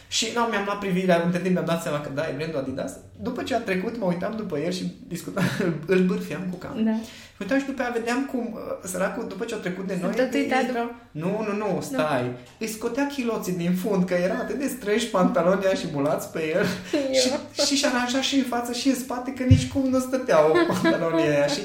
Și 0.09 0.27
nu, 0.35 0.41
mi-am 0.41 0.63
luat 0.65 0.79
privirea, 0.79 1.23
între 1.25 1.41
timp 1.41 1.53
mi-am 1.53 1.67
dat 1.67 1.83
seama 1.83 2.01
că 2.01 2.11
da, 2.15 2.29
e 2.29 2.35
brandul 2.37 2.59
Adidas. 2.59 2.93
După 3.23 3.43
ce 3.43 3.55
a 3.55 3.61
trecut, 3.61 3.99
mă 3.99 4.05
uitam 4.05 4.35
după 4.37 4.59
el 4.59 4.73
și 4.73 4.97
discutam, 5.09 5.45
îl 5.87 6.05
bârfiam 6.05 6.47
cu 6.51 6.57
cam. 6.57 6.85
Da. 6.85 6.97
Uitam 7.41 7.59
și 7.59 7.65
după 7.65 7.83
aia 7.83 7.91
vedeam 7.91 8.25
cum 8.25 8.53
uh, 8.55 8.89
săracul, 8.89 9.29
după 9.29 9.45
ce 9.45 9.55
a 9.55 9.59
trecut 9.59 9.87
de 9.87 9.99
noi, 10.03 10.15
tot 10.15 10.35
intra... 10.35 10.91
Nu, 11.11 11.45
nu, 11.49 11.57
nu, 11.57 11.81
stai. 11.81 12.23
Nu. 12.23 12.37
Îi 12.59 12.69
scotea 12.69 13.07
chiloții 13.07 13.53
din 13.53 13.75
fund, 13.75 14.05
că 14.05 14.15
era 14.15 14.35
atât 14.35 14.59
de 14.59 14.67
strânși 14.67 15.07
pantaloni 15.07 15.63
și 15.63 15.87
mulați 15.93 16.29
pe 16.33 16.55
el. 16.55 16.67
și, 17.21 17.31
și 17.67 17.77
și 17.77 17.87
aranja 17.87 18.21
și 18.21 18.37
în 18.37 18.45
față 18.45 18.73
și 18.73 18.89
în 18.89 18.95
spate, 18.95 19.33
că 19.33 19.43
nici 19.43 19.69
cum 19.69 19.89
nu 19.89 19.99
stăteau 19.99 20.57
pantalonii 20.83 21.27
aia. 21.27 21.47
Și 21.47 21.61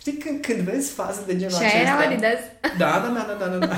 știi, 0.00 0.12
când, 0.12 0.40
când 0.40 0.58
vezi 0.58 0.92
faze 0.92 1.20
de 1.26 1.36
genul 1.36 1.50
și 1.50 1.64
acesta... 1.64 1.78
Și 1.78 1.84
era 1.84 1.96
Adidas. 1.96 2.40
Da, 2.78 3.12
da, 3.14 3.26
da, 3.26 3.36
da, 3.38 3.46
da, 3.46 3.66
da. 3.66 3.76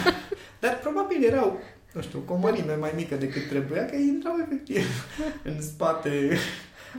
Dar 0.60 0.78
probabil 0.78 1.24
erau 1.24 1.60
nu 1.94 2.02
știu, 2.02 2.18
cu 2.18 2.32
o 2.32 2.36
mărime 2.36 2.74
mai 2.74 2.92
mică 2.96 3.14
decât 3.14 3.48
trebuia, 3.48 3.86
că 3.86 3.96
intrau 3.96 4.34
efectiv 4.42 4.84
în 5.42 5.62
spate 5.62 6.38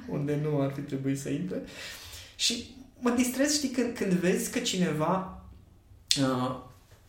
unde 0.08 0.40
nu 0.44 0.62
ar 0.62 0.72
fi 0.76 0.82
trebuit 0.82 1.20
să 1.20 1.30
intre. 1.30 1.58
Și 2.36 2.76
mă 3.00 3.10
distrez, 3.10 3.54
știi, 3.54 3.70
când, 3.70 3.98
când 3.98 4.12
vezi 4.12 4.52
că 4.52 4.60
cineva 4.60 5.44
uh, 6.22 6.56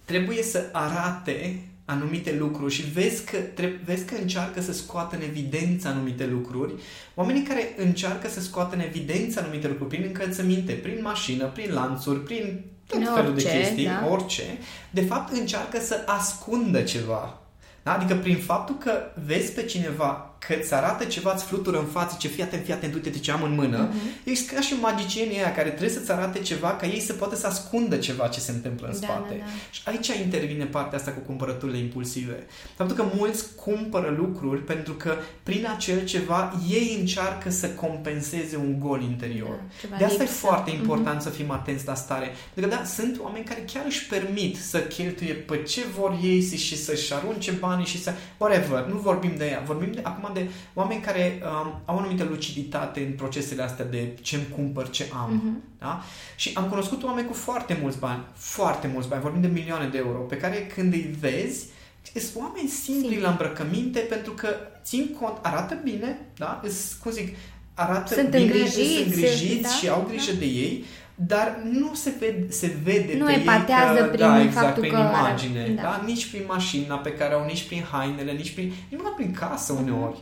trebuie 0.05 0.43
să 0.43 0.69
arate 0.73 1.61
anumite 1.85 2.37
lucruri 2.39 2.75
și 2.75 2.83
vezi 2.83 3.25
că, 3.25 3.37
tre- 3.37 3.81
vezi 3.85 4.05
că 4.05 4.15
încearcă 4.21 4.61
să 4.61 4.73
scoată 4.73 5.17
în 5.17 5.23
evidență 5.23 5.89
anumite 5.89 6.27
lucruri, 6.27 6.73
oamenii 7.15 7.43
care 7.43 7.75
încearcă 7.77 8.29
să 8.29 8.41
scoată 8.41 8.75
în 8.75 8.81
evidență 8.81 9.41
anumite 9.41 9.69
lucruri 9.69 9.89
prin 9.89 10.05
încălțăminte, 10.07 10.73
prin 10.73 10.99
mașină, 11.03 11.47
prin 11.47 11.73
lanțuri, 11.73 12.21
prin 12.21 12.65
tot 12.87 13.15
felul 13.15 13.35
de 13.35 13.43
chestii, 13.43 13.85
da? 13.85 14.07
orice, 14.11 14.59
de 14.91 15.01
fapt 15.01 15.33
încearcă 15.33 15.81
să 15.81 16.03
ascundă 16.07 16.83
ceva. 16.83 17.41
Da? 17.83 17.95
Adică 17.95 18.15
prin 18.15 18.37
faptul 18.37 18.77
că 18.79 18.93
vezi 19.27 19.53
pe 19.53 19.63
cineva 19.65 20.36
că 20.47 20.55
îți 20.61 20.75
arată 20.75 21.05
ceva, 21.05 21.33
îți 21.35 21.45
flutură 21.45 21.79
în 21.79 21.85
față, 21.85 22.17
ce 22.19 22.29
fii 22.29 22.43
atent, 22.43 22.65
fii 22.65 22.73
atent, 22.73 22.95
uite 22.95 23.11
ce 23.11 23.31
am 23.31 23.43
în 23.43 23.55
mână, 23.55 23.89
uh-huh. 23.89 24.25
ești 24.25 24.55
ca 24.55 24.61
și 24.61 24.75
magicienii 24.81 25.37
aia 25.37 25.55
care 25.55 25.69
trebuie 25.69 25.91
să-ți 25.91 26.13
arate 26.13 26.39
ceva 26.39 26.71
ca 26.71 26.87
ei 26.87 27.01
să 27.01 27.13
poată 27.13 27.37
să 27.37 27.47
ascundă 27.47 27.97
ceva 27.97 28.27
ce 28.27 28.41
se 28.41 28.51
întâmplă 28.51 28.87
în 28.87 29.01
da, 29.01 29.07
spate. 29.07 29.35
Da, 29.39 29.45
da. 29.45 29.51
Și 29.71 29.81
aici 29.85 30.07
intervine 30.07 30.65
partea 30.65 30.99
asta 30.99 31.11
cu 31.11 31.21
cumpărăturile 31.21 31.79
impulsive. 31.79 32.47
Faptul 32.77 32.97
că 32.97 33.05
mulți 33.15 33.45
cumpără 33.55 34.15
lucruri 34.17 34.61
pentru 34.61 34.93
că 34.93 35.15
prin 35.43 35.67
acel 35.77 36.05
ceva 36.05 36.61
ei 36.71 36.97
încearcă 37.01 37.51
să 37.51 37.69
compenseze 37.69 38.57
un 38.57 38.81
gol 38.81 39.03
interior. 39.03 39.61
Da, 39.91 39.97
de 39.97 40.05
asta 40.05 40.23
lipsă. 40.23 40.47
e 40.47 40.49
foarte 40.49 40.71
important 40.71 41.21
uh-huh. 41.21 41.25
să 41.25 41.31
fim 41.31 41.51
atenți 41.51 41.87
la 41.87 41.95
stare. 41.95 42.31
Pentru 42.55 42.71
că 42.71 42.77
da, 42.77 42.85
sunt 42.85 43.21
oameni 43.21 43.45
care 43.45 43.65
chiar 43.73 43.85
își 43.87 44.07
permit 44.07 44.57
să 44.57 44.79
cheltuie 44.79 45.33
pe 45.33 45.63
ce 45.63 45.81
vor 45.99 46.19
ei 46.23 46.41
și 46.57 46.77
să-și 46.77 47.15
arunce 47.15 47.51
banii 47.51 47.87
și 47.87 48.03
să... 48.03 48.13
Whatever, 48.37 48.85
nu 48.85 48.97
vorbim 48.97 49.33
de 49.37 49.45
ea. 49.45 49.63
Vorbim 49.67 49.93
de, 49.93 50.01
acum 50.03 50.31
de 50.41 50.49
oameni 50.75 51.01
care 51.01 51.43
um, 51.43 51.81
au 51.85 51.97
o 51.97 51.99
anumită 51.99 52.25
luciditate 52.25 53.01
în 53.01 53.13
procesele 53.13 53.63
astea 53.63 53.85
de 53.85 54.17
ce-mi 54.23 54.49
cumpăr, 54.55 54.91
ce 54.91 55.07
am. 55.13 55.31
Uh-huh. 55.41 55.79
Da? 55.79 56.03
Și 56.37 56.51
am 56.55 56.69
cunoscut 56.69 57.03
oameni 57.03 57.27
cu 57.27 57.35
foarte 57.35 57.79
mulți 57.83 57.99
bani, 57.99 58.23
foarte 58.35 58.91
mulți 58.93 59.09
bani, 59.09 59.23
vorbim 59.23 59.41
de 59.41 59.47
milioane 59.47 59.89
de 59.89 59.99
euro, 59.99 60.19
pe 60.19 60.37
care 60.37 60.67
când 60.75 60.93
îi 60.93 61.17
vezi, 61.21 61.67
sunt 62.13 62.45
oameni 62.45 62.69
simpli 62.69 63.13
Sim. 63.13 63.23
la 63.23 63.31
îmbrăcăminte 63.31 63.99
pentru 63.99 64.33
că 64.33 64.49
țin 64.85 65.17
cont, 65.21 65.39
arată 65.43 65.81
bine, 65.85 66.19
da? 66.37 66.61
Îs, 66.65 66.93
cum 67.03 67.11
zic, 67.11 67.37
arată 67.75 68.15
sunt 68.15 68.31
bine, 68.31 68.43
îngrijiți, 68.43 68.95
sunt 68.95 69.15
îngrijiți 69.15 69.63
da? 69.63 69.69
și 69.69 69.89
au 69.89 70.05
grijă 70.09 70.33
da. 70.33 70.39
de 70.39 70.45
ei, 70.45 70.85
dar 71.19 71.61
nu 71.71 71.95
se 71.95 72.13
vede, 72.19 72.51
se 72.51 72.77
vede 72.83 73.17
nu 73.19 73.25
pe 73.25 73.33
epatează 73.33 73.99
ei 73.99 74.05
că, 74.05 74.07
prin 74.07 74.27
da, 74.27 74.41
exact, 74.43 74.65
faptul 74.65 74.83
prin 74.83 74.95
că 74.95 74.99
imagine, 74.99 75.61
are, 75.61 75.71
da. 75.71 75.83
da. 75.83 76.03
nici 76.05 76.31
prin 76.31 76.43
mașina 76.47 76.97
pe 76.97 77.13
care 77.13 77.35
au, 77.35 77.45
nici 77.45 77.67
prin 77.67 77.83
hainele, 77.91 78.33
nici 78.33 78.55
prin, 78.55 78.73
nici 78.91 79.01
prin 79.17 79.33
casă 79.33 79.73
uneori. 79.73 80.19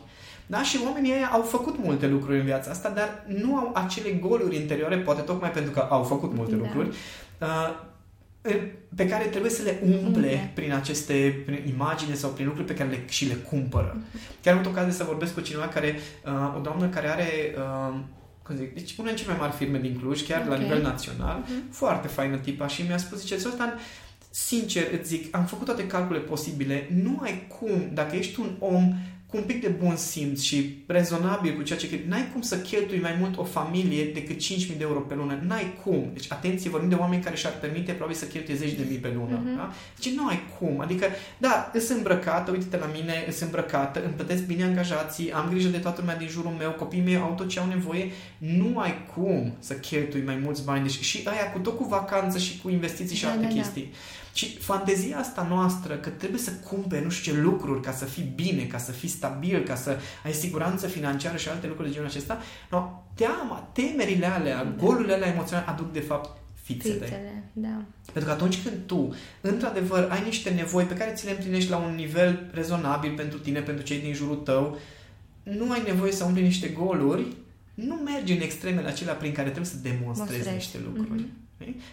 Da? 0.47 0.63
Și 0.63 0.79
oamenii 0.85 1.11
ăia 1.11 1.29
au 1.31 1.41
făcut 1.41 1.75
multe 1.83 2.07
lucruri 2.07 2.37
în 2.39 2.45
viața 2.45 2.71
asta, 2.71 2.89
dar 2.89 3.25
nu 3.27 3.55
au 3.55 3.71
acele 3.73 4.11
goluri 4.11 4.55
interioare, 4.55 4.97
poate 4.97 5.21
tocmai 5.21 5.51
pentru 5.51 5.71
că 5.71 5.79
au 5.89 6.03
făcut 6.03 6.33
multe 6.33 6.55
da. 6.55 6.57
lucruri, 6.57 6.87
uh, 7.39 7.73
pe 8.95 9.07
care 9.07 9.23
trebuie 9.23 9.51
să 9.51 9.63
le 9.63 9.79
umple 9.83 10.05
umple. 10.05 10.51
prin 10.53 10.73
aceste 10.73 11.43
prin 11.45 11.73
imagine 11.73 12.13
sau 12.13 12.29
prin 12.29 12.45
lucruri 12.45 12.67
pe 12.67 12.73
care 12.73 12.89
le, 12.89 13.03
și 13.07 13.27
le 13.27 13.33
cumpără. 13.33 13.97
Uh-huh. 13.97 14.41
Chiar 14.41 14.53
am 14.53 14.59
avut 14.59 14.71
ocazia 14.71 14.91
să 14.91 15.03
vorbesc 15.03 15.33
cu 15.33 15.39
cineva 15.41 15.67
care, 15.67 15.99
uh, 16.25 16.55
o 16.57 16.59
doamnă 16.59 16.87
care 16.87 17.07
are 17.07 17.55
uh, 17.57 17.95
cum 18.45 18.55
zic, 18.55 18.73
deci 18.73 18.95
una 18.97 19.07
din 19.07 19.17
cele 19.17 19.31
mai 19.31 19.39
mari 19.39 19.55
firme 19.55 19.79
din 19.79 19.99
Cluj, 19.99 20.27
chiar 20.27 20.41
okay. 20.41 20.57
la 20.57 20.63
nivel 20.63 20.81
național, 20.81 21.43
uh-huh. 21.43 21.71
foarte 21.71 22.07
faină 22.07 22.37
tipa 22.37 22.67
și 22.67 22.81
mi-a 22.81 22.97
spus, 22.97 23.19
zice, 23.19 23.37
Zoltan, 23.37 23.79
sincer 24.29 24.83
îți 24.91 25.07
zic, 25.07 25.35
am 25.35 25.45
făcut 25.45 25.65
toate 25.65 25.87
calculele 25.87 26.25
posibile, 26.25 26.89
nu 27.03 27.19
ai 27.21 27.47
cum, 27.59 27.89
dacă 27.93 28.15
ești 28.15 28.39
un 28.39 28.55
om 28.59 28.93
cu 29.27 29.37
un 29.37 29.43
pic 29.43 29.61
de 29.61 29.67
bun 29.67 29.95
simț 29.95 30.41
și 30.41 30.83
rezonabil 30.87 31.55
cu 31.55 31.61
ceea 31.61 31.79
ce 31.79 31.87
cheltui. 31.89 32.07
N-ai 32.09 32.29
cum 32.31 32.41
să 32.41 32.57
cheltui 32.57 32.99
mai 32.99 33.15
mult 33.19 33.37
o 33.37 33.43
familie 33.43 34.05
decât 34.05 34.35
5.000 34.35 34.41
de 34.67 34.75
euro 34.79 34.99
pe 34.99 35.15
lună. 35.15 35.39
N-ai 35.47 35.73
cum. 35.83 36.09
Deci, 36.13 36.31
atenție, 36.31 36.69
vorbim 36.69 36.89
de 36.89 36.95
oameni 36.95 37.23
care 37.23 37.35
și-ar 37.35 37.53
permite 37.61 37.91
probabil 37.91 38.15
să 38.15 38.25
cheltuie 38.25 38.55
10 38.55 38.75
de 38.75 38.85
mii 38.89 38.97
pe 38.97 39.11
lună. 39.15 39.39
Uh-huh. 39.39 39.55
Da? 39.55 39.73
Deci, 39.95 40.13
nu 40.13 40.27
ai 40.27 40.39
cum. 40.59 40.79
Adică, 40.79 41.05
da, 41.37 41.71
îs 41.73 41.89
îmbrăcată, 41.89 42.51
uite-te 42.51 42.77
la 42.77 42.89
mine, 42.93 43.25
îs 43.27 43.39
îmbrăcată, 43.39 44.03
îmi 44.03 44.13
plătesc 44.13 44.43
bine 44.43 44.63
angajații, 44.63 45.31
am 45.31 45.49
grijă 45.49 45.69
de 45.69 45.77
toată 45.77 46.01
lumea 46.01 46.17
din 46.17 46.27
jurul 46.27 46.55
meu, 46.57 46.71
copiii 46.71 47.03
mei 47.03 47.15
au 47.15 47.33
tot 47.37 47.49
ce 47.49 47.59
au 47.59 47.67
nevoie. 47.67 48.11
Nu 48.37 48.79
ai 48.79 49.05
cum 49.15 49.53
să 49.59 49.73
cheltui 49.73 50.21
mai 50.25 50.39
mulți 50.43 50.63
bani. 50.63 50.81
Deci, 50.81 50.99
și 50.99 51.21
aia 51.25 51.51
cu 51.51 51.59
tot 51.59 51.77
cu 51.77 51.83
vacanță 51.83 52.37
și 52.37 52.59
cu 52.61 52.69
investiții 52.69 53.15
și 53.15 53.23
da, 53.23 53.29
alte 53.29 53.41
da, 53.41 53.47
da. 53.47 53.53
chestii. 53.53 53.89
Da. 53.91 53.97
Și 54.35 54.57
fantezia 54.57 55.17
asta 55.17 55.47
noastră 55.49 55.95
că 55.95 56.09
trebuie 56.09 56.39
să 56.39 56.51
cumperi 56.51 57.03
nu 57.03 57.09
știu 57.09 57.33
ce 57.33 57.39
lucruri 57.39 57.81
ca 57.81 57.91
să 57.91 58.05
fii 58.05 58.31
bine, 58.35 58.63
ca 58.63 58.77
să 58.77 58.91
fii 58.91 59.09
stabil, 59.09 59.63
ca 59.63 59.75
să 59.75 59.97
ai 60.23 60.33
siguranță 60.33 60.87
financiară 60.87 61.37
și 61.37 61.49
alte 61.49 61.67
lucruri 61.67 61.87
de 61.87 61.93
genul 61.93 62.09
acesta, 62.09 62.41
no, 62.71 63.03
teama, 63.13 63.69
temerile 63.73 64.25
alea, 64.25 64.63
da. 64.63 64.85
golurile 64.85 65.13
alea 65.13 65.27
emoționale 65.27 65.67
aduc 65.69 65.91
de 65.91 65.99
fapt 65.99 66.37
fițele. 66.61 66.93
fițele 66.93 67.43
da. 67.53 67.81
Pentru 68.13 68.31
că 68.31 68.31
atunci 68.31 68.61
când 68.63 68.75
tu, 68.85 69.15
într-adevăr, 69.41 70.07
ai 70.11 70.23
niște 70.23 70.49
nevoi 70.49 70.83
pe 70.83 70.95
care 70.95 71.13
ți 71.13 71.25
le 71.25 71.31
împlinești 71.31 71.69
la 71.69 71.77
un 71.77 71.95
nivel 71.95 72.49
rezonabil 72.53 73.13
pentru 73.15 73.39
tine, 73.39 73.59
pentru 73.59 73.83
cei 73.83 73.99
din 73.99 74.13
jurul 74.13 74.35
tău, 74.35 74.77
nu 75.43 75.71
ai 75.71 75.81
nevoie 75.85 76.11
să 76.11 76.23
umpli 76.23 76.41
niște 76.41 76.67
goluri, 76.67 77.25
nu 77.75 77.95
mergi 77.95 78.33
în 78.33 78.41
extremele 78.41 78.87
acelea 78.87 79.13
prin 79.13 79.31
care 79.31 79.49
trebuie 79.49 79.71
să 79.71 79.77
demonstrezi 79.81 80.31
Mostrezi. 80.31 80.55
niște 80.55 80.77
lucruri. 80.85 81.23
Mm-hmm. 81.23 81.45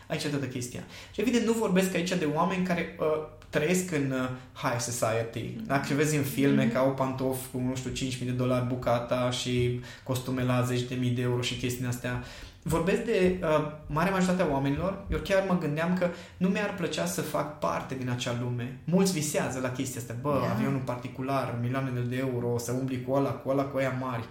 Aici 0.06 0.24
e 0.24 0.28
toată 0.28 0.46
chestia. 0.46 0.82
Și 1.12 1.20
evident 1.20 1.44
nu 1.46 1.52
vorbesc 1.52 1.94
aici 1.94 2.08
de 2.08 2.28
oameni 2.34 2.66
care 2.66 2.96
uh, 2.98 3.06
trăiesc 3.48 3.92
în 3.92 4.10
uh, 4.10 4.28
high 4.52 4.80
society. 4.80 5.56
Dacă 5.66 5.94
vezi 5.94 6.16
în 6.16 6.22
filme 6.22 6.68
mm-hmm. 6.68 6.72
că 6.72 6.78
au 6.78 6.94
pantofi 6.94 7.46
cu, 7.52 7.58
nu 7.58 7.74
știu, 7.74 8.08
5.000 8.08 8.24
de 8.24 8.30
dolari 8.30 8.66
bucata 8.66 9.30
și 9.30 9.80
costume 10.02 10.44
la 10.44 10.66
10.000 10.66 11.14
de 11.14 11.22
euro 11.22 11.40
și 11.40 11.54
chestiile 11.54 11.88
astea, 11.88 12.24
vorbesc 12.62 13.02
de 13.02 13.38
uh, 13.42 13.72
mare 13.86 14.10
majoritatea 14.10 14.52
oamenilor. 14.52 15.04
Eu 15.10 15.18
chiar 15.18 15.44
mă 15.48 15.58
gândeam 15.58 15.96
că 15.98 16.10
nu 16.36 16.48
mi-ar 16.48 16.74
plăcea 16.74 17.06
să 17.06 17.20
fac 17.20 17.58
parte 17.58 17.94
din 17.94 18.10
acea 18.10 18.36
lume. 18.40 18.78
Mulți 18.84 19.12
visează 19.12 19.58
la 19.60 19.70
chestia 19.70 20.00
asta. 20.00 20.14
Bă, 20.20 20.38
yeah. 20.40 20.50
avionul 20.54 20.80
particular, 20.84 21.58
milioane 21.60 21.90
de 22.08 22.16
euro, 22.16 22.58
să 22.58 22.72
umbli 22.72 23.02
cu 23.02 23.12
ăla, 23.12 23.30
cu 23.30 23.48
ăla, 23.48 23.62
cu 23.62 23.76
ăia 23.76 23.96
mari. 24.00 24.24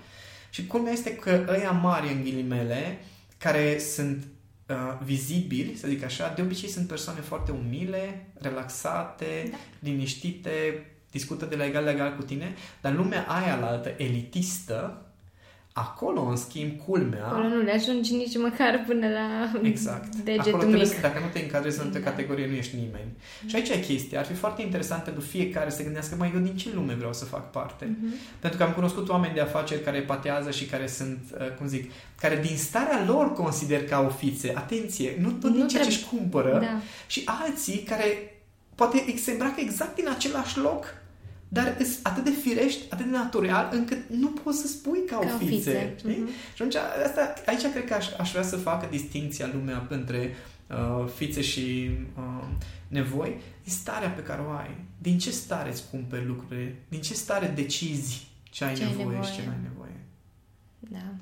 Și 0.51 0.67
culmea 0.67 0.91
este 0.91 1.15
că 1.15 1.45
ăia 1.49 1.71
mari, 1.71 2.13
în 2.13 2.23
ghilimele, 2.23 2.99
care 3.37 3.79
sunt 3.79 4.23
uh, 4.67 4.75
vizibili, 5.03 5.75
să 5.75 5.87
zic 5.87 6.03
așa, 6.03 6.33
de 6.35 6.41
obicei 6.41 6.69
sunt 6.69 6.87
persoane 6.87 7.19
foarte 7.19 7.51
umile, 7.51 8.25
relaxate, 8.39 9.47
da. 9.51 9.57
liniștite, 9.79 10.85
discută 11.11 11.45
de 11.45 11.55
la 11.55 11.65
egal 11.65 11.83
la 11.83 11.91
egal 11.91 12.15
cu 12.15 12.21
tine, 12.21 12.55
dar 12.81 12.93
lumea 12.93 13.25
aia 13.27 13.55
la 13.55 13.67
altă, 13.67 13.93
elitistă, 13.97 15.05
Acolo, 15.73 16.21
în 16.21 16.35
schimb, 16.35 16.71
culmea... 16.85 17.25
Acolo 17.25 17.47
nu 17.47 17.61
le 17.61 17.71
ajungi 17.71 18.15
nici 18.15 18.37
măcar 18.37 18.83
până 18.87 19.07
la 19.07 19.59
exact. 19.63 20.15
degetul 20.15 20.53
Acolo 20.53 20.71
mic. 20.71 20.85
Să, 20.85 21.01
dacă 21.01 21.19
nu 21.19 21.25
te 21.33 21.39
încadrezi 21.39 21.81
într-o 21.81 21.99
da. 21.99 22.09
categorie, 22.09 22.47
nu 22.47 22.53
ești 22.53 22.75
nimeni. 22.75 23.11
Mm-hmm. 23.11 23.47
Și 23.47 23.55
aici 23.55 23.69
e 23.69 23.79
chestia. 23.79 24.19
Ar 24.19 24.25
fi 24.25 24.33
foarte 24.33 24.61
interesant 24.61 25.03
pentru 25.03 25.21
fiecare 25.21 25.69
să 25.69 25.83
gândească, 25.83 26.15
mai 26.15 26.31
eu 26.35 26.39
din 26.39 26.55
ce 26.55 26.69
lume 26.73 26.93
vreau 26.93 27.13
să 27.13 27.25
fac 27.25 27.51
parte? 27.51 27.85
Mm-hmm. 27.85 28.39
Pentru 28.39 28.59
că 28.59 28.65
am 28.65 28.71
cunoscut 28.71 29.09
oameni 29.09 29.33
de 29.33 29.41
afaceri 29.41 29.83
care 29.83 29.99
patează 29.99 30.51
și 30.51 30.65
care 30.65 30.87
sunt, 30.87 31.19
uh, 31.39 31.55
cum 31.57 31.67
zic, 31.67 31.91
care 32.19 32.39
din 32.47 32.57
starea 32.57 33.05
lor 33.05 33.33
consider 33.33 33.83
că 33.83 33.95
au 33.95 34.09
fițe. 34.09 34.53
Atenție, 34.55 35.17
nu 35.19 35.31
tot 35.31 35.49
nu 35.49 35.55
din 35.55 35.67
ceea 35.67 35.83
ce 35.83 35.89
își 35.89 36.05
cumpără. 36.05 36.59
Da. 36.61 36.81
Și 37.07 37.21
alții 37.25 37.77
care 37.77 38.35
poate 38.75 39.13
se 39.17 39.31
îmbracă 39.31 39.59
exact 39.59 39.95
din 39.95 40.09
același 40.09 40.57
loc 40.57 41.00
dar 41.53 41.77
sunt 41.83 41.99
atât 42.03 42.23
de 42.23 42.29
firești, 42.29 42.81
atât 42.89 43.05
de 43.05 43.11
natural, 43.11 43.69
încât 43.71 44.09
nu 44.09 44.27
poți 44.27 44.59
să 44.59 44.67
spui 44.67 45.05
că 45.07 45.15
au 45.15 45.37
fițe. 45.37 45.49
fițe. 45.49 45.95
Mm-hmm. 46.09 46.55
Și 46.55 46.61
atunci, 46.61 46.75
asta, 46.75 47.33
aici 47.45 47.71
cred 47.71 47.85
că 47.85 47.93
aș, 47.93 48.07
aș 48.17 48.31
vrea 48.31 48.43
să 48.43 48.55
facă 48.55 48.87
distinția 48.91 49.49
lumea 49.53 49.87
între 49.89 50.35
uh, 50.67 51.07
fițe 51.15 51.41
și 51.41 51.89
uh, 52.17 52.47
nevoi. 52.87 53.41
E 53.63 53.69
starea 53.69 54.09
pe 54.09 54.21
care 54.21 54.41
o 54.41 54.49
ai. 54.49 54.75
Din 54.97 55.17
ce 55.17 55.31
stare 55.31 55.69
îți 55.69 55.89
cumperi 55.89 56.25
lucrurile? 56.25 56.75
Din 56.87 57.01
ce 57.01 57.13
stare 57.13 57.51
decizi 57.55 58.27
ce 58.43 58.63
ai 58.63 58.75
ce 58.75 58.83
nevoie, 58.83 59.05
nevoie 59.05 59.21
și 59.21 59.35
ce 59.35 59.41
nu 59.45 59.51
ai 59.51 59.59
nevoie? 59.61 59.99
Da. 60.79 61.13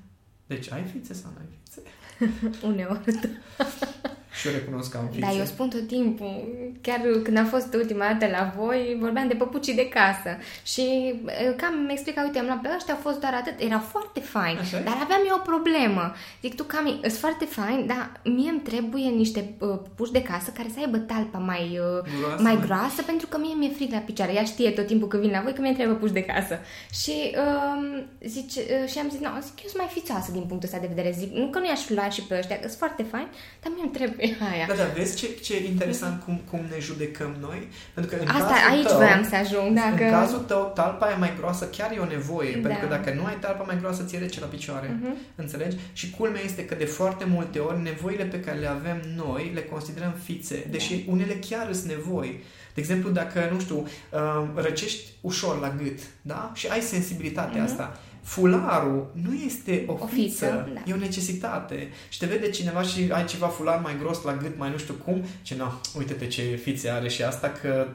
Deci 0.47 0.71
ai 0.71 0.83
fițe 0.83 1.13
sau 1.13 1.31
nu 1.31 1.37
ai 1.39 1.57
fițe? 1.63 1.81
Uneori. 2.67 3.01
Și 4.39 4.47
eu 4.47 4.53
recunosc 4.53 4.91
că 4.91 4.97
am 4.97 5.07
fițe. 5.11 5.25
Da, 5.25 5.37
eu 5.37 5.45
spun 5.45 5.69
tot 5.69 5.87
timpul, 5.87 6.47
chiar 6.81 7.01
când 7.23 7.37
am 7.37 7.45
fost 7.45 7.73
ultima 7.73 8.05
dată 8.05 8.31
la 8.31 8.53
voi, 8.57 8.97
vorbeam 8.99 9.27
de 9.27 9.33
păpucii 9.33 9.75
de 9.75 9.89
casă 9.89 10.37
și 10.63 11.13
cam 11.55 11.73
mi 11.85 11.91
explica, 11.91 12.21
uite, 12.23 12.39
am 12.39 12.45
luat 12.45 12.61
pe 12.61 12.69
ăștia, 12.75 12.93
a 12.93 12.97
fost 12.97 13.19
doar 13.19 13.33
atât, 13.33 13.53
era 13.57 13.79
foarte 13.79 14.19
fain, 14.19 14.57
Așa 14.57 14.79
dar 14.79 14.97
aveam 15.03 15.21
eu 15.27 15.35
o 15.35 15.47
problemă. 15.51 16.13
Zic, 16.41 16.55
tu, 16.55 16.63
Cami, 16.63 16.99
sunt 17.01 17.13
foarte 17.25 17.45
fain, 17.45 17.85
dar 17.87 18.11
mie 18.23 18.49
îmi 18.49 18.59
trebuie 18.59 19.09
niște 19.09 19.53
uh, 19.59 19.79
puși 19.95 20.11
de 20.11 20.21
casă 20.21 20.51
care 20.57 20.69
să 20.73 20.79
aibă 20.79 20.97
talpa 20.97 21.37
mai, 21.37 21.79
uh, 21.79 22.11
groasă. 22.19 22.41
mai 22.41 22.59
groasă, 22.65 23.01
pentru 23.01 23.27
că 23.27 23.37
mie 23.37 23.55
mi-e 23.57 23.69
frig 23.69 23.91
la 23.91 23.97
picioare. 23.97 24.33
Ea 24.33 24.43
știe 24.43 24.71
tot 24.71 24.85
timpul 24.85 25.07
când 25.07 25.21
vin 25.21 25.31
la 25.31 25.41
voi 25.41 25.53
că 25.53 25.61
mi-e 25.61 25.73
trebuie 25.73 25.95
puși 25.95 26.13
de 26.13 26.23
casă. 26.23 26.59
Și, 27.01 27.15
uh, 27.43 28.03
zice, 28.21 28.59
uh, 28.59 28.89
și 28.89 28.97
am 28.99 29.09
zis, 29.09 29.19
nu, 29.19 29.29
zic, 29.47 29.57
eu 29.63 29.69
sunt 29.73 29.81
mai 29.83 29.91
fițoasă 29.97 30.31
din 30.31 30.45
punctul 30.49 30.69
ăsta 30.69 30.79
de 30.85 30.93
vedere. 30.93 31.15
Zic, 31.17 31.31
nu 31.31 31.47
că 31.47 31.59
nu 31.59 31.65
i-aș 31.65 31.89
lua 31.89 32.09
și 32.09 32.21
pe 32.21 32.37
ăștia, 32.37 32.55
că 32.59 32.67
sunt 32.67 32.77
foarte 32.77 33.03
fain, 33.03 33.27
dar 33.61 33.71
mie 33.75 33.83
îmi 33.83 33.91
trebuie 33.91 34.28
aia. 34.51 34.65
Da, 34.67 34.73
da, 34.73 34.83
vezi 34.95 35.15
ce, 35.15 35.27
ce 35.27 35.65
interesant 35.65 36.23
cum, 36.23 36.41
cum 36.49 36.59
ne 36.69 36.79
judecăm 36.79 37.35
noi? 37.39 37.67
Pentru 37.93 38.15
că 38.15 38.21
în 38.21 38.27
Asta 38.27 38.53
cazul 38.53 38.71
aici 38.71 38.87
tău, 38.87 38.97
voiam 38.97 39.23
să 39.23 39.35
ajung. 39.35 39.75
Dacă... 39.75 40.03
În 40.03 40.11
cazul 40.11 40.39
tău, 40.39 40.71
talpa 40.75 41.11
e 41.11 41.15
mai 41.15 41.33
groasă 41.37 41.65
chiar 41.65 41.91
e 41.91 41.99
o 41.99 42.05
nevoie. 42.05 42.51
Da. 42.51 42.67
Pentru 42.67 42.87
că 42.87 42.93
dacă 42.95 43.13
nu 43.13 43.25
ai 43.25 43.37
talpa 43.39 43.63
mai 43.63 43.77
groasă, 43.79 44.03
ți 44.03 44.17
rece 44.17 44.39
la 44.39 44.45
picioare. 44.45 44.87
Uh-huh. 44.87 45.15
Înțelegi? 45.35 45.77
Și 45.93 46.09
culmea 46.09 46.41
este 46.43 46.65
că 46.65 46.75
de 46.75 46.85
foarte 46.85 47.25
multe 47.25 47.59
ori 47.59 47.81
nevoile 47.81 48.23
pe 48.23 48.39
care 48.39 48.57
le 48.57 48.67
avem 48.67 49.01
noi 49.15 49.51
le 49.53 49.61
considerăm 49.61 50.13
fițe, 50.23 50.67
deși 50.69 50.95
da. 50.95 51.11
unele 51.11 51.33
chiar 51.49 51.73
sunt 51.73 51.91
nevoi. 51.91 52.43
De 52.73 52.79
exemplu, 52.81 53.09
dacă, 53.09 53.49
nu 53.53 53.59
știu, 53.59 53.77
uh, 53.77 54.47
răcești 54.55 55.03
ușor 55.21 55.59
la 55.59 55.75
gât, 55.83 55.99
da? 56.21 56.51
Și 56.55 56.67
ai 56.67 56.81
sensibilitatea 56.81 57.61
uh-huh. 57.61 57.69
asta 57.69 57.99
fularul 58.29 59.11
nu 59.23 59.33
este 59.45 59.83
o, 59.87 59.93
o 59.99 60.05
fiță, 60.05 60.69
da. 60.73 60.81
e 60.85 60.93
o 60.93 60.97
necesitate. 60.97 61.87
Și 62.09 62.19
te 62.19 62.25
vede 62.25 62.49
cineva 62.49 62.81
și 62.81 63.09
ai 63.11 63.25
ceva 63.25 63.47
fular 63.47 63.79
mai 63.83 63.95
gros 63.99 64.23
la 64.23 64.35
gât, 64.35 64.57
mai 64.57 64.69
nu 64.69 64.77
știu 64.77 64.93
cum, 65.05 65.23
ce 65.41 65.55
nu, 65.55 65.63
uite-te 65.97 66.27
ce 66.27 66.41
fițe 66.41 66.89
are 66.89 67.09
și 67.09 67.23
asta 67.23 67.49
că 67.61 67.87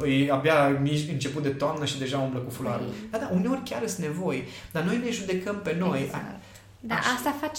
uh, 0.00 0.26
e 0.26 0.32
abia 0.32 0.78
nici 0.82 1.08
început 1.10 1.42
de 1.42 1.48
toamnă 1.48 1.84
și 1.84 1.98
deja 1.98 2.18
umblă 2.18 2.38
cu 2.38 2.50
fularul. 2.50 2.86
Ei. 2.86 3.08
Da, 3.10 3.18
da, 3.18 3.30
uneori 3.32 3.62
chiar 3.64 3.86
sunt 3.86 4.06
nevoi, 4.06 4.44
dar 4.72 4.82
noi 4.82 5.00
ne 5.04 5.10
judecăm 5.10 5.60
pe 5.62 5.76
noi. 5.78 6.02
Exact. 6.02 6.40
Da, 6.84 6.94
Așa. 6.94 7.10
asta 7.14 7.34
faci, 7.40 7.58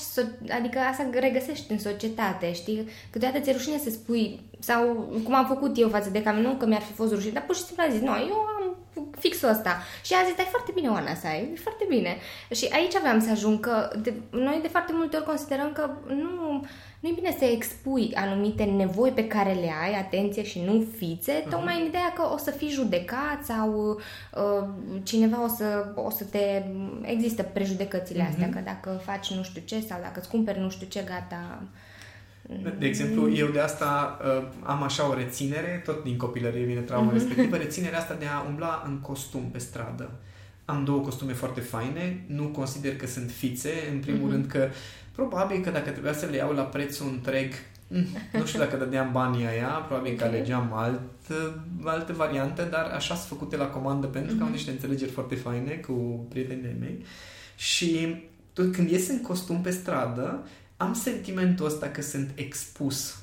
adică 0.60 0.80
asta 0.80 1.10
regăsești 1.20 1.72
în 1.72 1.80
societate, 1.80 2.54
știi? 2.54 2.88
Câteodată 3.10 3.44
ți-e 3.44 3.52
rușine 3.52 3.78
să 3.78 3.90
spui, 3.90 4.40
sau 4.60 4.82
cum 5.24 5.36
am 5.36 5.46
făcut 5.46 5.78
eu 5.78 5.90
față 5.90 6.10
de 6.10 6.22
cam 6.22 6.36
nu 6.36 6.54
că 6.54 6.66
mi-ar 6.66 6.82
fi 6.82 6.94
fost 6.94 7.14
rușine, 7.14 7.32
dar 7.32 7.44
pur 7.44 7.56
și 7.56 7.64
simplu 7.64 7.84
a 7.88 7.92
zis, 7.92 8.02
nu, 8.02 8.08
eu 8.08 8.40
am 8.60 8.63
fixul 9.20 9.50
ăsta. 9.50 9.82
Și 10.04 10.14
a 10.14 10.26
zis, 10.26 10.38
e 10.38 10.56
foarte 10.56 10.72
bine, 10.76 10.90
Oana, 10.90 11.16
să 11.16 11.28
ai, 11.28 11.50
e 11.54 11.60
foarte 11.60 11.86
bine. 11.90 12.18
Și 12.52 12.70
aici 12.72 12.96
aveam 12.96 13.20
să 13.20 13.32
ajung, 13.32 13.60
că 13.60 13.90
de, 14.02 14.14
noi 14.30 14.60
de 14.62 14.68
foarte 14.68 14.92
multe 14.96 15.16
ori 15.16 15.26
considerăm 15.26 15.72
că 15.72 15.90
nu, 16.08 16.66
nu 17.00 17.10
e 17.10 17.14
bine 17.16 17.36
să 17.38 17.46
expui 17.46 18.12
anumite 18.16 18.64
nevoi 18.64 19.12
pe 19.12 19.28
care 19.28 19.54
le 19.54 19.72
ai, 19.84 19.94
atenție 20.00 20.44
și 20.44 20.60
nu 20.60 20.86
fițe, 20.98 21.42
uh-huh. 21.42 21.50
tocmai 21.50 21.80
în 21.80 21.86
ideea 21.86 22.14
că 22.16 22.30
o 22.34 22.38
să 22.38 22.52
fii 22.52 22.70
judecat 22.70 23.44
sau 23.44 24.00
uh, 24.34 24.68
cineva 25.04 25.44
o 25.44 25.48
să, 25.48 25.94
o 25.96 26.10
să 26.10 26.24
te... 26.24 26.64
Există 27.02 27.44
prejudecățile 27.44 28.24
uh-huh. 28.24 28.30
astea, 28.30 28.50
că 28.50 28.60
dacă 28.64 29.02
faci 29.04 29.32
nu 29.32 29.44
știu 29.44 29.62
ce 29.66 29.80
sau 29.88 30.00
dacă 30.02 30.20
îți 30.20 30.30
cumperi 30.30 30.60
nu 30.60 30.70
știu 30.70 30.88
ce, 30.88 31.02
gata... 31.02 31.64
De 32.80 32.86
exemplu, 32.86 33.34
eu 33.34 33.48
de 33.48 33.60
asta 33.60 34.20
uh, 34.22 34.48
am 34.64 34.84
așa 34.84 35.10
o 35.10 35.14
reținere, 35.14 35.82
tot 35.86 36.04
din 36.04 36.18
copilărie 36.18 36.64
vine 36.64 36.80
trauma 36.80 37.10
uh-huh. 37.10 37.14
respectivă, 37.14 37.58
reținerea 37.58 38.00
asta 38.00 38.14
de 38.14 38.26
a 38.26 38.46
umbla 38.48 38.84
în 38.86 39.00
costum 39.00 39.50
pe 39.52 39.58
stradă. 39.58 40.12
Am 40.66 40.84
două 40.84 41.00
costume 41.00 41.34
foarte 41.34 41.60
faine, 41.60 42.24
nu 42.28 42.44
consider 42.44 42.96
că 42.96 43.08
sunt 43.08 43.32
fițe, 43.32 43.72
în 43.92 44.00
primul 44.00 44.30
uh-huh. 44.30 44.32
rând 44.32 44.46
că 44.46 44.70
Probabil 45.16 45.62
că 45.62 45.70
dacă 45.70 45.90
trebuia 45.90 46.14
să 46.14 46.26
le 46.26 46.36
iau 46.36 46.52
la 46.52 46.62
prețul 46.62 47.08
întreg, 47.08 47.54
mm, 47.88 48.06
nu 48.34 48.46
știu 48.46 48.60
dacă 48.60 48.76
dădeam 48.76 49.12
banii 49.12 49.46
aia, 49.46 49.68
probabil 49.68 50.16
că 50.16 50.24
alegeam 50.24 50.74
alt, 50.74 51.02
altă 51.84 52.14
variantă, 52.14 52.68
dar 52.72 52.92
așa 52.96 53.16
sunt 53.16 53.28
făcute 53.28 53.58
la 53.58 53.66
comandă 53.66 54.08
pentru 54.08 54.32
că 54.32 54.38
mm-hmm. 54.38 54.42
am 54.42 54.48
mhm. 54.48 54.56
niște 54.56 54.72
înțelegeri 54.72 55.12
foarte 55.12 55.36
faine 55.36 55.72
cu 55.72 56.26
prietenii 56.30 56.76
mei. 56.80 57.06
Și 57.56 58.16
tot 58.54 58.74
când 58.74 58.90
ies 58.90 59.10
în 59.10 59.22
costum 59.22 59.62
pe 59.62 59.70
stradă, 59.70 60.48
am 60.84 60.94
sentimentul 60.94 61.66
ăsta 61.66 61.88
că 61.88 62.02
sunt 62.02 62.30
expus. 62.36 63.18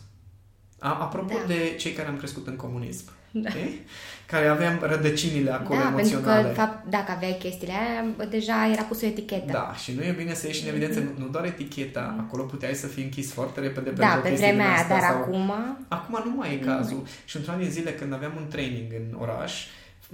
Apropo 0.79 1.35
da. 1.35 1.55
de 1.55 1.75
cei 1.79 1.93
care 1.93 2.09
am 2.09 2.17
crescut 2.17 2.47
în 2.47 2.57
comunism. 2.57 3.05
Da. 3.31 3.49
Okay? 3.49 3.81
Care 4.27 4.47
aveam 4.47 4.79
rădăcinile 4.83 5.53
acolo 5.53 5.81
da, 5.81 5.87
emoționale. 5.87 6.33
pentru 6.33 6.49
că, 6.49 6.61
fapt, 6.61 6.87
dacă 6.91 7.13
aveai 7.13 7.37
chestiile 7.39 7.73
aia, 7.73 8.27
deja 8.31 8.71
era 8.73 8.83
pus 8.83 9.03
o 9.03 9.07
etichetă. 9.07 9.53
Da, 9.53 9.75
și 9.75 9.95
nu 9.95 10.03
e 10.03 10.15
bine 10.17 10.35
să 10.35 10.47
ieși 10.47 10.63
în 10.63 10.69
evidență, 10.69 11.01
mm-hmm. 11.01 11.19
nu 11.19 11.27
doar 11.27 11.45
eticheta, 11.45 12.15
mm-hmm. 12.15 12.27
acolo 12.27 12.43
puteai 12.43 12.75
să 12.75 12.87
fii 12.87 13.03
închis 13.03 13.33
foarte 13.33 13.61
repede 13.61 13.91
Da, 13.91 14.21
pe 14.23 14.31
vremea 14.31 14.75
aia, 14.75 14.87
dar 14.89 15.01
sau... 15.01 15.17
acum... 15.17 15.53
Acum 15.89 16.23
nu 16.25 16.37
mai 16.37 16.55
e 16.55 16.57
cazul. 16.57 16.97
Mm. 16.97 17.07
Și 17.25 17.37
într-un 17.37 17.55
an 17.55 17.61
de 17.63 17.69
zile, 17.69 17.93
când 17.93 18.13
aveam 18.13 18.33
un 18.37 18.49
training 18.49 18.93
în 18.93 19.17
oraș, 19.21 19.65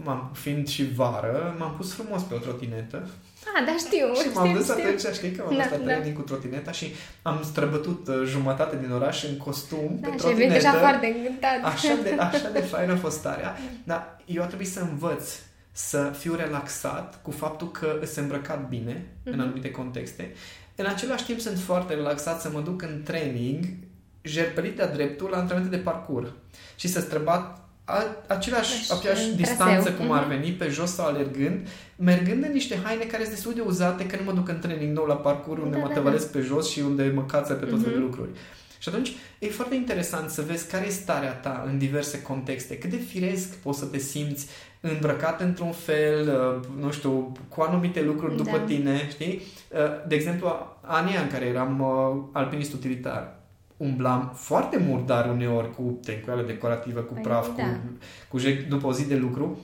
m-am, 0.04 0.30
fiind 0.34 0.68
și 0.68 0.94
vară, 0.94 1.56
m-am 1.58 1.74
pus 1.76 1.94
frumos 1.94 2.22
pe 2.22 2.34
o 2.34 2.38
trotinetă 2.38 3.08
Ah, 3.54 3.64
da, 3.66 3.76
știu. 3.78 4.06
și 4.22 4.28
m-am 4.34 4.52
dus 4.52 4.68
atunci, 4.68 5.14
știi 5.14 5.30
că 5.30 5.42
m-am 5.42 5.54
dus 5.54 5.84
da, 5.86 6.02
da. 6.04 6.12
cu 6.12 6.20
trotineta 6.20 6.72
și 6.72 6.92
am 7.22 7.40
străbătut 7.44 8.08
uh, 8.08 8.22
jumătate 8.24 8.76
din 8.76 8.90
oraș 8.90 9.24
în 9.24 9.36
costum 9.36 9.98
da, 10.00 10.08
pe 10.08 10.16
trotinetă. 10.16 10.52
Și 10.52 10.62
deja 10.62 10.72
foarte 10.72 11.06
încântat. 11.06 11.72
Așa 11.72 11.94
de, 12.02 12.10
așa 12.30 12.50
de 12.52 12.60
faină 12.60 12.92
a 12.92 12.96
fost 12.96 13.16
starea. 13.16 13.56
Dar 13.84 14.20
eu 14.24 14.42
a 14.42 14.46
trebuit 14.46 14.68
să 14.68 14.80
învăț 14.80 15.32
să 15.72 16.12
fiu 16.18 16.34
relaxat 16.34 17.22
cu 17.22 17.30
faptul 17.30 17.70
că 17.70 18.00
sunt 18.04 18.16
îmbrăcat 18.16 18.68
bine 18.68 18.94
mm-hmm. 18.94 19.24
în 19.24 19.32
mhm. 19.32 19.40
anumite 19.40 19.70
contexte. 19.70 20.32
În 20.74 20.86
același 20.86 21.24
timp 21.24 21.40
sunt 21.40 21.58
foarte 21.58 21.94
relaxat 21.94 22.40
să 22.40 22.50
mă 22.52 22.60
duc 22.60 22.82
în 22.82 23.02
training 23.04 23.64
jerpelit 24.22 24.76
de 24.76 24.90
dreptul 24.92 25.28
la 25.30 25.38
antrenamente 25.38 25.76
de 25.76 25.82
parcurs 25.82 26.28
și 26.76 26.88
să 26.88 27.00
străbat 27.00 27.65
același, 28.26 28.92
aceeași 28.92 29.34
distanță 29.34 29.92
cum 29.92 30.10
ar 30.10 30.20
mhm. 30.20 30.28
veni, 30.28 30.50
pe 30.50 30.68
jos 30.68 30.94
sau 30.94 31.06
alergând, 31.06 31.68
mergând 31.96 32.44
în 32.44 32.52
niște 32.52 32.78
haine 32.84 33.04
care 33.04 33.22
sunt 33.22 33.34
destul 33.34 33.54
de 33.54 33.60
uzate, 33.60 34.06
că 34.06 34.16
nu 34.16 34.24
mă 34.24 34.32
duc 34.32 34.48
în 34.48 34.58
training 34.58 34.96
nou 34.96 35.04
la 35.04 35.14
parcurs 35.14 35.62
unde 35.62 35.76
da, 35.76 35.82
mă 35.82 35.88
da, 35.88 35.94
tăvăresc 35.94 36.32
da. 36.32 36.38
pe 36.38 36.44
jos 36.44 36.70
și 36.70 36.80
unde 36.80 37.12
mă 37.14 37.24
cață 37.24 37.52
pe 37.52 37.66
tot 37.66 37.68
felul 37.68 37.90
mm-hmm. 37.90 37.94
de 37.94 38.00
lucruri. 38.00 38.30
Și 38.78 38.88
atunci 38.88 39.12
e 39.38 39.46
foarte 39.46 39.74
interesant 39.74 40.30
să 40.30 40.42
vezi 40.42 40.68
care 40.68 40.86
e 40.86 40.90
starea 40.90 41.32
ta 41.32 41.64
în 41.66 41.78
diverse 41.78 42.22
contexte, 42.22 42.78
cât 42.78 42.90
de 42.90 42.96
firesc 42.96 43.54
poți 43.54 43.78
să 43.78 43.84
te 43.84 43.98
simți 43.98 44.46
îmbrăcat 44.80 45.40
într-un 45.40 45.72
fel, 45.72 46.28
uh, 46.28 46.82
nu 46.82 46.90
știu, 46.90 47.32
cu 47.48 47.60
anumite 47.60 48.02
lucruri 48.02 48.36
după 48.36 48.56
da. 48.56 48.64
tine, 48.64 49.08
știi? 49.10 49.42
Uh, 49.70 49.78
de 50.08 50.14
exemplu, 50.14 50.76
anii 50.80 51.16
în 51.16 51.28
care 51.28 51.44
eram 51.44 51.80
uh, 51.80 52.22
alpinist 52.32 52.72
utilitar, 52.72 53.35
umblam 53.76 54.32
foarte 54.34 54.76
murdar 54.76 55.30
uneori 55.30 55.74
cu 55.74 55.98
tencoială 56.04 56.42
decorativă, 56.42 57.00
cu 57.00 57.12
păi, 57.12 57.22
praf, 57.22 57.56
da. 57.56 57.62
cu, 57.62 57.78
cu 58.28 58.38
jec 58.38 58.68
după 58.68 58.86
o 58.86 58.92
zi 58.92 59.06
de 59.08 59.16
lucru, 59.16 59.58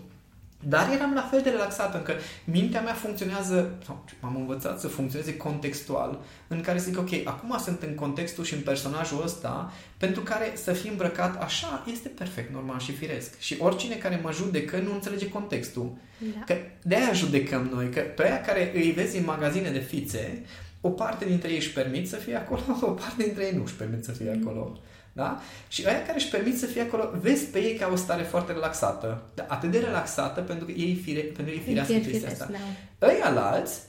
dar 0.68 0.90
eram 0.94 1.12
la 1.14 1.28
fel 1.30 1.40
de 1.42 1.50
relaxat, 1.50 1.90
pentru 1.90 2.12
că 2.12 2.20
mintea 2.44 2.80
mea 2.80 2.92
funcționează, 2.92 3.78
sau 3.86 4.04
m-am 4.20 4.36
învățat 4.36 4.80
să 4.80 4.88
funcționeze 4.88 5.36
contextual, 5.36 6.20
în 6.48 6.60
care 6.60 6.78
zic, 6.78 6.98
ok, 6.98 7.10
acum 7.24 7.58
sunt 7.58 7.82
în 7.82 7.94
contextul 7.94 8.44
și 8.44 8.54
în 8.54 8.60
personajul 8.60 9.22
ăsta, 9.22 9.72
pentru 9.96 10.22
care 10.22 10.52
să 10.54 10.72
fie 10.72 10.90
îmbrăcat 10.90 11.42
așa 11.42 11.84
este 11.92 12.08
perfect, 12.08 12.52
normal 12.52 12.78
și 12.78 12.92
firesc. 12.92 13.38
Și 13.38 13.56
oricine 13.58 13.94
care 13.94 14.20
mă 14.22 14.32
judecă 14.32 14.78
nu 14.78 14.92
înțelege 14.92 15.28
contextul. 15.28 15.92
Da. 16.18 16.44
Că 16.46 16.56
de-aia 16.82 17.12
judecăm 17.12 17.70
noi, 17.74 17.88
că 17.88 18.00
pe 18.00 18.24
aia 18.24 18.40
care 18.40 18.72
îi 18.74 18.90
vezi 18.90 19.18
în 19.18 19.24
magazine 19.24 19.70
de 19.70 19.78
fițe, 19.78 20.42
o 20.84 20.90
parte 20.90 21.24
dintre 21.24 21.50
ei 21.50 21.56
își 21.56 21.72
permit 21.72 22.08
să 22.08 22.16
fie 22.16 22.36
acolo, 22.36 22.62
o 22.80 22.90
parte 22.90 23.22
dintre 23.22 23.44
ei 23.44 23.56
nu 23.56 23.62
își 23.62 23.74
permit 23.74 24.04
să 24.04 24.12
fie 24.12 24.40
acolo. 24.42 24.80
Da? 25.12 25.40
Și 25.68 25.86
aia 25.86 26.02
care 26.02 26.18
își 26.18 26.28
permit 26.28 26.58
să 26.58 26.66
fie 26.66 26.80
acolo, 26.80 27.10
vezi 27.20 27.44
pe 27.44 27.58
ei 27.58 27.76
că 27.76 27.84
au 27.84 27.92
o 27.92 27.96
stare 27.96 28.22
foarte 28.22 28.52
relaxată. 28.52 29.22
Dar 29.34 29.46
atât 29.48 29.70
de 29.70 29.78
relaxată 29.78 30.40
pentru 30.40 30.64
că 30.64 30.70
ei 30.70 30.94
fire, 30.94 31.20
pentru 31.20 31.54
ei 31.54 31.60
firească 31.60 31.92
chestia 31.92 32.28
asta. 32.28 32.48
Da. 32.50 33.06
Ăia 33.06 33.50
alți 33.50 33.80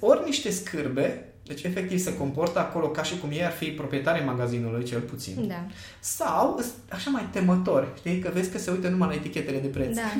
ori 0.00 0.24
niște 0.24 0.50
scârbe, 0.50 1.33
deci 1.46 1.62
efectiv 1.62 1.98
se 1.98 2.16
comportă 2.16 2.58
acolo 2.58 2.88
ca 2.88 3.02
și 3.02 3.18
cum 3.18 3.30
ei 3.30 3.44
ar 3.44 3.52
fi 3.52 3.64
proprietarii 3.66 4.24
magazinului, 4.24 4.84
cel 4.84 5.00
puțin. 5.00 5.44
Da. 5.48 5.66
Sau 6.00 6.64
așa 6.88 7.10
mai 7.10 7.28
temători, 7.32 7.86
știi? 7.98 8.18
Că 8.18 8.30
vezi 8.34 8.50
că 8.50 8.58
se 8.58 8.70
uită 8.70 8.88
numai 8.88 9.08
la 9.08 9.14
etichetele 9.14 9.58
de 9.58 9.66
preț. 9.66 9.94
Da, 9.96 10.12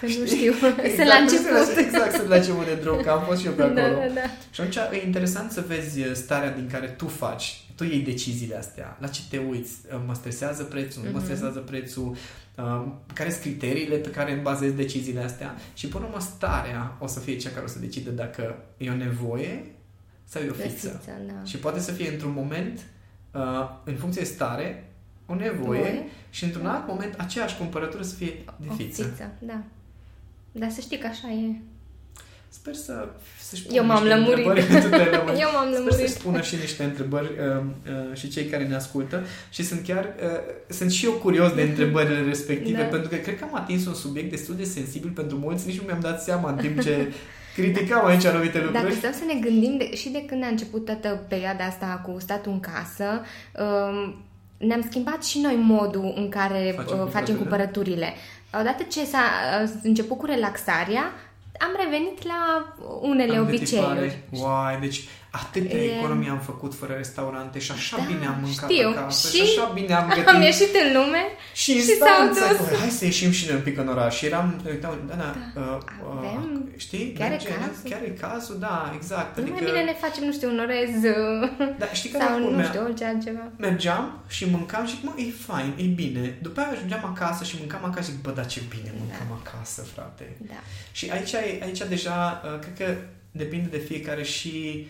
că 0.00 0.06
nu 0.06 0.26
știu. 0.26 0.52
exact, 0.82 0.94
sunt 0.94 1.06
la 1.06 1.14
început. 1.14 1.76
Exact, 1.78 2.14
sunt 2.14 2.28
la 2.28 2.36
început 2.36 2.64
de 2.64 2.74
drum, 2.74 3.00
că 3.02 3.10
am 3.10 3.22
fost 3.26 3.40
și 3.40 3.46
eu 3.46 3.52
pe 3.52 3.62
Da, 3.62 3.82
acolo. 3.82 3.98
da, 3.98 4.14
da. 4.14 4.20
Și 4.50 4.60
atunci 4.60 4.76
e 4.76 5.04
interesant 5.06 5.50
să 5.50 5.64
vezi 5.66 6.00
starea 6.12 6.50
din 6.52 6.68
care 6.72 6.86
tu 6.86 7.06
faci, 7.08 7.60
tu 7.74 7.84
iei 7.84 8.00
deciziile 8.00 8.56
astea, 8.56 8.96
la 9.00 9.06
ce 9.08 9.20
te 9.30 9.38
uiți, 9.50 9.72
mă 10.06 10.14
stresează 10.14 10.62
prețul, 10.62 11.02
nu 11.04 11.10
mă 11.10 11.16
Mhm. 11.16 11.24
stresează 11.26 11.58
prețul, 11.58 12.16
uh, 12.56 12.86
care 13.14 13.30
sunt 13.30 13.40
criteriile 13.42 13.96
pe 13.96 14.08
care 14.10 14.32
îmi 14.32 14.42
bazez 14.42 14.72
deciziile 14.72 15.20
astea 15.22 15.54
și 15.74 15.86
până 15.88 16.04
la 16.04 16.08
urmă 16.10 16.20
starea 16.36 16.96
o 16.98 17.06
să 17.06 17.20
fie 17.20 17.36
cea 17.36 17.50
care 17.50 17.64
o 17.64 17.68
să 17.68 17.78
decide 17.78 18.10
dacă 18.10 18.56
e 18.76 18.90
o 18.90 18.94
nevoie 18.94 19.64
sau 20.34 20.42
e 20.42 20.50
o 20.50 20.52
fiță. 20.52 20.66
Găsiță, 20.88 21.10
da. 21.26 21.44
Și 21.44 21.56
poate 21.56 21.80
să 21.80 21.92
fie 21.92 22.08
într-un 22.12 22.32
moment, 22.36 22.80
uh, 23.32 23.40
în 23.84 23.94
funcție 23.94 24.22
de 24.22 24.28
stare, 24.28 24.88
o 25.26 25.34
nevoie 25.34 25.80
Voie. 25.80 26.02
și 26.30 26.44
într-un 26.44 26.66
alt 26.66 26.86
moment 26.86 27.14
aceeași 27.18 27.56
cumpărătură 27.56 28.02
să 28.02 28.14
fie 28.14 28.32
de 28.56 28.66
O 28.70 28.74
fiță. 28.74 29.02
fiță, 29.02 29.30
da. 29.38 29.60
Dar 30.52 30.70
să 30.70 30.80
știi 30.80 30.98
că 30.98 31.06
așa 31.06 31.28
e. 31.30 31.56
Sper 32.48 32.74
să, 32.74 33.08
să-și 33.40 33.66
Eu 33.72 33.84
m-am 33.84 34.02
niște 34.02 34.18
lămurit. 34.18 34.46
întrebări, 34.46 34.82
tu 34.82 34.88
te-ai 34.88 35.10
lămurit. 35.10 35.40
Eu 35.40 35.48
m-am 35.52 35.66
Sper 35.66 35.78
lămurit. 35.78 35.98
să-și 35.98 36.12
spună 36.20 36.40
și 36.40 36.54
niște 36.54 36.84
întrebări 36.84 37.26
uh, 37.26 37.62
uh, 38.10 38.16
și 38.16 38.28
cei 38.28 38.44
care 38.46 38.66
ne 38.66 38.74
ascultă 38.74 39.22
și 39.50 39.62
sunt 39.62 39.82
chiar, 39.86 40.04
uh, 40.04 40.30
sunt 40.68 40.90
și 40.90 41.04
eu 41.04 41.12
curios 41.12 41.52
de 41.54 41.62
întrebările 41.62 42.20
respective 42.22 42.78
Da. 42.82 42.84
pentru 42.88 43.08
că 43.08 43.16
cred 43.16 43.38
că 43.38 43.44
am 43.44 43.54
atins 43.54 43.86
un 43.86 43.94
subiect 43.94 44.30
destul 44.30 44.54
de 44.56 44.64
sensibil 44.64 45.10
pentru 45.10 45.36
mulți, 45.36 45.66
nici 45.66 45.78
nu 45.78 45.86
mi-am 45.86 46.00
dat 46.00 46.22
seama 46.22 46.50
în 46.50 46.56
timp 46.56 46.80
ce 46.80 47.12
criticam 47.54 48.04
aici 48.04 48.24
anumite 48.24 48.58
lucruri. 48.58 48.82
Dacă 48.82 48.94
stăm 48.94 49.12
să 49.12 49.24
ne 49.26 49.34
gândim 49.40 49.76
de, 49.76 49.94
și 49.94 50.08
de 50.08 50.24
când 50.24 50.42
a 50.44 50.46
început 50.46 50.84
toată 50.84 51.24
perioada 51.28 51.64
asta 51.64 52.02
cu 52.06 52.16
statul 52.20 52.52
în 52.52 52.60
casă, 52.60 53.22
um, 53.58 54.14
ne-am 54.66 54.82
schimbat 54.88 55.24
și 55.24 55.40
noi 55.40 55.54
modul 55.54 56.12
în 56.16 56.28
care 56.28 56.72
Facem 56.76 56.98
uh, 57.00 57.06
facem 57.10 57.36
cumpărăturile. 57.36 57.36
cumpărăturile. 57.36 58.12
Odată 58.60 58.82
ce 58.82 59.04
s-a 59.04 59.24
uh, 59.62 59.70
început 59.82 60.18
cu 60.18 60.26
relaxarea, 60.26 61.12
am 61.60 61.70
revenit 61.84 62.26
la 62.26 62.74
unele 63.00 63.36
Am 63.36 63.42
obiceiuri. 63.46 63.98
detipare. 63.98 64.24
Uai, 64.42 64.78
deci 64.80 65.04
atâtea 65.42 65.78
E- 65.80 65.96
economii 65.98 66.28
am 66.28 66.38
făcut 66.38 66.74
fără 66.74 66.92
restaurante 66.96 67.58
și 67.58 67.70
așa 67.72 67.96
Da, 67.96 68.02
bine 68.12 68.26
am 68.26 68.38
mâncat 68.42 68.70
știu. 68.70 68.88
acasă 68.88 69.28
și, 69.28 69.34
Și 69.36 69.42
așa 69.42 69.70
bine 69.74 69.94
am 69.94 70.08
gătit. 70.14 70.26
Am 70.28 70.40
ieșit 70.42 70.72
în 70.84 70.88
lume 70.96 71.22
Și 71.54 71.70
și 71.72 71.76
instant, 71.76 72.34
s-au 72.36 72.56
dus. 72.56 72.66
zic, 72.68 72.78
hai 72.78 72.88
să 72.88 73.04
ieșim 73.04 73.30
și 73.30 73.46
noi 73.46 73.56
un 73.56 73.62
pic 73.62 73.78
în 73.78 73.88
oraș. 73.88 74.16
Și 74.16 74.26
eram, 74.26 74.62
uitam, 74.66 74.94
da, 75.08 75.14
da, 75.14 75.30
uh, 75.60 75.78
avem- 76.16 76.62
uh, 76.66 76.72
știi? 76.76 77.12
chiar 77.18 77.26
e 77.26 77.30
merge, 77.30 77.48
cazul. 77.48 77.90
Chiar 77.90 78.02
e 78.02 78.08
cazul, 78.20 78.56
da, 78.58 78.92
exact. 78.94 79.38
nu 79.38 79.50
mai 79.50 79.62
bine 79.64 79.82
ne 79.82 79.92
facem, 80.00 80.24
nu 80.24 80.32
știu, 80.32 80.48
un 80.50 80.58
orez 80.58 80.88
uh, 81.14 81.50
Da, 81.78 81.86
știi 81.92 82.10
care 82.10 82.24
sau 82.24 82.36
e 82.36 82.38
nu 82.38 82.44
culmea? 82.46 82.64
știu, 82.64 82.82
orice 82.82 83.04
altceva. 83.04 83.44
Mergeam 83.56 84.18
și 84.28 84.44
mâncam 84.50 84.86
și 84.86 84.94
mă, 85.02 85.12
e 85.16 85.24
fain, 85.46 85.72
e 85.76 85.82
bine. 85.82 86.38
După 86.42 86.60
aia 86.60 86.68
ajungeam 86.72 87.04
acasă 87.04 87.44
și 87.44 87.56
mâncam 87.58 87.84
acasă 87.84 88.06
și 88.06 88.14
zic, 88.14 88.22
bă, 88.22 88.30
dar 88.30 88.46
ce 88.46 88.60
bine 88.68 88.92
mâncam 88.98 89.40
acasă, 89.44 89.82
frate. 89.94 90.36
Da. 90.38 90.54
Și 90.92 91.10
aici, 91.10 91.32
e- 91.32 91.60
aici 91.64 91.78
deja, 91.88 92.42
uh, 92.44 92.58
cred 92.60 92.74
că 92.88 92.94
depinde 93.30 93.68
de 93.68 93.78
fiecare 93.88 94.22
și, 94.22 94.52
uh, 94.76 94.86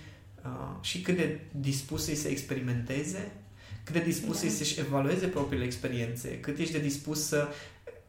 și 0.80 1.00
cât 1.00 1.16
de 1.16 1.40
dispus 1.50 2.08
e 2.08 2.14
să 2.14 2.28
experimenteze, 2.28 3.32
cât 3.84 3.94
de 3.94 4.00
dispus 4.00 4.40
Da. 4.40 4.46
e 4.46 4.50
să-și 4.50 4.80
evalueze 4.80 5.26
propriile 5.26 5.64
experiențe, 5.64 6.38
cât 6.40 6.58
ești 6.58 6.72
de 6.72 6.78
dispus 6.78 7.26
să 7.26 7.48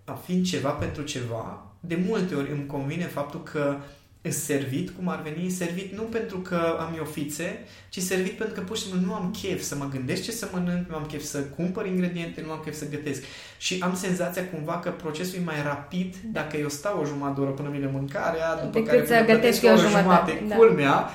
uh, 0.08 0.16
fii 0.26 0.42
ceva 0.42 0.70
pentru 0.70 1.04
ceva. 1.04 1.66
De 1.80 2.00
multe 2.08 2.36
ori 2.36 2.52
îmi 2.52 2.66
convine 2.66 3.06
faptul 3.06 3.44
că 3.44 3.78
îs 4.22 4.44
servit, 4.44 4.90
cum 4.90 5.08
ar 5.08 5.22
veni, 5.22 5.50
servit 5.50 5.96
nu 5.96 6.02
pentru 6.02 6.38
că 6.38 6.78
am 6.80 6.94
eu 6.98 7.04
fițe, 7.04 7.60
ci 7.90 8.00
servit 8.00 8.32
pentru 8.32 8.56
că 8.56 8.62
pur 8.62 8.78
și 8.78 8.84
simplu 8.84 9.02
nu 9.06 9.14
am 9.14 9.36
chef 9.42 9.62
să 9.62 9.76
mă 9.76 9.88
gândesc 9.92 10.24
ce 10.24 10.32
să 10.32 10.50
mănânc, 10.52 10.90
nu 10.90 10.96
am 10.96 11.06
chef 11.06 11.24
să 11.24 11.40
cumpăr 11.40 11.86
ingrediente, 11.86 12.44
nu 12.46 12.52
am 12.52 12.62
chef 12.64 12.76
să 12.76 12.90
gătesc. 12.90 13.24
Și 13.58 13.80
am 13.82 13.96
senzația 13.96 14.50
cumva 14.50 14.80
că 14.80 14.90
procesul 14.90 15.40
e 15.40 15.44
mai 15.44 15.64
rapid 15.64 16.16
dacă 16.32 16.58
eu 16.58 16.70
stau 16.70 17.00
o 17.02 17.06
jumătate 17.06 17.34
de 17.36 17.42
oră 17.42 17.52
până 17.52 17.70
vine 17.70 17.90
mâncarea, 17.94 18.56
după 18.56 18.70
Decât 18.80 18.88
care 18.88 19.06
să 19.06 19.14
până 19.14 19.20
gătesc 19.26 19.60
plătesc 19.60 19.62
eu 19.64 19.74
o 19.74 19.78
jumătate, 19.78 20.32
jumătate. 20.32 20.46
da. 20.48 20.56
Culmea, 20.56 21.10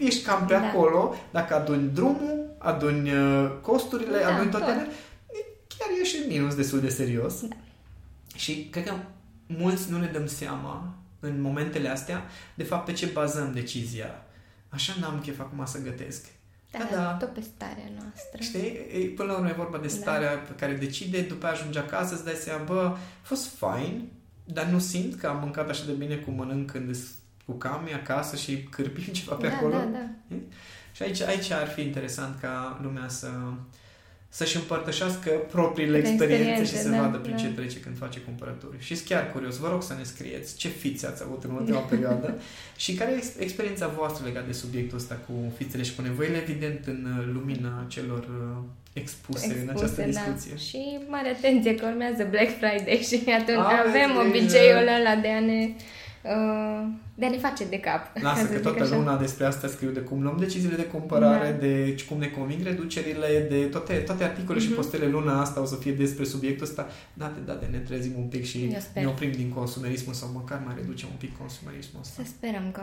ești 0.00 0.22
cam 0.24 0.46
pe 0.46 0.52
Da. 0.54 0.66
acolo, 0.68 1.14
dacă 1.30 1.54
aduni 1.54 1.88
drumul, 1.94 2.54
aduni 2.58 3.12
uh, 3.12 3.50
costurile, 3.62 4.18
Da, 4.18 4.34
aduni 4.34 4.50
toate 4.50 4.64
tot. 4.64 4.74
alea, 4.74 4.86
chiar 5.78 5.88
ieși 5.98 6.16
în 6.16 6.24
minus 6.28 6.54
destul 6.54 6.80
de 6.80 6.88
serios. 6.88 7.40
Da. 7.40 7.56
Și 8.36 8.68
cred 8.70 8.84
că 8.86 8.94
mulți 9.46 9.90
nu 9.90 9.98
ne 9.98 10.06
dăm 10.06 10.26
seama 10.26 10.94
în 11.20 11.40
momentele 11.40 11.88
astea 11.88 12.22
de 12.54 12.62
fapt 12.64 12.84
pe 12.84 12.92
ce 12.92 13.06
bazăm 13.06 13.52
decizia. 13.52 14.24
Așa 14.68 14.92
n-am 15.00 15.20
chef 15.20 15.40
acum 15.40 15.64
să 15.66 15.78
gătesc. 15.78 16.24
Da, 16.70 16.78
Da, 16.90 16.96
da. 16.96 17.12
tot 17.12 17.28
pe 17.32 17.40
starea 17.56 17.90
noastră. 18.00 18.40
Știi? 18.40 19.02
E, 19.02 19.12
până 19.16 19.32
la 19.32 19.38
urmă 19.38 19.48
e 19.48 19.52
vorba 19.56 19.78
de 19.78 19.86
Da. 19.86 19.92
starea 19.92 20.30
pe 20.30 20.52
care 20.58 20.72
decide, 20.72 21.20
după 21.20 21.46
aia 21.46 21.54
ajungi 21.54 21.78
acasă, 21.78 22.14
îți 22.14 22.24
dai 22.24 22.34
seama, 22.34 22.64
bă, 22.64 22.80
a 22.94 22.98
fost 23.22 23.46
fain, 23.56 24.08
dar 24.44 24.64
nu 24.66 24.78
simt 24.78 25.20
că 25.20 25.26
am 25.26 25.38
mâncat 25.40 25.68
așa 25.68 25.84
de 25.86 25.92
bine 25.92 26.14
cum 26.16 26.34
mănânc 26.34 26.70
când 26.70 26.88
îs 26.88 27.00
cu 27.50 27.56
cami 27.56 27.92
acasă 27.94 28.36
și 28.36 28.66
cârpim 28.70 29.12
ceva 29.18 29.34
pe 29.34 29.48
da, 29.48 29.54
acolo. 29.54 29.72
da, 29.72 29.88
da. 29.92 30.36
Și 30.92 31.02
aici, 31.02 31.20
aici 31.22 31.50
ar 31.50 31.68
fi 31.68 31.80
interesant 31.80 32.40
ca 32.40 32.80
lumea 32.82 33.08
să 33.08 33.28
să-și 34.32 34.56
împărtășească 34.56 35.30
propriile 35.30 36.00
De 36.00 36.08
experiențe 36.08 36.44
și 36.44 36.60
experiențe, 36.60 36.88
să 36.88 36.88
da, 36.88 37.00
vadă 37.00 37.16
prin 37.18 37.36
da. 37.36 37.42
ce 37.42 37.48
trece 37.48 37.80
când 37.80 37.96
face 37.98 38.20
cumpărături. 38.20 38.76
Și 38.78 38.94
sunt 38.94 39.08
chiar 39.08 39.32
curios, 39.32 39.56
vă 39.56 39.68
rog 39.68 39.82
să 39.82 39.94
ne 39.98 40.02
scrieți 40.02 40.56
ce 40.56 40.68
fițe 40.68 41.06
ați 41.06 41.22
avut 41.24 41.44
în 41.44 41.50
ultima 41.50 41.78
perioadă 41.92 42.38
și 42.76 42.94
care 42.94 43.10
e 43.10 43.16
ex- 43.16 43.38
experiența 43.38 43.86
voastră 43.88 44.24
legată 44.26 44.46
de 44.46 44.52
subiectul 44.52 44.98
ăsta 44.98 45.14
cu 45.26 45.32
fițele 45.56 45.82
și 45.82 45.94
cu 45.94 46.02
nevoile, 46.02 46.36
evident, 46.36 46.86
în 46.86 47.06
uh, 47.18 47.24
lumina 47.32 47.84
celor 47.88 48.18
uh, 48.18 48.62
expuse, 48.92 49.44
expuse 49.44 49.62
în 49.62 49.76
această 49.76 50.00
da. 50.00 50.06
discuție. 50.06 50.56
Și 50.56 50.98
mare 51.08 51.28
atenție 51.28 51.74
că 51.74 51.86
urmează 51.86 52.26
Black 52.30 52.50
Friday 52.58 53.00
și 53.08 53.22
atunci 53.40 53.58
Aveți 53.58 53.88
avem 53.88 54.10
grijă. 54.12 54.28
obiceiul 54.28 54.88
ăla 54.98 55.14
de 55.20 55.28
a 55.28 55.40
ne 55.40 55.62
uh, 55.66 55.74
de 57.14 57.26
a 57.26 57.30
ne 57.30 57.36
face 57.38 57.64
de 57.68 57.78
cap. 57.80 58.12
ca 58.12 58.20
Lasă 58.22 58.40
să 58.40 58.46
că 58.46 58.52
zic 58.52 58.62
toată 58.62 58.82
așa. 58.82 58.96
luna 58.96 59.16
despre 59.16 59.44
asta 59.44 59.68
scriu 59.68 59.90
de 59.90 60.00
cum 60.00 60.22
luăm 60.22 60.36
deciziile 60.38 60.76
de 60.76 60.84
cumpărare, 60.84 61.50
Da. 61.50 61.56
de 61.56 61.94
cum 62.08 62.18
ne 62.18 62.26
conving 62.28 62.62
reducerile, 62.62 63.46
de 63.48 63.64
toate, 63.64 63.94
toate 63.94 64.24
articole 64.24 64.58
și 64.58 64.66
Mhm. 64.66 64.74
postele 64.74 65.06
luna 65.06 65.40
asta 65.40 65.60
o 65.60 65.64
să 65.64 65.74
fie 65.74 65.92
despre 65.92 66.24
subiectul 66.24 66.66
ăsta. 66.66 66.88
Da, 67.14 67.32
de, 67.34 67.40
da, 67.52 67.54
de 67.54 67.66
ne 67.70 67.78
trezim 67.78 68.12
un 68.16 68.26
pic 68.26 68.44
și 68.44 68.64
Eu 68.72 68.78
sper. 68.80 69.02
ne 69.02 69.08
oprim 69.08 69.32
din 69.32 69.48
consumerismul 69.48 70.14
sau 70.14 70.28
măcar 70.34 70.62
mai 70.64 70.74
reducem 70.76 71.08
un 71.10 71.16
pic 71.18 71.38
consumerismul 71.38 72.00
ăsta. 72.02 72.22
Să 72.22 72.28
sperăm 72.36 72.70
că 72.72 72.82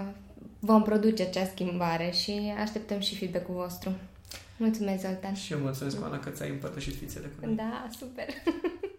vom 0.60 0.84
produce 0.84 1.24
acea 1.24 1.46
schimbare 1.46 2.12
și 2.14 2.54
așteptăm 2.62 3.00
și 3.00 3.18
feedback-ul 3.18 3.56
vostru. 3.56 3.92
Mulțumesc, 4.58 5.02
Zoltan. 5.02 5.34
Și 5.34 5.54
eu 5.54 5.60
mulțumesc, 5.60 6.02
Oana, 6.02 6.20
că 6.20 6.30
ți-ai 6.30 6.50
împărtășit 6.50 6.96
fițele 6.96 7.26
cu 7.40 7.46
noi. 7.46 7.56
Da, 7.56 7.88
super. 8.00 8.26